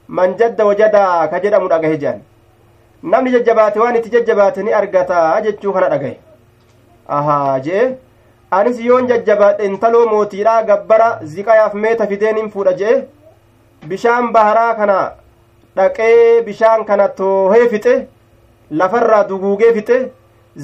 Man 0.08 0.36
jadda 0.38 0.64
wajadaa 0.70 1.28
ka 1.30 1.40
jedhamu 1.44 1.68
dhagahe 1.68 1.96
jedhan 1.98 2.20
namni 3.12 3.30
jajjabaate 3.32 3.78
waan 3.80 3.96
itti 3.98 4.10
jajjabaate 4.10 4.62
ni 4.62 4.72
argataa 4.80 5.40
jechuu 5.46 5.72
kana 5.72 5.88
dhagahe. 5.92 6.16
Ahaa 7.16 7.60
jee. 7.60 7.84
Anis 8.58 8.80
yoon 8.80 9.06
jajjabaadhe 9.08 9.64
intaloo 9.70 10.06
mootiidha 10.12 10.62
gabbara 10.70 11.08
ziqayaaf 11.34 11.74
meeta 11.84 12.06
fideen 12.12 12.36
hin 12.40 12.50
fuudha 12.50 12.72
jee? 12.82 12.96
Bishaan 13.88 14.32
baharaa 14.36 14.74
kana 14.74 14.98
dhaqee 15.76 16.42
bishaan 16.46 16.84
kana 16.90 17.08
toohee 17.20 17.68
fixe 17.72 18.06
lafarraa 18.82 19.24
duguugee 19.30 19.72
fixe 19.78 19.98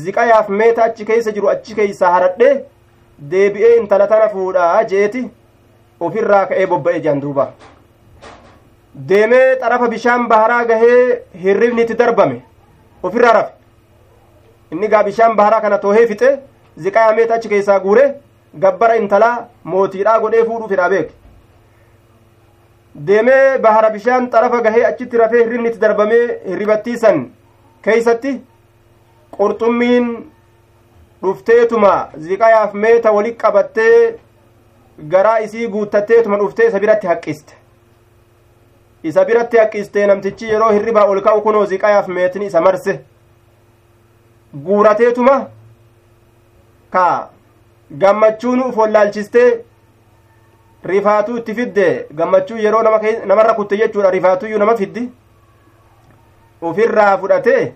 ziqayaaf 0.05 0.49
meeta 0.61 0.85
achi 0.85 1.05
keessa 1.11 1.33
jiru 1.39 1.51
achi 1.55 1.75
keeysaa 1.81 2.13
haradhe 2.15 2.49
deebi'ee 3.31 3.77
intala 3.81 4.07
tana 4.07 4.29
fuudha 4.29 4.85
jeeti 4.91 5.23
ofirraa 6.01 6.47
ka'ee 6.47 6.67
bobba'e 6.67 7.01
jedhan 7.01 7.21
duuba. 7.23 7.47
Deemee 9.09 9.57
xarafa 9.61 9.89
bishaan 9.89 10.29
baharaa 10.29 10.65
gahee 10.65 11.23
hirribni 11.43 11.83
itti 11.83 11.95
darbame 11.95 12.43
ofirraa 13.03 13.33
rafe. 13.33 13.53
Inni 14.73 14.89
gaa 14.89 15.03
bishaan 15.05 15.37
baharaa 15.37 15.61
kana 15.61 15.79
toohee 15.79 16.07
fixe 16.07 16.39
ziqaa 16.79 17.07
yameeta 17.09 17.35
achi 17.35 17.49
keessaa 17.49 17.79
guure 17.81 18.05
gabbara 18.65 18.97
intalaa 18.97 19.49
mootiidhaa 19.65 20.19
godhee 20.21 20.45
fuudhuu 20.45 20.69
fedhaa 20.69 20.89
beeke. 20.95 21.13
Deemee 23.07 23.59
bahara 23.59 23.91
bishaan 23.91 24.31
xarafa 24.31 24.61
gahee 24.63 24.85
achitti 24.87 25.17
rafee 25.17 25.45
hirribni 25.45 25.69
itti 25.69 25.81
darbamee 25.81 26.25
hirribattiisan 26.49 27.23
keeysatti 27.85 28.33
qurxummiin 29.37 30.11
dhufteetuma 31.23 32.09
ziqayaaf 32.19 32.75
meeta 32.75 33.13
wali 33.13 33.33
qabattee 33.43 34.19
garaa 35.15 35.39
isii 35.47 35.69
guuttatteetuma 35.69 36.37
dhuftee 36.39 36.67
isa 36.69 36.81
biratti 36.81 37.07
haqqiste. 37.07 37.55
Isa 39.03 39.25
biratti 39.25 39.59
haqqistee 39.59 40.07
namtichi 40.07 40.49
yeroo 40.53 40.71
hirribaa 40.73 41.05
ol 41.15 41.21
ka'u 41.23 41.43
kunoo 41.43 41.67
ziqayaaf 41.67 42.09
meetni 42.09 42.47
isa 42.47 42.61
marse. 42.61 43.01
Guurateetuma 44.65 45.37
ka 46.91 47.31
gammachuun 47.99 48.61
uf 48.69 48.77
wallaalchistee 48.77 49.65
rifaatuu 50.85 51.37
itti 51.37 51.55
fidde. 51.55 52.07
Gammachuu 52.15 52.57
yeroo 52.59 52.83
namarra 52.83 53.55
kutte 53.55 53.77
jechuudha 53.77 54.11
rifaatuyyuu 54.11 54.59
nama 54.59 54.77
fiddi. 54.77 55.11
Ufirraa 56.63 57.19
fudhatee 57.19 57.73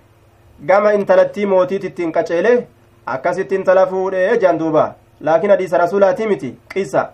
gama 0.67 0.93
intalattii 0.95 1.47
mootiit 1.47 1.85
ittiin 1.85 2.13
qaceele 2.13 2.67
akkasitti 3.15 3.55
intala 3.55 3.87
fuudhee 3.87 4.39
jaan 4.39 4.59
duuba 4.59 4.95
laakiin 5.21 5.51
hadiisa 5.51 5.79
rasulaatii 5.79 6.27
miti 6.27 6.55
qissa 6.75 7.09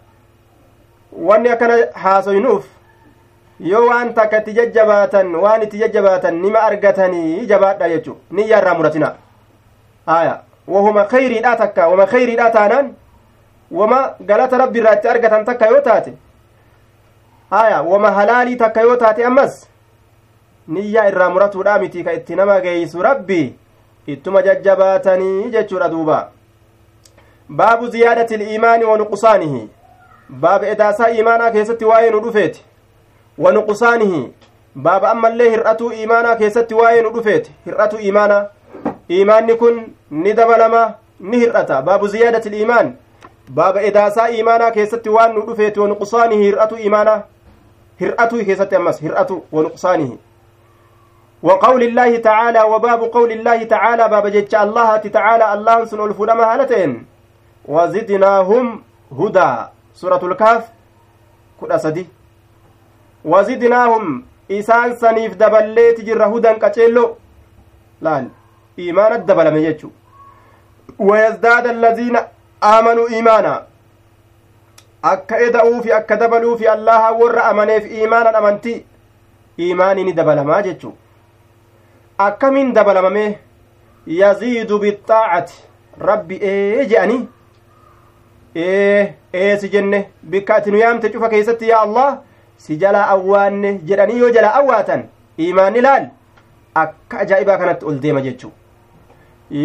wanni 1.31 1.49
akkana 1.55 1.75
haasoynuuf 2.05 2.65
yoo 3.61 3.87
waan 3.89 4.15
takka 4.15 4.39
itti 4.43 4.53
jajjabaatan 4.59 5.35
waan 5.45 5.63
itti 5.63 5.79
jajjabaatan 5.79 6.41
nima 6.43 6.63
argatanii 6.69 7.47
jabaadha 7.47 7.89
jechu 7.89 8.17
niyyaa 8.31 8.59
irraa 8.63 8.75
muratina 8.75 9.15
haya 10.07 10.41
wahuma 10.69 11.05
kayriidha 11.05 11.57
takka 11.57 11.89
wama 11.89 12.07
kayriidha 12.07 12.51
taanaan 12.51 12.95
wama 13.71 14.01
galata 14.31 14.59
rabbi 14.59 14.79
irraa 14.79 14.97
argatan 15.15 15.45
takka 15.45 15.67
yoo 15.75 15.81
taate 15.81 16.13
haya 17.51 17.83
wama 17.83 18.11
halaalii 18.11 18.57
takka 18.57 18.81
yoo 18.81 18.97
taate 18.97 19.25
ammas 19.27 19.69
niyyaa 20.69 21.09
irraa 21.09 21.31
muratuudha 21.31 21.79
miti 21.79 22.05
ka 22.05 22.13
itti 22.13 22.35
nama 22.37 22.61
geeysu 22.61 23.03
rabbi 23.03 23.43
ittuma 24.07 24.43
jajjabaatanii 24.43 25.51
jechuudha 25.51 25.89
duuba. 25.89 26.29
Baabu 27.49 27.89
ziyaadati 27.89 28.35
iliimaani 28.35 28.85
wa 28.85 28.99
nuqsaanihi. 28.99 29.69
Baaba 30.29 30.67
edaasaa 30.67 31.11
iimaanaa 31.11 31.51
keessatti 31.51 31.85
waa'ee 31.85 32.11
nu 32.11 32.21
dhufeeti. 32.21 32.65
Wa 33.39 33.53
nuqsaanihi. 33.53 34.33
Baaba 34.75 35.11
ammallee 35.11 35.51
hir'atuu 35.51 35.93
iimaanaa 35.93 36.37
keessatti 36.37 36.75
waa'ee 36.75 37.03
nu 37.03 37.11
dhufeeti. 37.11 37.53
Hir'atuu 37.67 37.99
iimaanaa 37.99 38.47
iimaanni 39.11 39.55
kun 39.55 39.83
ni 40.11 40.33
dabalama 40.33 40.95
ni 41.21 41.39
hir'ata. 41.39 41.83
Baabu 41.83 42.09
ziyaadati 42.09 42.49
iliimaan 42.49 42.95
baaba 43.51 43.81
edaasaa 43.81 44.29
iimaanaa 44.29 44.71
keessatti 44.71 45.09
waan 45.09 45.35
nu 45.35 45.47
dhufeeti. 45.47 45.81
Wa 45.81 45.89
nuqsaanihi 45.89 46.43
hir'atuu 46.45 46.79
iimaanaa 46.79 47.23
hir'atuu 48.01 48.45
keessatti 48.45 48.77
ammas 48.77 49.03
hir'atu 49.03 49.43
wa 49.53 49.63
nuqsaanihi 49.63 50.19
وقول 51.43 51.83
الله 51.83 52.17
تعالى 52.19 52.63
وباب 52.63 53.01
قول 53.03 53.33
الله 53.33 53.63
تعالى 53.65 54.09
باب 54.09 54.27
جتش 54.27 54.55
الله 54.55 54.97
تعالى 54.97 55.55
الله 55.55 55.85
سن 55.85 56.01
الفلما 56.01 56.45
هالتين 56.55 57.07
وزدناهم 57.65 58.83
هدى. 59.19 59.51
سورة 59.95 60.23
الكهف. 60.23 60.65
كل 61.61 61.73
أسدي 61.73 62.07
وزدناهم. 63.25 64.25
إسان 64.51 64.97
سنيف 64.97 65.35
دبليت 65.35 66.01
جر 66.01 66.25
هدى 66.25 66.53
كتشيلو 66.63 67.17
لأن 68.01 68.31
إيمان 68.79 69.13
الدبل 69.13 69.51
من 69.55 69.63
يجو 69.69 69.91
ويزداد 70.99 71.67
الذين 71.67 72.17
آمنوا 72.63 73.09
إيمانا. 73.09 73.67
akka 75.03 75.41
eda'uu 75.41 75.83
fi 75.83 75.93
akka 75.93 76.17
dabaluu 76.17 76.59
fi 76.59 76.67
allaha 76.69 77.13
warra 77.13 77.45
amaneef 77.45 77.85
iimaanan 77.91 78.35
amantii 78.35 78.85
iimaanii 79.59 80.05
ni 80.05 80.13
dabalamaa 80.13 80.63
jechuu 80.63 80.93
akkamiin 82.27 82.73
dabalamame 82.73 83.25
yaziidu 84.07 84.79
bixaacati 84.79 85.55
rabbi 86.09 86.39
ee 86.43 86.85
je'anii 86.91 87.29
ee 88.57 89.15
ee 89.35 89.57
si 89.59 89.69
jenne 89.75 89.99
bikka 90.23 90.55
ati 90.55 90.71
nu 90.71 90.79
yaamte 90.79 91.11
cufa 91.13 91.29
keessatti 91.29 91.69
yaa 91.69 91.81
allah 91.87 92.09
si 92.57 92.77
jalaa 92.83 93.07
awwaanne 93.15 93.71
jedhanii 93.91 94.19
yoo 94.23 94.31
jalaa 94.31 94.55
awwaatan 94.61 95.05
iimaanni 95.45 95.81
laal 95.87 96.07
akka 96.83 97.19
ajaa'ibaa 97.25 97.59
kanatti 97.63 97.85
ol 97.93 97.99
deema 98.03 98.21
jechuu 98.27 98.53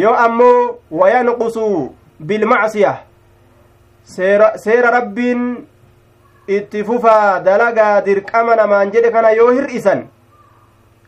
yoo 0.01 0.13
ammoo 0.25 0.75
wayanqusu 0.91 1.65
bilmacsiya 2.19 2.93
seera 4.63 4.91
rabbiin 4.97 5.43
itti 6.57 6.83
fufaa 6.83 7.39
dalagaa 7.39 8.01
dirqama 8.01 8.55
namaan 8.55 8.91
jedhe 8.91 9.11
kana 9.11 9.31
yoo 9.39 9.51
hir'isan 9.51 10.05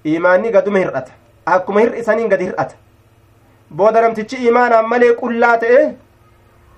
iimaanni 0.05 0.51
gaduma 0.51 0.79
hir'ata 0.79 1.11
akkuma 1.56 1.80
hir'isaniin 1.84 2.28
gadi 2.32 2.44
hir'ata 2.48 2.76
booda 3.80 4.00
namtichi 4.06 4.36
iimaanaan 4.44 4.88
malee 4.92 5.12
qullaa 5.22 5.56
ta'e 5.64 5.82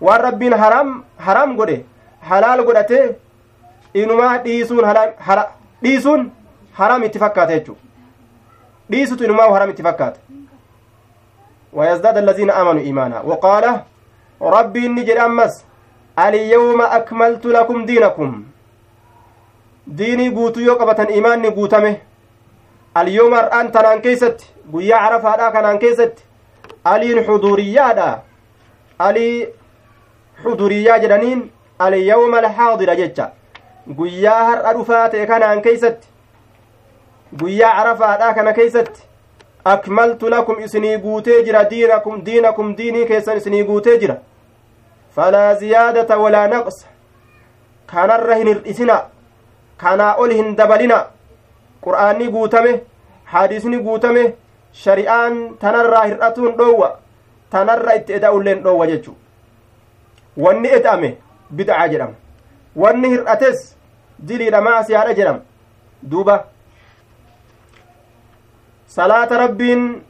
waan 0.09 0.21
rabbiin 0.29 0.59
haraam 0.65 0.93
haraam 1.29 1.57
godhe 1.61 1.79
halaal 2.31 2.65
godhate 2.69 3.01
inumaa 4.03 4.35
dhiisuun 4.47 4.85
dhiisuun 5.85 6.31
haraam 6.81 7.05
itti 7.09 7.19
fakkaata 7.25 7.59
jechuu 7.59 7.77
dhiisutu 8.91 9.25
inumaa 9.31 9.51
haraam 9.57 9.71
itti 9.77 9.89
fakkaata 9.91 10.21
ويزداد 11.77 12.17
الذين 12.19 12.51
آمنوا 12.51 12.81
إيمانا 12.81 13.21
وقال 13.21 13.81
ربي 14.43 14.87
إني 14.87 15.03
جد 15.03 15.17
أمس 15.17 15.65
اليوم 16.19 16.81
أكملت 16.83 17.47
لكم 17.47 17.85
دينكم 17.85 18.45
ديني 19.87 20.29
قوتو 20.37 20.61
يوقبة 20.61 21.09
إيماني 21.09 21.49
قوتمه 21.49 21.97
اليوم 22.98 23.34
الآن 23.34 23.72
تنان 23.72 24.02
كيست 24.02 24.38
قويا 24.74 24.96
عرف 24.96 25.26
هذا 25.26 25.50
كنان 25.50 25.78
كيست. 25.80 26.14
ألين 26.88 27.24
حضوريا 27.24 27.94
دا. 27.94 28.20
ألي 29.02 29.48
حضوريا 30.44 30.98
جدنين 30.98 31.52
اليوم 31.82 32.36
الحاضر 32.36 32.94
جتشا 32.94 33.34
قويا 33.98 34.32
هر 34.48 34.70
أرفات 34.70 35.16
كنان 35.16 35.62
كيست. 35.62 35.98
قويا 37.40 37.68
عرف 37.68 38.02
هذا 38.02 38.32
كنا 38.32 38.52
كيست. 38.52 38.92
أكملت 39.68 40.24
لكم 40.24 40.60
إسني 40.64 40.98
جرا 41.46 41.64
دينكم 41.64 42.22
دينكم 42.22 42.76
ديني 42.76 43.06
كيسن 43.06 43.36
إسني 43.36 43.64
جرا 44.02 44.18
فلا 45.16 45.54
زيادة 45.54 46.18
ولا 46.18 46.48
نقص. 46.48 46.86
كان 47.92 48.12
الرهن 48.12 48.48
الإسنا. 48.48 49.08
كان 49.82 50.02
أولهن 50.02 50.56
دبلنا. 50.56 51.21
Qur'aanni 51.86 52.28
guutame 52.36 52.72
hadiisni 53.34 53.78
guutame 53.88 54.24
shari'aan 54.84 55.58
tanarraa 55.60 56.06
hir'atuun 56.06 56.56
dhoowwa 56.58 56.90
tanarra 57.50 57.96
itti 58.00 58.14
eda'ulleen 58.20 58.64
dhoowwa 58.64 58.88
jechu 58.88 59.16
wanni 60.38 60.68
eda'ame 60.68 61.18
bid'aa 61.52 61.88
jedhama. 61.88 62.16
Wanni 62.76 63.10
hir'ates 63.10 63.76
diliidha 64.28 64.62
maasiyaadha 64.62 65.14
jedhama. 65.14 65.40
Duuba. 66.12 66.46
Salaata 68.88 69.38
rabbiin 69.38 70.02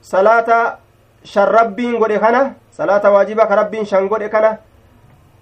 salaata 0.00 0.78
shan 1.24 1.48
rabbiin 1.48 1.98
godhe 1.98 2.18
kana 2.18 2.54
salaata 2.70 3.10
waajiba 3.10 3.46
ka 3.46 3.54
rabbiin 3.56 3.84
shan 3.86 4.08
godhe 4.08 4.28
kana 4.28 4.58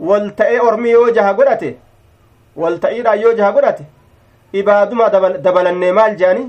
wal 0.01 0.30
ta'ee 0.36 0.59
ormi 0.61 0.91
yoo 0.91 1.11
jaha 1.14 1.34
godhate 1.34 1.76
wal 2.57 2.78
ta'iidhaan 2.80 3.20
yoo 3.20 3.32
jaha 3.34 3.53
godhate 3.53 3.84
ibaaduma 4.53 5.11
dabalannee 5.46 5.92
maal 5.92 6.16
jeani 6.16 6.44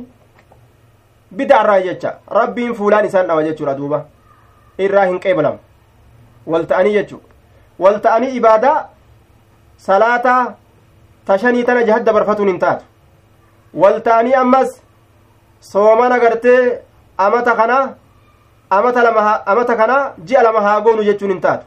bidaarraa 1.36 1.82
jecha 1.88 2.14
rabbiin 2.40 2.74
fuulaan 2.76 3.06
isaan 3.06 3.28
dhawa 3.28 3.44
jechuudha 3.44 3.76
duuba 3.78 4.06
irraa 4.86 5.06
hin 5.06 5.20
qeebalamu 5.20 5.60
wal 6.54 6.66
ta'anii 6.72 6.94
jechu 6.94 7.22
wal 7.80 8.00
ta'anii 8.06 8.36
ibaadaa 8.40 8.78
salaataa 9.88 10.54
tashanii 11.26 11.64
tana 11.64 11.84
jahad 11.90 12.04
dabarfatuun 12.10 12.48
hin 12.54 12.60
taatu 12.60 12.86
wal 13.84 14.00
ta'anii 14.08 14.34
ammas 14.44 14.82
soomana 15.72 16.20
gartee 16.20 16.62
amata 17.18 17.56
kanaa 17.56 17.84
amata 18.70 19.04
lama 19.04 19.46
amata 19.46 19.76
kanaa 19.76 20.04
ji'a 20.26 20.44
lama 20.44 20.62
haa 20.62 20.82
goonu 20.82 21.04
jechuun 21.04 21.32
hin 21.32 21.42
taatu 21.42 21.66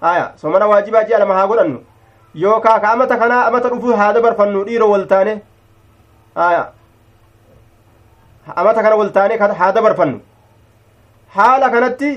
haya 0.00 0.32
soomana 0.42 0.66
waajibaa 0.66 1.04
ji'a 1.04 1.18
lama 1.24 1.34
haa 1.38 1.46
godhannu 1.46 1.80
yookaa 2.34 2.78
ka 2.80 2.92
amata 2.92 3.16
kanaa 3.22 3.46
amata 3.48 3.68
dhufu 3.74 3.96
haa 4.00 4.12
dabarfannu 4.12 4.64
dhiiro 4.68 4.90
wal 4.90 5.06
taane 5.12 5.32
haya 6.40 6.64
amata 8.62 8.82
kana 8.82 8.96
wal 9.02 9.12
taane 9.16 9.36
haa 9.60 9.72
dabarfannu 9.78 10.20
haala 11.36 11.70
kanatti 11.70 12.10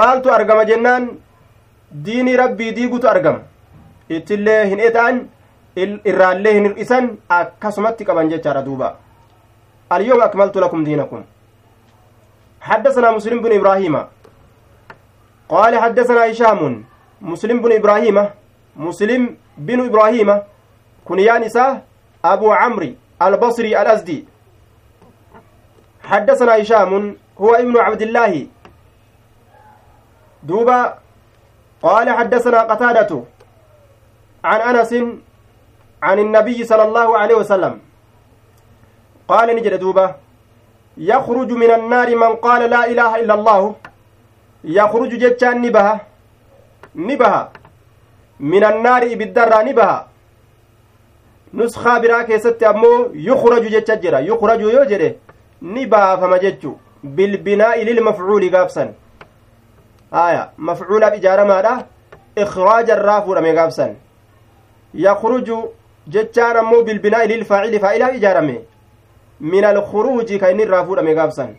maaltu 0.00 0.32
argama 0.38 0.64
jennaan 0.72 1.08
diinii 2.08 2.36
rabbii 2.42 2.72
diigutu 2.80 3.08
argama 3.08 3.40
ittillee 4.18 4.60
hin 4.72 4.80
eta'an 4.90 5.24
irraallee 6.10 6.54
hin 6.58 6.68
hir'isan 6.68 7.10
akkasumatti 7.38 8.04
qaban 8.10 8.30
jechaadha 8.34 8.62
duuba 8.68 8.90
اليوم 9.92 10.20
أكملت 10.22 10.56
لكم 10.56 10.84
دينكم 10.84 11.20
حدثنا 12.60 13.10
مسلم 13.10 13.38
بن 13.42 13.52
إبراهيم 13.52 13.94
قال 15.48 15.72
حدثنا 15.78 16.30
هشام 16.30 16.60
مسلم 17.22 17.62
بن 17.62 17.72
إبراهيم 17.72 18.16
مسلم 18.76 19.36
بن 19.58 19.86
إبراهيم 19.86 20.42
كنيان 21.04 21.42
إساه 21.42 21.82
أبو 22.24 22.52
عمرو 22.52 22.94
البصري 23.22 23.82
الأزدي. 23.82 24.24
حدثنا 26.04 26.62
هشام 26.62 27.16
هو 27.40 27.54
ابن 27.54 27.78
عبد 27.78 28.02
الله. 28.02 28.46
دوبا 30.42 30.98
قال 31.82 32.10
حدثنا 32.10 32.60
قتادة 32.62 33.22
عن 34.44 34.60
أنس 34.60 34.92
عن 36.02 36.18
النبي 36.18 36.64
صلى 36.64 36.82
الله 36.82 37.18
عليه 37.18 37.34
وسلم. 37.34 37.80
قال 39.28 39.56
نجد 39.56 39.74
دوبا 39.80 40.14
يخرج 40.96 41.52
من 41.52 41.70
النار 41.70 42.16
من 42.16 42.36
قال 42.36 42.70
لا 42.70 42.86
إله 42.86 43.20
إلا 43.20 43.34
الله. 43.34 43.74
يخرج 44.64 45.10
جتشان 45.22 45.60
نبها 45.60 46.00
نبها. 46.94 47.52
من 48.40 48.64
النار 48.64 49.02
إبدرا 49.02 49.62
نبها 49.62 50.06
keessatti 52.26 52.64
ammoo 52.66 53.10
yukraju 53.14 53.68
jecha 53.70 53.96
jira 53.96 54.20
yukraju 54.20 54.70
yoo 54.70 54.84
jedhe 54.84 55.08
ni 55.62 55.86
baafama 55.86 56.38
jechu 56.38 56.70
bilbinaa'i 57.04 57.84
lilmafcuuli 57.84 58.50
gaafsan 58.50 58.88
aya 60.12 60.50
mafcuulaaf 60.56 61.14
ijaaramaadha 61.18 61.74
ikraaja 62.42 62.96
irraa 62.96 63.22
fuudhame 63.22 63.52
gaafsan 63.58 63.92
yakruju 65.06 65.58
jechaan 66.14 66.56
ammoo 66.62 66.82
bilbinaa'i 66.88 67.28
lilfaacili 67.28 67.78
faa'ilaaf 67.84 68.14
ijaarame 68.20 68.56
min 69.40 69.64
alkuruuji 69.64 70.38
ka 70.38 70.50
inni 70.50 70.62
irraa 70.66 70.84
fuudhame 70.88 71.14
gaafsan 71.14 71.54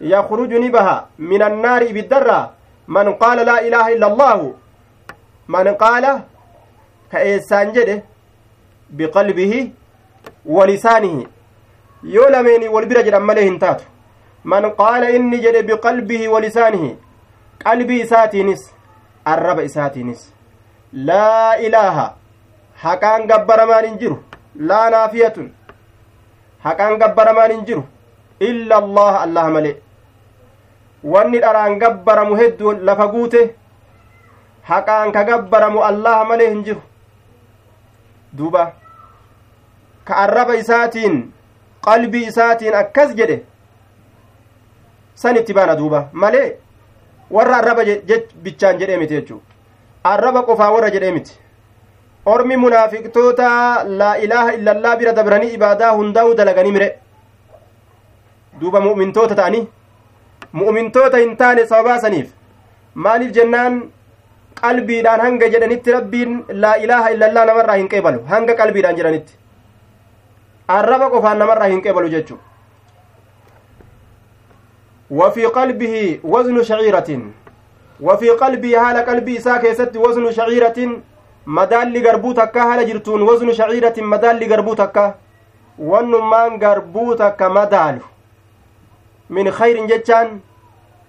yakruju 0.00 0.58
ni 0.58 0.70
baha 0.70 0.96
min 1.18 1.42
annaari 1.48 1.88
ibiddarraa 1.92 2.44
man 2.86 3.14
qaala 3.22 3.44
laa 3.50 3.60
ilaaha 3.68 3.92
illa 3.96 4.06
allaahu 4.12 4.54
man 5.54 5.68
qaala 5.82 6.12
ka 7.12 7.18
eessaan 7.30 7.72
jedhe 7.76 7.96
biqalbihi 9.00 9.60
walisaanihi 10.56 11.26
yoo 12.14 12.28
lameenii 12.34 12.68
wal 12.76 12.86
bira 12.92 13.02
jedhan 13.08 13.22
malee 13.30 13.44
hin 13.48 13.58
taatu 13.64 13.84
man 14.52 14.70
qaala 14.80 15.10
inni 15.18 15.38
jedhe 15.44 15.62
biqalbihi 15.70 16.28
walisaanihi 16.34 16.90
qalbii 17.64 18.00
isaatiinis 18.06 18.62
arraba 19.34 19.62
isaatiinis 19.68 20.22
laa 21.10 21.56
ilaaha 21.68 22.06
haqaan 22.84 23.26
gabbaramaan 23.32 23.84
hin 23.88 23.98
jiru 24.02 24.18
laa 24.70 24.84
naafiyatun 24.96 25.48
haqaan 26.66 26.98
gabbaramaan 27.02 27.50
hin 27.56 27.64
jiru 27.70 27.82
illa 28.50 28.76
allaha 28.82 29.20
allah 29.26 29.46
malee 29.56 29.76
wanni 31.14 31.40
dharaan 31.46 31.78
gabbaramu 31.82 32.36
hedduu 32.42 32.72
lafa 32.90 33.06
guute 33.14 33.40
haqaan 34.70 35.12
ka 35.16 35.24
gabbaramu 35.30 35.82
allaha 35.90 36.24
malee 36.30 36.50
hin 36.50 36.62
jiru 36.68 36.82
duuba 38.38 38.64
ka 40.10 40.16
arraba 40.24 40.56
isaatiin 40.62 41.18
qalbii 41.88 42.26
isaatiin 42.32 42.74
akkas 42.82 43.14
jedhe 43.20 43.38
san 45.24 45.36
itti 45.40 45.54
baana 45.58 45.76
duuba 45.80 46.00
malee 46.12 46.46
warra 47.38 47.56
arraba 47.60 47.84
bichaan 48.44 48.78
jedhee 48.82 48.98
miti 49.02 49.14
jechuu 49.18 49.40
arraba 50.12 50.42
qofaa 50.50 50.70
warra 50.76 50.90
jedhee 50.96 51.12
miti 51.18 51.38
ormi 52.34 52.56
munaafiqtoota 52.64 53.48
laa 54.00 54.14
ilaaha 54.26 54.52
illallaa 54.58 54.96
bira 55.00 55.12
dabranii 55.18 55.52
ibaadaa 55.58 55.92
hundaa'u 55.98 56.34
dalaganii 56.40 56.72
mire 56.76 56.88
duuba 58.60 58.80
mu'mintoota 58.86 59.34
ta'anii 59.40 59.66
mu'mintoota 60.60 61.18
hin 61.24 61.36
taane 61.42 61.66
sababaa 61.72 61.98
saniif 62.04 62.32
maaliif 63.06 63.32
jennaan 63.38 63.78
qalbiidhaan 64.62 65.20
hanga 65.26 65.46
jedhanitti 65.54 65.96
rabbiin 65.98 66.44
laa 66.64 66.74
ilaaha 66.84 67.14
illallaa 67.14 67.46
namarraa 67.52 67.78
hin 67.80 67.88
qeebalu 67.94 68.20
hanga 68.34 68.54
qalbiidhaan 68.60 68.98
jedhanitti 69.00 69.38
arraba 70.78 71.10
qofaan 71.14 71.38
namarraa 71.44 71.72
hin 71.74 71.82
qeebalu 71.88 72.12
jechu 72.18 72.38
وفي 75.10 75.44
قلبه 75.46 76.20
وزن 76.24 76.62
شعيرة 76.62 77.20
وفي 78.00 78.30
قلبه 78.30 78.78
حال 78.78 78.96
قلبي 78.96 79.38
إساء 79.38 79.62
كيست 79.62 79.96
وزن 79.96 80.32
شعيرة 80.32 80.78
مدال 81.46 82.06
غربو 82.06 82.32
تكا 82.32 82.60
حال 82.60 82.80
جرتون 82.88 83.22
وزن 83.22 83.52
شعيرة 83.52 83.94
مدال 83.98 84.52
غربو 84.52 84.74
تكا 84.74 85.14
ونمان 85.78 86.58
غربو 86.62 87.14
تكا 87.14 87.48
مدال 87.48 88.00
من 89.30 89.50
خير 89.50 89.86
جتان 89.86 90.40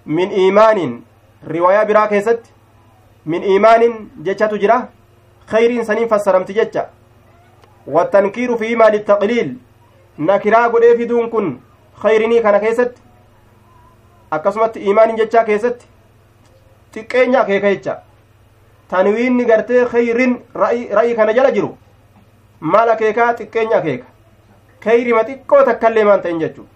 من 0.06 0.30
إيمان 0.30 1.02
رواية 1.48 1.84
برا 1.84 2.06
min 3.34 3.44
iimaanin 3.44 3.96
jechatu 4.26 4.58
jira 4.64 4.78
khayriin 5.52 5.86
saniin 5.86 6.10
fassaramti 6.10 6.54
jecha 6.60 6.84
wattankiiru 7.96 8.58
fi 8.58 8.72
imaa 8.76 8.90
littaqliil 8.96 9.54
nakiraa 10.30 10.70
godhee 10.70 10.98
fiduun 10.98 11.30
kun 11.30 11.48
khayrinii 12.02 12.42
kana 12.42 12.60
keessatti 12.60 13.02
akkasumatti 14.38 14.80
iimaanin 14.90 15.18
jechaa 15.22 15.44
keessatti 15.50 15.86
xiqqeenya 16.94 17.42
akeeka 17.42 17.74
jecha 17.76 17.98
tanwiinni 18.94 19.46
gartee 19.46 19.86
khayrin 19.94 20.38
ra'ii 20.64 21.16
kana 21.16 21.34
jala 21.40 21.52
jiru 21.58 21.72
maal 22.76 22.90
akeekaa 22.96 23.34
xiqqeenya 23.42 23.78
akeeka 23.78 24.06
kayrima 24.86 25.24
xiqqoo 25.32 25.64
takkaillee 25.72 26.04
maan 26.12 26.22
ta'in 26.22 26.40
jechuu 26.46 26.68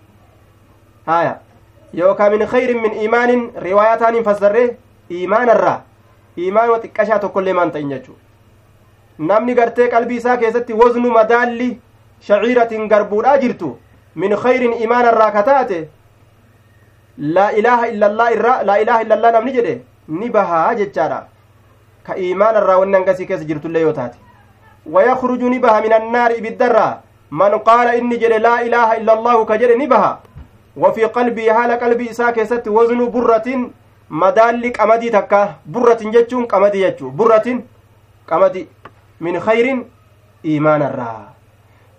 haya 1.08 1.36
yookaa 2.02 2.30
min 2.36 2.48
khayrin 2.56 2.82
min 2.82 2.94
iimaanin 3.06 3.48
riwaayataaniin 3.68 4.24
fassarree 4.30 4.68
iimaanarraa 5.20 5.80
imaanuma 6.36 6.80
xiqqashaa 6.84 7.20
tokkollee 7.20 7.54
maan 7.60 7.72
ta'in 7.72 7.90
jechuu 7.94 8.16
namni 9.32 9.54
gartee 9.56 9.88
qalbii 9.94 10.18
isaa 10.24 10.38
keessatti 10.44 10.74
waznu 10.82 11.12
madaalli 11.18 11.70
shaciiratin 12.28 12.88
garbuudhaa 12.94 13.38
jirtu 13.44 13.78
min 14.24 14.36
khayrin 14.44 14.74
imaanarraa 14.88 15.32
kataate 15.38 15.80
laa 17.38 17.52
ilaaha 17.62 17.88
illallaa 17.94 18.30
irraa 18.38 18.58
laa 18.70 18.78
ilaaha 18.86 19.02
illallaa 19.06 19.32
namni 19.38 19.52
jedhe 19.60 19.78
ni 20.08 20.30
bahaa 20.36 20.74
jechaadha 20.82 21.22
ka 22.08 22.16
imaanarraa 22.28 22.78
wanni 22.84 22.96
hangasii 23.00 23.26
keessa 23.32 23.46
jirtullee 23.54 23.82
yoo 23.88 23.94
taate 24.02 24.18
ويخرج 24.86 25.42
نبها 25.44 25.80
من 25.86 25.94
النار 25.94 26.32
بالدرة 26.44 27.00
من 27.32 27.54
قال 27.70 27.88
إني 27.88 28.16
جل 28.18 28.42
لا 28.42 28.62
إله 28.66 28.98
إلا 28.98 29.14
الله 29.14 29.46
كجل 29.46 29.78
نبها 29.78 30.20
وفي 30.78 31.04
قلبي 31.18 31.54
حال 31.54 31.72
قلبي 31.72 32.14
ساكست 32.14 32.68
وزن 32.68 33.10
برة 33.16 33.48
madaalli 34.12 34.72
qamadii 34.72 35.12
takka 35.12 35.42
burratin 35.66 36.12
jechuun 36.12 36.48
qamadii 36.48 36.82
jechuu 36.86 37.12
burratin 37.12 37.62
qamadi 38.30 38.68
min 39.20 39.40
khayrin 39.40 39.86
iimaanarraa 40.46 41.32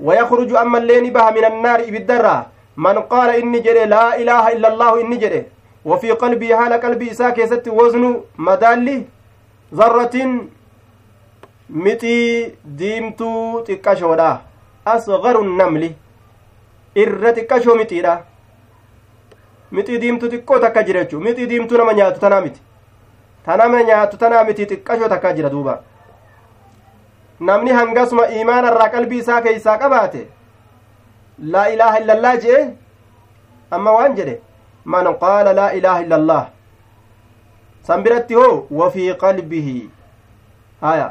ويخرج 0.02 0.50
أما 0.54 0.78
اللين 0.78 1.12
بها 1.14 1.30
من 1.30 1.44
النار 1.44 1.80
إبدرا 1.80 2.46
من 2.76 2.98
قال 3.12 3.30
إني 3.30 3.58
جري 3.60 3.84
لا 3.86 4.18
إله 4.20 4.52
إلا 4.52 4.68
الله 4.72 5.00
إني 5.00 5.16
جري 5.16 5.42
وفي 5.84 6.10
قلبي 6.22 6.56
حال 6.56 6.72
قلبي 6.72 7.14
ساكي 7.14 7.46
ست 7.46 7.68
وزن 7.68 8.20
مدالي 8.38 9.04
ذرة 9.74 10.16
متي 11.70 12.18
ديمتو 12.64 13.60
تكشودا 13.60 14.30
أصغر 14.86 15.36
النمل 15.46 15.84
إر 16.98 17.30
تكشو 17.30 17.74
متيدا 17.74 18.14
mixii 19.76 19.98
diimtuu 20.02 20.28
xiqqoo 20.32 20.58
takka 20.64 20.82
jira 20.88 21.00
jechuu 21.04 21.20
mixii 21.26 21.46
diimtuu 21.52 21.78
nama 21.80 21.92
nyaatu 21.98 22.20
tanaa 22.24 22.40
miti 22.46 22.60
ta 23.46 23.56
nama 23.60 23.82
nyaatu 23.88 24.16
tanaa 24.22 24.44
miti 24.48 24.66
xiqqashoo 24.70 25.08
takka 25.14 25.32
jira 25.38 25.50
duuba 25.54 25.74
namni 27.48 27.70
hangasuma 27.78 28.26
iimaana 28.36 28.70
irraa 28.72 28.88
qalbii 28.94 29.18
isaa 29.24 29.40
keeysaa 29.46 29.78
qabaate 29.84 30.22
laa 31.54 31.66
ilaaha 31.76 31.98
illallaa 32.02 32.36
jee 32.44 32.60
amma 33.78 33.92
waan 33.98 34.16
jedhe 34.18 34.34
man 34.94 35.08
qaala 35.24 35.52
laa 35.60 35.70
ilaaha 35.78 36.02
illallah 36.06 36.42
san 37.88 38.02
biratti 38.06 38.34
hoo 38.40 38.66
wafii 38.80 39.14
qalbihi 39.24 39.76
haya 40.86 41.08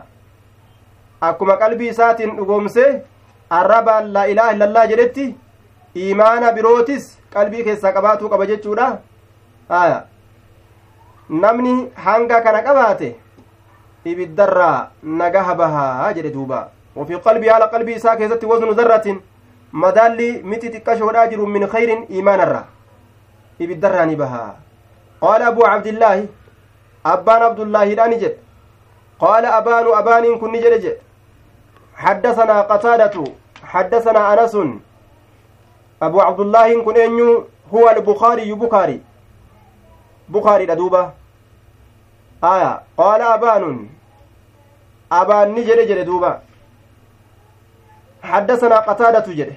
akkuma 1.29 1.57
qalbii 1.63 1.89
isaatiin 1.95 2.35
dhugoomse 2.37 2.85
arrabaan 3.61 4.11
laa 4.17 4.25
ilaaha 4.33 4.53
illallaa 4.57 4.85
jedhetti 4.91 5.25
iimaana 6.03 6.51
birootis 6.59 7.09
qalbii 7.33 7.63
keessaa 7.63 7.93
qabaatuu 7.97 8.29
qaba 8.29 8.45
jechuudha. 8.51 8.87
Aya. 9.69 10.03
Namni 11.29 11.73
hanga 12.05 12.41
kana 12.41 12.61
qabaate 12.67 13.15
ibiddarraa 14.05 14.77
nagaha 15.03 15.55
bahaa 15.55 16.13
jedhe 16.13 16.35
duuba. 16.37 16.61
وفي 16.95 17.15
قلبي 17.15 17.49
على 17.49 17.65
قلبي 17.65 17.95
إساء 17.95 18.15
كيست 18.15 18.43
وزن 18.43 18.69
ذرة 18.69 19.07
مدالي 19.73 20.43
متي 20.43 20.69
تكشودا 20.69 21.25
جر 21.31 21.41
من 21.45 21.67
خير 21.67 21.89
إيمان 22.09 22.39
الرا 22.41 22.63
إبدراني 23.61 24.15
بها 24.15 24.55
قال 25.21 25.41
أبو 25.41 25.61
عبد 25.65 25.87
الله 25.87 26.27
أبان 27.05 27.41
عبد 27.41 27.59
الله 27.59 27.93
داني 27.93 28.15
جد 28.21 28.35
قال 29.19 29.45
أبان 29.45 29.85
أبان 29.99 30.25
كن 30.41 30.53
جرج 30.63 30.85
حدثنا 31.95 32.61
قتادة 32.61 33.15
حدثنا 33.63 34.21
أنس 34.33 34.55
أبو 36.01 36.21
عبد 36.21 36.39
الله 36.39 36.83
كن 36.83 36.97
أنيو 36.97 37.47
هو 37.73 37.89
البخاري 37.89 38.53
بخاري 38.53 39.01
بخاري 40.29 40.65
دوبة 40.65 41.11
آية. 42.43 42.81
قال 42.97 43.21
أبان. 43.21 43.89
أبان 45.11 45.55
نجر 45.55 45.83
جر 45.85 46.01
دوبة. 46.01 46.39
حدثنا 48.23 48.77
قتادة 48.79 49.33
جره 49.33 49.55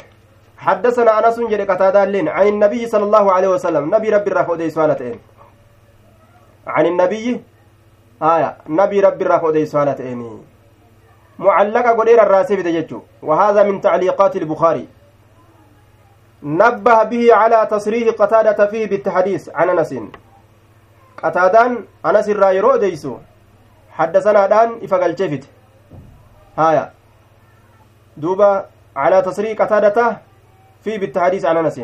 حدثنا 0.59 1.18
أنس 1.18 1.40
جري 1.40 1.64
قتادة 1.64 2.05
لين. 2.05 2.28
عن 2.28 2.47
النبي 2.47 2.86
صلى 2.86 3.05
الله 3.05 3.32
عليه 3.32 3.49
وسلم. 3.49 3.95
نبي 3.95 4.11
ربي 4.11 4.30
الرافع 4.30 4.55
دي 4.55 4.70
سؤالتين 4.70 5.18
عن 6.66 6.86
النبي. 6.86 7.40
آية. 8.22 8.57
نبي 8.68 9.01
ربي 9.01 9.24
الرافع 9.24 9.51
دي 9.51 9.66
سؤالتين 9.66 10.45
معلقة 11.38 11.90
قدير 11.92 12.22
الراسي 12.22 12.57
بدججو 12.57 13.01
وهذا 13.22 13.62
من 13.62 13.80
تعليقات 13.80 14.36
البخاري. 14.36 14.88
نبه 16.45 17.03
به 17.03 17.34
على 17.34 17.68
تصريح 17.70 18.14
قتادة 18.14 18.66
فيه 18.66 18.86
بالتحديث 18.86 19.49
عن 19.55 19.68
أنس. 19.68 19.95
قتادان 21.22 21.84
أنس 22.07 22.28
الرايرو 22.28 22.76
ديسو 22.76 23.16
حدثنا 23.90 24.47
دان 24.47 24.78
إفقل 24.82 25.14
جفت. 25.14 25.45
هايا. 26.59 26.92
دوبا 28.16 28.66
على 28.97 29.22
تصريح 29.22 29.62
قتادته 29.62 30.16
في 30.84 30.99
بالتحديث 30.99 31.45
عن 31.45 31.57
أنس. 31.57 31.80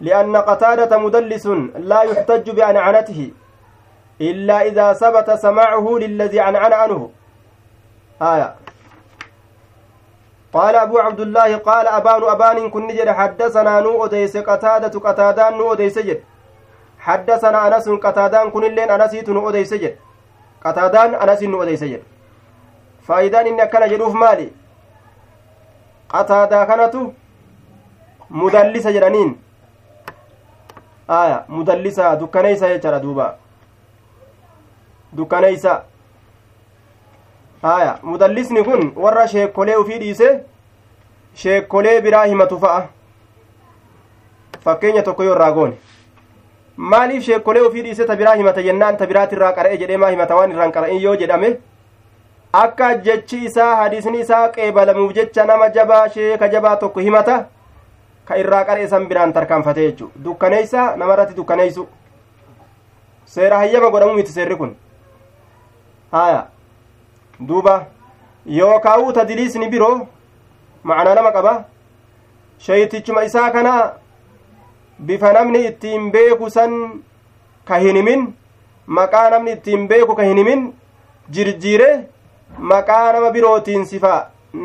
لأن 0.00 0.36
قتادة 0.36 0.98
مدلس 0.98 1.46
لا 1.76 2.02
يحتج 2.02 2.50
بأنعنته 2.50 3.30
إلا 4.20 4.62
إذا 4.66 4.92
ثبت 4.92 5.30
سماعه 5.30 5.86
للذي 6.00 6.40
أنعن 6.42 6.72
عنه 6.72 7.10
آية 8.22 8.54
قال 10.56 10.74
أبو 10.84 10.96
عبد 10.98 11.20
الله 11.20 11.50
قال 11.68 11.86
أبان 11.98 12.22
أبان 12.34 12.70
كن 12.70 12.88
جد 12.88 13.08
حدثنا 13.08 13.80
نو 13.80 14.04
أديس 14.04 14.36
قتادة 14.36 14.94
قتادان 15.06 15.52
نو 15.58 15.72
أديس 15.72 15.98
جد. 15.98 16.20
حدثنا 17.06 17.58
أنس 17.66 17.88
قتادان 17.88 18.50
كن 18.50 18.64
اللين 18.64 18.90
أنسيت 18.90 19.28
نو 19.36 19.48
أديس 19.48 19.74
جد. 19.82 19.94
قتادان 20.64 21.10
أنس 21.14 21.42
نو 21.42 21.62
أديس 21.62 21.84
جد. 21.92 22.02
فإذا 23.06 23.40
إن 23.40 23.64
كان 23.72 23.84
جدوف 23.90 24.14
مالي. 24.14 24.48
قتادا 26.08 26.64
كانتو 26.64 27.12
mudallisa 28.30 28.92
jedhaniin 28.92 29.38
aya 31.08 31.44
mudallisa 31.48 32.16
dukkaneysa 32.16 32.68
jechaadha 32.68 33.00
duuba 33.00 33.36
dukkaneysa 35.16 35.72
aya 37.62 37.98
mudallisni 38.02 38.64
kun 38.64 38.92
warra 38.96 39.26
sheekkolee 39.28 39.76
ufii 39.76 39.98
dhiise 39.98 40.28
sheekkolee 41.42 42.00
biraa 42.00 42.24
himatu 42.26 42.58
fa'a 42.64 42.82
fakkeenya 44.64 45.02
tokko 45.02 45.24
yoo 45.24 45.34
irraa 45.34 45.52
goone 45.52 45.76
maaliif 46.76 47.24
sheekkolee 47.24 47.62
ufii 47.68 47.82
dhiise 47.86 48.04
ta 48.06 48.16
biraa 48.16 48.34
himata 48.42 48.62
jennaan 48.68 48.96
ta 48.96 49.06
biraatirraa 49.12 49.52
qara'e 49.58 49.76
jedhee 49.82 49.96
maa 50.04 50.10
himata 50.14 50.36
waan 50.38 50.50
irraan 50.56 50.72
qara'in 50.78 51.02
yoo 51.02 51.16
jedhame 51.22 51.50
akka 52.62 52.94
jechi 53.08 53.44
isaa 53.50 53.76
hadiisni 53.82 54.20
isaa 54.24 54.48
qeebalamuuf 54.56 55.12
jecha 55.20 55.44
nama 55.52 55.68
jabaa 55.76 56.08
sheeka 56.16 56.48
jabaa 56.56 56.76
tokko 56.82 57.00
himata 57.08 57.36
ka 58.28 58.36
irraa 58.42 58.64
qaree 58.70 58.88
san 58.88 59.06
biraan 59.12 59.32
tarkaanfate 59.32 59.80
jechu 59.86 60.10
dukkaneeysa 60.24 60.84
namarratti 61.02 61.34
dukkaneeysu 61.36 61.86
seera 63.36 63.58
hayyama 63.64 63.90
godhamu 63.90 64.14
miti 64.20 64.32
seerri 64.32 64.56
kun 64.56 64.76
haya 66.12 66.44
duuba 67.40 67.86
yookaa'uu 68.58 69.12
tadiliisni 69.12 69.68
biroo 69.68 70.06
macnaa 70.84 71.14
lama 71.14 71.32
qaba. 71.32 71.64
Shaytichuma 72.58 73.24
isaa 73.24 73.50
kana 73.50 73.92
bifa 74.98 75.32
namni 75.32 75.64
ittiin 75.70 76.10
beeku 76.12 76.50
san 76.50 76.72
ka 77.64 77.78
hin 77.78 77.96
himin 77.96 78.26
maqaa 78.86 79.30
namni 79.30 79.52
ittiin 79.52 79.88
beeku 79.88 80.14
ka 80.16 80.22
hin 80.22 80.38
himin 80.38 80.62
jirjiire 81.30 81.90
maqaa 82.58 83.12
nama 83.12 83.30
birootiin 83.30 83.84
sifa 83.86 84.14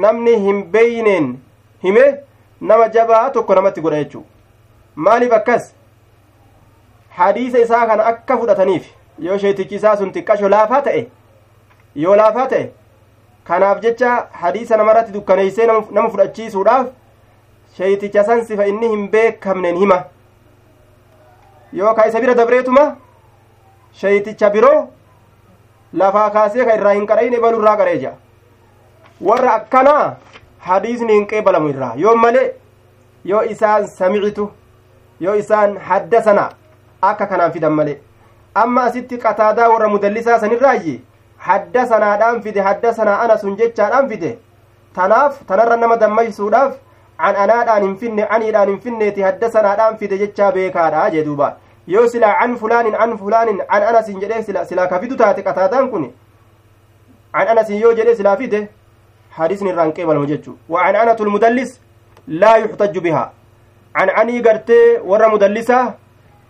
namni 0.05 0.37
hin 0.45 0.63
beeyneen 0.75 1.27
hime 1.83 2.05
nama 2.61 2.87
jabaa 2.95 3.29
tokko 3.29 3.55
namatti 3.55 3.81
godha 3.81 4.03
jechuu 4.03 4.25
maaliif 4.95 5.33
akkas? 5.33 5.73
Hadiisa 7.09 7.59
isaa 7.59 7.85
kana 7.87 8.05
akka 8.05 8.37
fudhataniif 8.37 8.85
yoo 9.19 9.37
sheetichi 9.37 9.75
isaa 9.75 9.97
sun 9.97 10.11
xiqqasho 10.13 10.49
laafaa 10.49 10.81
ta'e 10.81 11.01
yoo 11.95 12.15
laafaa 12.15 12.47
ta'e 12.53 12.71
kanaaf 13.49 13.81
jecha 13.83 14.09
hadiisa 14.41 14.77
namarratti 14.77 15.11
dukkaneeysee 15.17 15.67
nama 15.67 16.09
fudhachiisuudhaaf 16.09 16.87
sheeticha 17.77 18.23
san 18.23 18.45
sifa 18.45 18.65
inni 18.71 18.87
hin 18.89 19.07
beekamneen 19.11 19.77
hima. 19.83 20.03
Yookaa 21.73 22.05
isa 22.07 22.19
bira 22.21 22.33
dabreetuma 22.35 22.83
sheeticha 23.99 24.49
biroo 24.55 24.87
lafaa 26.01 26.29
kaasee 26.37 26.65
ka 26.65 26.75
irraa 26.79 26.93
hin 26.97 27.07
qara'in 27.11 27.33
ebalu 27.39 27.59
irraa 27.61 27.77
qaree 27.81 27.97
jea 28.01 28.13
warra 29.29 29.53
akkanaa 29.53 30.15
hadiisni 30.69 31.13
hin 31.13 31.27
qeebalamu 31.27 31.69
irraa. 31.69 31.93
Yoo 31.95 32.15
malee 32.15 32.47
yoo 33.25 33.43
isaan 33.55 33.87
samicitu 33.87 34.51
yoo 35.19 35.35
isaan 35.43 35.77
haddasana 35.77 36.49
akka 37.01 37.25
kanaan 37.27 37.51
fidan 37.51 37.73
malee. 37.79 37.97
Amma 38.55 38.83
asitti 38.83 39.17
qataadaa 39.17 39.69
warra 39.73 39.87
mudallisaa 39.89 40.39
sanirraayyi 40.39 41.01
haddasanaadhaan 41.47 42.41
fide 42.45 42.61
haddasanaa 42.69 43.19
ana 43.25 43.37
sun 43.43 43.57
jechaadhaan 43.61 44.09
fide 44.09 44.31
tanaaf 44.97 45.39
tanarra 45.51 45.77
nama 45.83 45.97
dammaysuudhaaf 46.03 46.73
an 47.29 47.39
anaadhaan 47.45 47.83
hin 47.87 47.95
finne 48.03 48.23
aniidhaan 48.37 48.73
hin 48.73 48.81
finneeti 48.87 49.21
haddasanaadhaan 49.27 49.97
fide 50.01 50.17
jechaa 50.23 50.51
beekaadha 50.57 51.07
jee 51.15 51.23
duuba 51.29 51.49
yoo 51.95 52.05
silaa 52.15 52.35
an 52.45 52.53
fulaanin 52.63 52.99
an 53.05 53.17
fulaanin 53.23 53.63
an 53.77 53.87
anasin 53.93 54.19
jedhee 54.25 54.43
silaa 54.73 54.87
ka 54.93 54.99
fidu 55.05 55.17
taate 55.23 55.41
qataadaan 55.47 55.89
kun 55.95 56.05
an 57.41 57.47
anasin 57.55 57.81
yoo 57.85 57.93
jedhee 58.01 58.15
silaa 58.21 58.37
fide 58.43 58.61
حديث 59.31 59.63
الران 59.63 59.91
قبل 59.95 60.17
مججو 60.23 60.53
وعنعنة 60.69 61.19
المدلس 61.25 61.71
لا 62.27 62.53
يحتج 62.55 62.95
بها 63.05 63.25
عنعني 63.95 64.35
قرتي 64.45 64.81
ور 65.09 65.21
مدلسة 65.33 65.79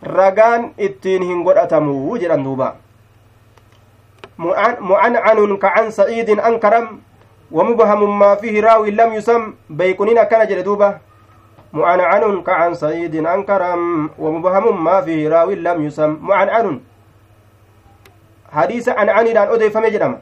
رقان 0.03 0.61
اتين 0.79 1.23
هنقر 1.29 1.63
أتمو 1.63 2.17
جران 2.17 2.43
دوبا 2.43 2.69
معنعن 4.41 5.57
كعن 5.57 5.85
سعيد 5.91 6.29
أنكرم 6.39 6.85
ومبهم 7.51 8.19
ما 8.19 8.31
فيه 8.41 8.55
راوي 8.61 8.91
لم 8.91 9.09
يسم 9.13 9.41
بيكونين 9.69 10.23
كان 10.23 10.47
جلدوبة 10.47 10.89
معنعن 11.73 12.41
كعن 12.41 12.73
سعيد 12.73 13.15
أنكرم 13.15 13.81
ومبهم 14.19 14.83
ما 14.83 15.01
فيه 15.05 15.29
راوي 15.29 15.55
لم 15.55 15.77
يسم 15.85 16.11
معنعن 16.21 16.67
حديث 18.51 18.89
عن 18.89 19.07
عني 19.09 19.31
دان 19.33 19.47
أدي 19.53 19.69
فمجرم 19.69 20.13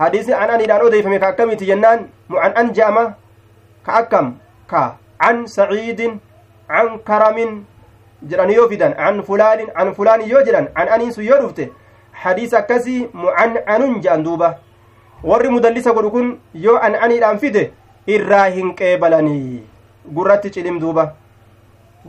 odeeyfame 0.00 1.18
ka 1.20 1.28
akkamiiti 1.36 1.66
jennaan 1.68 2.08
mucan'an 2.32 2.72
je'ama 2.72 3.04
ka 3.84 3.92
akkam 4.00 4.26
ka 4.70 4.96
an 5.20 5.44
saciidin 5.44 6.16
an 6.68 6.86
karamin 7.04 7.50
jedhan 8.24 8.48
yoo 8.48 8.64
fidan 8.72 8.96
an 8.96 9.20
fulaanin 9.28 9.68
an 9.76 9.92
fulaanin 9.94 10.28
yoo 10.32 10.40
jedhan 10.46 10.72
an 10.74 10.88
aniin 10.88 11.12
sun 11.12 11.24
yoo 11.28 11.36
dhufte 11.42 11.68
hadiisa 12.24 12.58
akkasii 12.58 13.08
mucan'anun 13.12 14.00
je'an 14.06 14.22
duuba 14.24 14.58
warri 15.32 15.48
mudallisa 15.56 15.92
godhu 15.92 16.10
kun 16.10 16.38
yoo 16.54 16.76
an 16.88 16.94
aniidhaan 16.94 17.38
fide 17.38 17.72
irraa 18.06 18.46
hin 18.56 18.74
qeebalanii 18.80 19.62
gurratti 20.18 20.50
cilim 20.56 20.80
duuba 20.80 21.12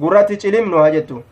gurratti 0.05 0.37
cilim 0.45 0.69
nu 0.71 0.77
haa 0.83 0.91
jettu 0.97 1.23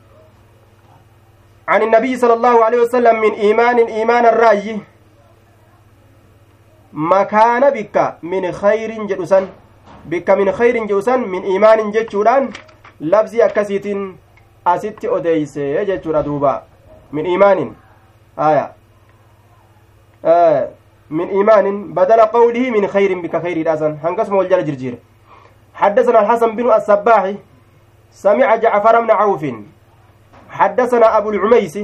عن 1.70 1.82
النبي 1.82 2.18
صلى 2.18 2.34
الله 2.34 2.66
عليه 2.66 2.80
وسلم 2.82 3.16
من 3.22 3.34
إيمان 3.46 3.78
إيمان 3.78 4.26
الرأي 4.26 4.82
makaana 6.94 7.72
bikka 7.72 8.18
min 8.22 8.52
khayrin 8.52 9.08
jedhu 9.08 9.26
san 9.28 9.48
bikka 10.10 10.36
min 10.36 10.52
khayrin 10.52 10.88
jedhu 10.88 11.02
san 11.02 11.22
min 11.30 11.44
imaanin 11.46 11.92
jechuudhaan 11.94 12.50
labsii 13.00 13.42
akkasiitiin 13.42 14.18
asitti 14.66 15.08
odeeyse 15.08 15.86
jechuudha 15.86 16.24
duuba 16.24 16.64
imaanin 18.40 18.72
aya 20.24 20.70
من 21.10 21.30
إيمان 21.30 21.94
بدل 21.98 22.22
قوله 22.22 22.70
من 22.70 22.88
خير 22.88 23.22
بك 23.22 23.41
خير 23.41 23.57
الأسن 23.57 23.98
هنقسم 23.98 24.36
والجل 24.36 24.66
جرجير. 24.66 24.98
حدثنا 25.74 26.20
الحسن 26.22 26.56
بن 26.56 26.70
السباح 26.70 27.34
سمع 28.14 28.56
جعفر 28.56 29.02
بن 29.02 29.11
عوف. 29.11 29.44
حدثنا 30.49 31.18
أبو 31.18 31.30
العميس 31.30 31.80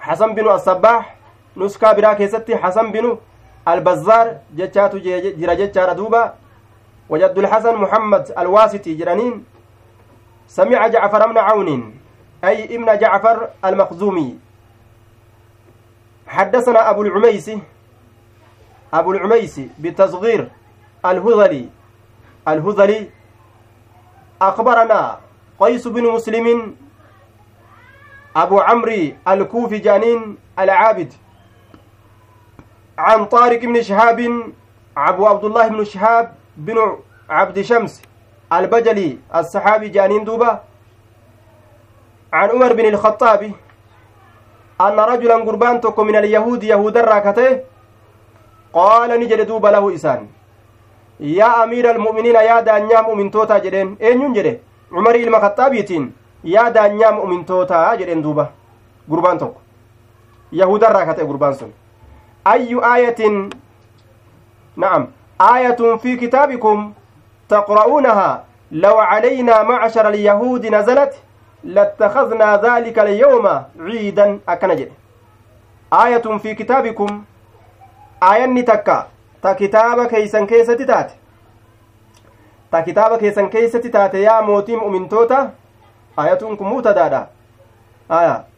حسن 0.00 0.34
بن 0.34 0.50
السباح 0.50 1.16
nuskaa 1.56 1.94
biraa 1.94 2.14
keessatti 2.14 2.54
hasan 2.54 2.90
binu 2.90 3.18
albazzaar 3.66 4.42
jechaatu 4.54 4.98
jira 5.38 5.54
jechaadha 5.54 5.94
duuba 5.94 6.34
وجد 7.10 7.38
الحسن 7.38 7.74
محمد 7.74 8.34
الواسطي 8.38 8.94
جرانين. 8.94 9.44
سمع 10.48 10.86
جعفر 10.88 11.26
بن 11.26 11.38
عون 11.38 11.94
أي 12.44 12.74
ابن 12.74 12.98
جعفر 12.98 13.48
المخزومي. 13.64 14.49
حدثنا 16.30 16.90
أبو 16.90 17.02
العميس 17.02 17.50
أبو 18.94 19.12
العميس 19.12 19.60
بالتصغير 19.78 20.48
الهذلي. 21.04 21.68
الهذلي 22.48 23.10
أخبرنا 24.42 25.18
قيس 25.60 25.88
بن 25.88 26.02
مسلم 26.02 26.76
أبو 28.36 28.60
عمرو 28.60 29.12
الكوفي 29.28 29.78
جانين 29.78 30.36
العابد 30.58 31.12
عن 32.98 33.24
طارق 33.24 33.60
بن 33.60 33.82
شهاب 33.82 34.20
أبو 34.96 35.26
عبد 35.26 35.44
الله 35.44 35.68
بن 35.68 35.84
شهاب 35.84 36.34
بن 36.56 36.78
عبد 37.30 37.60
شمس 37.60 38.02
البجلي 38.52 39.18
الصحابي 39.34 39.88
جانين 39.88 40.24
دوبا 40.24 40.62
عن 42.32 42.48
عمر 42.50 42.72
بن 42.72 42.86
الخطاب 42.86 43.52
أن 44.86 44.98
رجلا 45.12 45.34
قربان 45.34 45.80
تكو 45.80 46.04
من 46.04 46.16
اليهود 46.16 46.62
يهود 46.64 46.96
الراكتة؟ 46.96 47.60
قال 48.72 49.10
نجد 49.20 49.40
دوبا 49.46 49.68
له 49.68 49.94
إسان. 49.94 50.20
يا 51.20 51.64
أمير 51.64 51.90
المؤمنين 51.90 52.34
يا 52.34 52.60
دانيا 52.60 53.00
مؤمن 53.00 53.30
توتا 53.30 53.58
جدين. 53.58 53.96
أين 54.02 54.22
ينجده 54.22 54.58
عمر 54.92 55.14
المخطابيتين 55.14 56.12
يا 56.44 56.68
دانيا 56.68 57.10
مؤمن 57.10 57.46
توتا 57.46 57.94
جدين 57.94 58.22
دوبا 58.22 58.46
قربان 59.10 59.38
تكو 59.38 59.58
يهود 60.52 60.84
الراكتة 60.84 61.28
قربان 61.28 61.52
سن. 61.52 61.70
أي 62.46 62.72
آية؟ 62.94 63.50
نعم. 64.76 65.08
آية 65.40 65.96
في 65.96 66.16
كتابكم 66.16 66.92
تقرؤونها 67.48 68.44
لو 68.72 68.96
علينا 68.98 69.62
معشر 69.62 70.08
اليهود 70.08 70.66
نزلت؟ 70.66 71.14
لاتخذنا 71.64 72.56
ذلك 72.56 72.98
اليوم 72.98 73.46
عيدا 73.80 74.40
أكنجد 74.48 74.90
آية 75.92 76.26
في 76.38 76.54
كتابكم. 76.54 77.24
آية 78.22 78.62
تكا 78.62 79.06
تا 79.42 79.52
كتاب 79.52 80.06
كيسن 80.06 80.46
كيسة 80.46 80.74
تات 80.74 81.10
تا 82.72 82.80
كتاب 82.80 83.18
كيسن 83.18 83.48
كيسة 83.48 83.78
تات 83.78 84.14
يا 84.14 84.40
موتي 84.40 84.76
مؤمنتوتا 84.76 85.50
آية 86.18 86.34
كم 86.34 86.72
مبتدادا 86.72 87.26
آية. 88.10 88.50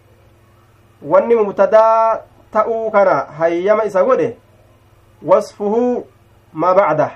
wanni 1.02 1.34
mubtadaa 1.34 2.18
ta'uu 2.52 2.90
kana 2.90 3.14
hayyama 3.38 3.84
isa 3.84 4.04
godhe 4.04 4.36
wasfuhu 5.22 6.06
maa 6.52 6.74
bacdah 6.74 7.10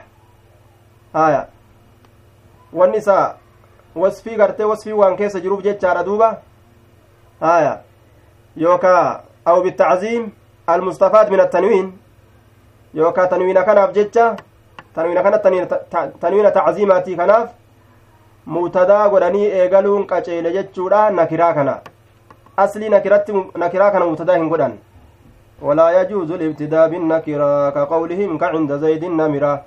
haya 1.12 1.46
wanni 2.72 2.98
isaa 2.98 3.34
wasfii 3.96 4.36
gartee 4.36 4.64
wasfii 4.72 4.92
waan 5.00 5.16
keessa 5.16 5.40
jiruuf 5.40 5.62
jechaadha 5.66 6.04
duuba 6.08 6.28
haya 7.40 7.72
yookaa 8.64 9.20
aw 9.44 9.56
bitacziim 9.62 10.30
almustafaad 10.66 11.30
min 11.30 11.40
attanwiin 11.40 11.92
yookaa 12.94 13.26
tanwiina 13.26 13.62
kanaaf 13.68 13.92
jecha 13.98 14.36
tanwiina 14.94 15.22
kana 15.22 15.38
tanwiina 16.20 16.50
tacziimaatii 16.50 17.16
kanaaf 17.16 17.50
mubtadaa 18.46 19.08
godhanii 19.08 19.46
eegaluun 19.60 20.06
qaceele 20.06 20.52
jechuudha 20.56 21.10
nakiraa 21.10 21.54
kana 21.54 21.78
aslii 22.64 22.88
nakiratti 22.88 23.32
nakiraa 23.64 23.90
kana 23.90 24.06
mubtadaa 24.06 24.36
hin 24.42 24.48
godhan 24.48 24.76
ولا 25.62 26.00
يجوز 26.00 26.30
الابتداء 26.30 26.88
بالنكرة 26.88 27.70
كقولهم 27.70 28.38
كعند 28.38 28.72
زيد 28.72 29.04
النمرة 29.04 29.64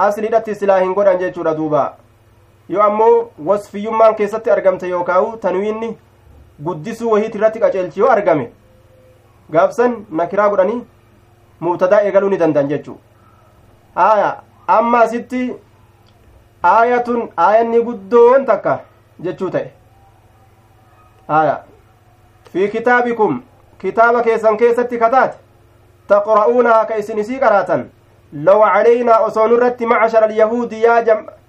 أصلي 0.00 0.28
دتي 0.28 0.54
سلاهن 0.54 0.94
قران 0.94 1.18
جيتشورا 1.18 1.52
yoo 2.68 2.82
ammoo 2.82 3.30
wasfiyyummaan 3.50 4.14
keessatti 4.20 4.50
argamte 4.50 4.88
yookaawu 4.88 5.36
tanwiinni 5.44 5.96
guddisuu 6.64 7.10
wahiiti 7.12 7.38
irratti 7.38 7.60
qaceelchi 7.64 8.00
yoo 8.00 8.10
argame 8.16 8.50
gaafsan 9.52 9.96
nakiraa 10.20 10.48
godhanii 10.54 10.80
mubtadaa 11.66 12.00
eegaluu 12.08 12.30
ni 12.34 12.36
danda'an 12.42 12.68
jechuu 12.74 12.98
aya 14.06 14.30
amma 14.76 15.00
asitti 15.06 15.42
aayatun 16.72 17.28
aayanni 17.46 17.82
guddoon 17.88 18.46
takka 18.52 18.78
jechuu 19.28 19.50
ta'e 19.56 19.70
aya 21.40 21.58
fi 22.52 22.68
kitaabikum 22.74 23.40
kitaaba 23.84 24.22
keessan 24.28 24.56
keessatti 24.64 24.98
kataate 24.98 25.38
taqra'uunahaa 26.12 26.84
ka 26.92 26.96
isin 27.02 27.18
isii 27.24 27.38
qaraatan 27.46 27.88
law 28.44 28.60
calaynaa 28.74 29.18
osoo 29.26 29.48
nurratti 29.48 29.86
macshara 29.86 30.26
alyahuudi 30.30 30.82
yaa 30.82 31.02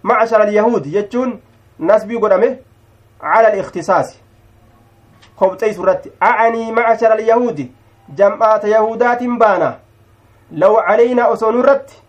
alyahuudi 0.03 0.89
jechuun 0.89 1.39
nasbii 1.79 2.19
godhame 2.19 2.59
cala 3.21 3.47
alikhtisaasi 3.47 4.19
kobxeysu 5.35 5.81
irratti 5.81 6.11
acanii 6.19 6.71
macshara 6.71 7.13
alyahuudi 7.13 7.71
jam'aata 8.15 8.67
yahudaatin 8.67 9.37
baana 9.37 9.75
law 10.51 10.75
calaynaa 10.87 11.27
osoo 11.27 11.51
nurratti 11.51 12.01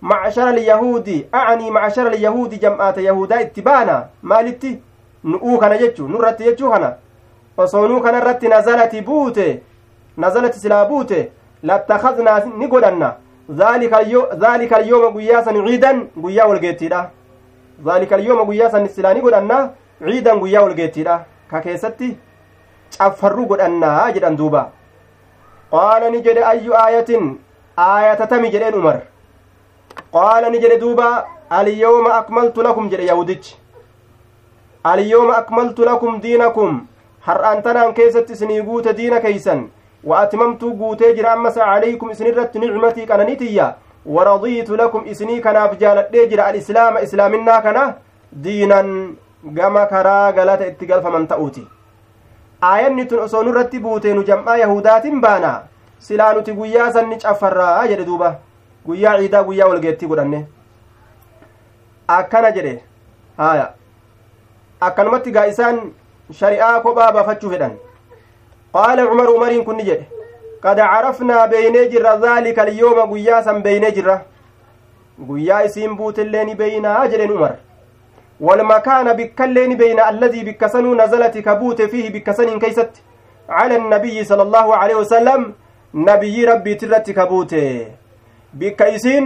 macshara 0.00 0.50
alyahuudi 0.50 1.26
acanii 1.32 1.70
macshara 1.70 2.10
alyahuudi 2.10 2.58
jam'aata 2.58 3.00
yahudaa 3.00 3.40
itti 3.40 3.62
baana 3.62 4.06
maalitti 4.22 4.82
nu'uu 5.24 5.58
kana 5.58 5.78
jechuu 5.78 6.08
nurratti 6.08 6.44
jechuu 6.44 6.70
kana 6.70 6.94
osoonuu 7.56 8.00
kanarratti 8.00 8.48
nazalati 8.48 9.02
buute 9.02 9.62
nazalati 10.16 10.58
silaa 10.58 10.84
buute 10.84 11.32
lattakadnaa 11.62 12.40
ni 12.58 12.66
godhanna 12.68 13.14
dhaalika 13.50 14.76
alyooma 14.76 15.10
guyyaa 15.10 15.44
san 15.44 15.56
ciidan 15.66 16.08
guyyaa 16.16 16.46
walgeettiidha 16.48 17.10
dhaalika 17.84 18.14
alyooma 18.16 18.44
guyyaa 18.44 18.70
san 18.70 18.88
silaa 18.88 19.14
ni 19.14 19.20
godhanna 19.20 19.70
ciidan 20.04 20.38
guyyaa 20.40 20.62
walgeettiidha 20.62 21.24
ka 21.50 21.60
keessatti 21.60 22.16
caffarru 22.98 23.46
godhannaa 23.46 24.12
jedhan 24.12 24.36
duuba. 24.36 24.70
Qaala 25.70 26.10
ni 26.10 26.20
jedhe 26.22 26.44
ayyu 26.44 26.74
aayatin 26.76 27.38
aayatatami 27.76 28.50
jedheen 28.50 28.74
umar. 28.74 29.00
Qaala 30.12 30.50
ni 30.50 30.58
jedhe 30.60 30.78
duuba 30.80 31.26
alyawma 31.50 32.14
akmaltu 32.14 32.62
lakum 32.62 32.90
jedhe 32.90 33.06
yahudichi. 33.06 33.56
Alyawma 34.84 35.36
akmaltu 35.36 35.84
lakum 35.84 36.20
diinakum. 36.20 36.86
Har'aan 37.20 37.62
tanaan 37.62 37.94
keessatti 37.94 38.32
isinii 38.32 38.62
guute 38.62 38.92
diina 38.96 39.20
keeysan 39.20 39.70
guutee 40.04 41.14
jira 41.14 41.32
ammas 41.32 41.54
calaykum 41.54 42.10
isinirratti 42.10 42.58
nicmatii 42.58 43.06
qananitiyya 43.06 43.74
waradiitu 44.06 44.76
lakum 44.76 45.06
isinii 45.06 45.40
kanaaf 45.40 45.78
jaaladhee 45.78 46.26
jira 46.28 46.46
alislaama 46.46 47.00
islaaminaa 47.00 47.60
kana 47.62 47.94
diinan 48.44 49.16
gama 49.44 49.86
karaa 49.86 50.32
galata 50.32 50.66
itti 50.66 50.86
galfaman 50.86 51.26
ta'uuti 51.26 51.66
aayanni 52.62 53.06
tun 53.06 53.18
osoo 53.26 53.42
nurratti 53.42 53.78
buute 53.84 54.14
nu 54.14 54.24
jam'aa 54.30 54.56
yahudaatin 54.56 55.20
baana 55.20 55.52
silaa 55.98 56.32
nuti 56.34 56.52
guyyaa 56.52 56.92
sanni 56.92 57.18
caffarraa 57.24 57.86
jedhe 57.92 58.04
duuba 58.10 58.34
guyyaa 58.86 59.18
ciidaa 59.18 59.44
guyyaa 59.44 59.68
walgeettii 59.72 60.08
godhanne 60.12 60.46
akkana 62.18 62.50
jedhe 62.58 62.74
haya 63.36 63.66
akkanumatti 64.80 65.32
gaa 65.38 65.46
isaan 65.54 65.80
shari'aa 66.40 66.80
kophaa 66.86 67.12
baafachuu 67.18 67.50
fedhan 67.54 67.76
qaala 68.74 69.06
cumar 69.10 69.28
umariin 69.36 69.64
kunni 69.64 69.84
jedhe 69.90 70.06
qad 70.62 70.78
carafnaa 70.92 71.48
beeynee 71.48 71.88
jirra 71.88 72.16
dhaalika 72.16 72.62
alyooma 72.62 73.06
guyyaa 73.12 73.42
san 73.42 73.62
beeynee 73.66 73.92
jirra 73.98 74.16
guyyaa 75.28 75.64
isiin 75.68 75.96
buutillee 75.96 76.44
ni 76.44 76.54
beeynaa 76.54 77.02
jedhen 77.08 77.32
umar 77.40 77.54
والمكان 78.40 79.12
بين 79.76 80.00
الذي 80.00 80.44
بكسنو 80.44 80.94
نزلت 80.94 81.38
كبوت 81.38 81.82
فيه 81.82 82.10
بكسن 82.10 82.58
كيست. 82.58 82.90
على 83.48 83.76
النبي 83.76 84.24
صلى 84.24 84.42
الله 84.42 84.76
عليه 84.76 84.94
وسلم. 84.94 85.52
نبي 85.94 86.44
ربي 86.44 86.74
ترت 86.74 87.10
كبوت. 87.10 87.54
بكيسين 88.54 89.24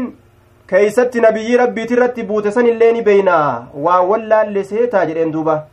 كيست 0.68 1.16
نبي 1.16 1.56
ربي 1.56 1.84
ترت 1.84 2.20
بوت 2.20 2.48
سن 2.48 2.66
اللين 2.66 3.00
بينا. 3.00 3.66
وولا 3.74 4.44
لسيتا 4.44 5.04
جرين 5.04 5.30
دوبا. 5.30 5.64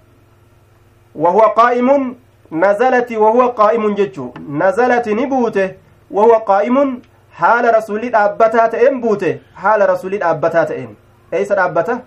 وهو 1.16 1.42
قائم 1.42 2.16
نزلت 2.54 3.12
وهو 3.12 3.48
قائم 3.48 3.96
ججو 3.96 4.34
نزلت 4.50 5.10
نبوته 5.10 5.72
وهو 6.12 6.34
قائم 6.34 7.02
حال 7.32 7.76
رسول 7.78 8.04
الأبتا 8.04 8.68
تئن 8.68 9.02
بوته. 9.02 9.40
حال 9.56 9.90
رسول 9.90 10.14
الأبتا 10.14 10.64
تئن 10.64 10.96
أيس 11.34 11.52
الأبتا 11.52 12.00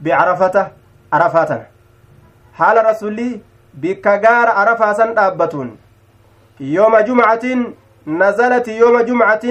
بعرفته 0.00 0.66
عرفاتا 1.12 1.66
حال 2.54 2.86
رسول 2.86 3.40
بكغار 3.74 4.48
عرفاسا 4.48 5.14
أبتون. 5.16 5.76
يوم 6.60 6.96
جمعة 6.98 7.44
نزلت 8.06 8.68
يوم 8.68 9.00
جمعة 9.00 9.44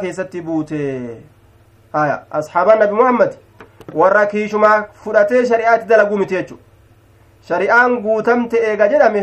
keessatti 0.00 0.40
buute 0.40 0.80
haya 1.92 2.22
asxaabaan 2.30 2.78
nabi 2.78 2.94
muhammad 2.94 3.32
warra 3.94 4.26
kiishumaa 4.26 4.84
fudhatee 5.04 5.46
shari'aatti 5.50 5.88
dalaguu 5.90 6.16
miti 6.18 6.34
jechu 6.34 6.56
shari'aan 7.48 7.98
guutamte 8.04 8.56
eega 8.70 8.88
jedhame 8.92 9.22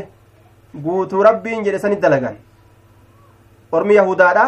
guutuu 0.86 1.24
rabbiin 1.24 1.64
jedhe 1.66 1.80
sanit 1.80 2.02
dalagan. 2.02 2.36
Ormi 3.72 3.96
yahudaadha. 3.96 4.46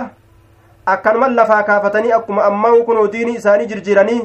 Akkanuman 0.93 1.35
lafaa 1.35 1.63
kaafatanii 1.63 2.11
akkuma 2.17 2.43
ammaa 2.49 2.83
kunoo 2.87 3.07
diinii 3.13 3.35
isaanii 3.41 3.65
jirjiranii 3.71 4.21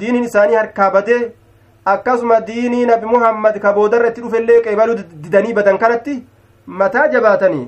diiniin 0.00 0.24
isaanii 0.28 0.54
harkaa 0.60 0.90
badee 0.96 1.22
akkasuma 1.92 2.36
diinii 2.50 2.86
nabi 2.90 3.06
muhammad 3.14 3.58
ka 3.64 3.72
boodarra 3.78 4.08
itti 4.12 4.20
dhufellee 4.26 4.60
qeebaluu 4.66 4.94
didanii 5.24 5.52
badan 5.58 5.78
kanatti 5.82 6.14
mataa 6.82 7.08
jabaatanii 7.14 7.64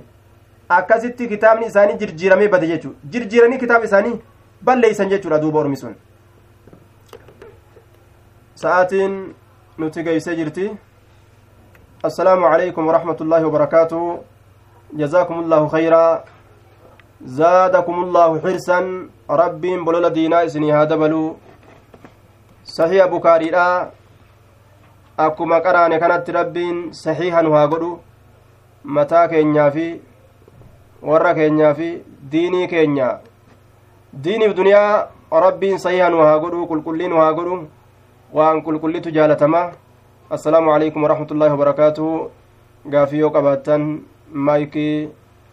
akkasitti 0.77 1.29
kitaabni 1.33 1.67
isaanii 1.73 1.99
jirjiiramee 2.03 2.49
bade 2.55 2.67
jechuu 2.73 2.95
jirjiiranii 3.13 3.59
kitaaba 3.65 3.85
isaanii 3.91 4.15
balleeysan 4.71 5.09
jechuudha 5.15 5.39
duuba 5.45 5.59
ormi 5.65 5.77
sun. 5.83 5.95
Sa'aatiin 8.63 9.19
nuti 9.79 10.03
geeysee 10.11 10.37
jirti 10.37 10.71
waraxmatu 12.03 13.25
llaahi 13.25 13.45
wabarakaatuhu 13.45 14.25
jazaakum 14.97 15.39
allaahu 15.45 15.69
khayraa 15.69 16.23
zaadakum 17.27 18.05
allaahu 18.05 18.41
xirsan 18.41 19.11
rabbiin 19.29 19.85
bolola 19.85 20.11
diinaa 20.11 20.43
isinii 20.45 20.71
haa 20.71 20.87
dabaluu 20.87 21.37
saxiiha 22.63 23.09
bukaariidha 23.09 23.91
akkuma 25.19 25.61
qaraane 25.61 25.99
kanatti 25.99 26.33
rabbiin 26.33 26.93
saxiiha 26.93 27.43
nu 27.43 27.53
haa 27.53 27.67
godhu 27.67 27.91
mataa 28.85 29.29
keenyaa 29.29 29.71
fi 29.71 29.87
warra 31.03 31.35
keenyaa 31.35 31.75
fi 31.75 31.91
diinii 32.33 32.69
keenya 32.69 33.11
diiniif 34.25 34.55
duniyaa 34.55 35.09
rabbiin 35.47 35.79
saxiiha 35.79 36.11
nu 36.15 36.23
haa 36.23 36.39
godhu 36.39 36.67
qulqullii 36.71 37.09
nu 37.09 37.21
haa 37.23 37.33
godhu 37.33 37.61
waan 38.33 38.63
qulqullitu 38.63 39.11
jaalatama 39.11 39.67
assalaamu 40.31 40.69
calaykum 40.73 41.03
waraxmatullaahi 41.05 41.53
wabarakaatuhu 41.57 42.31
gaafii 42.93 43.19
yoo 43.25 43.31
qabaattan 43.37 43.83
maayikii 44.33 45.09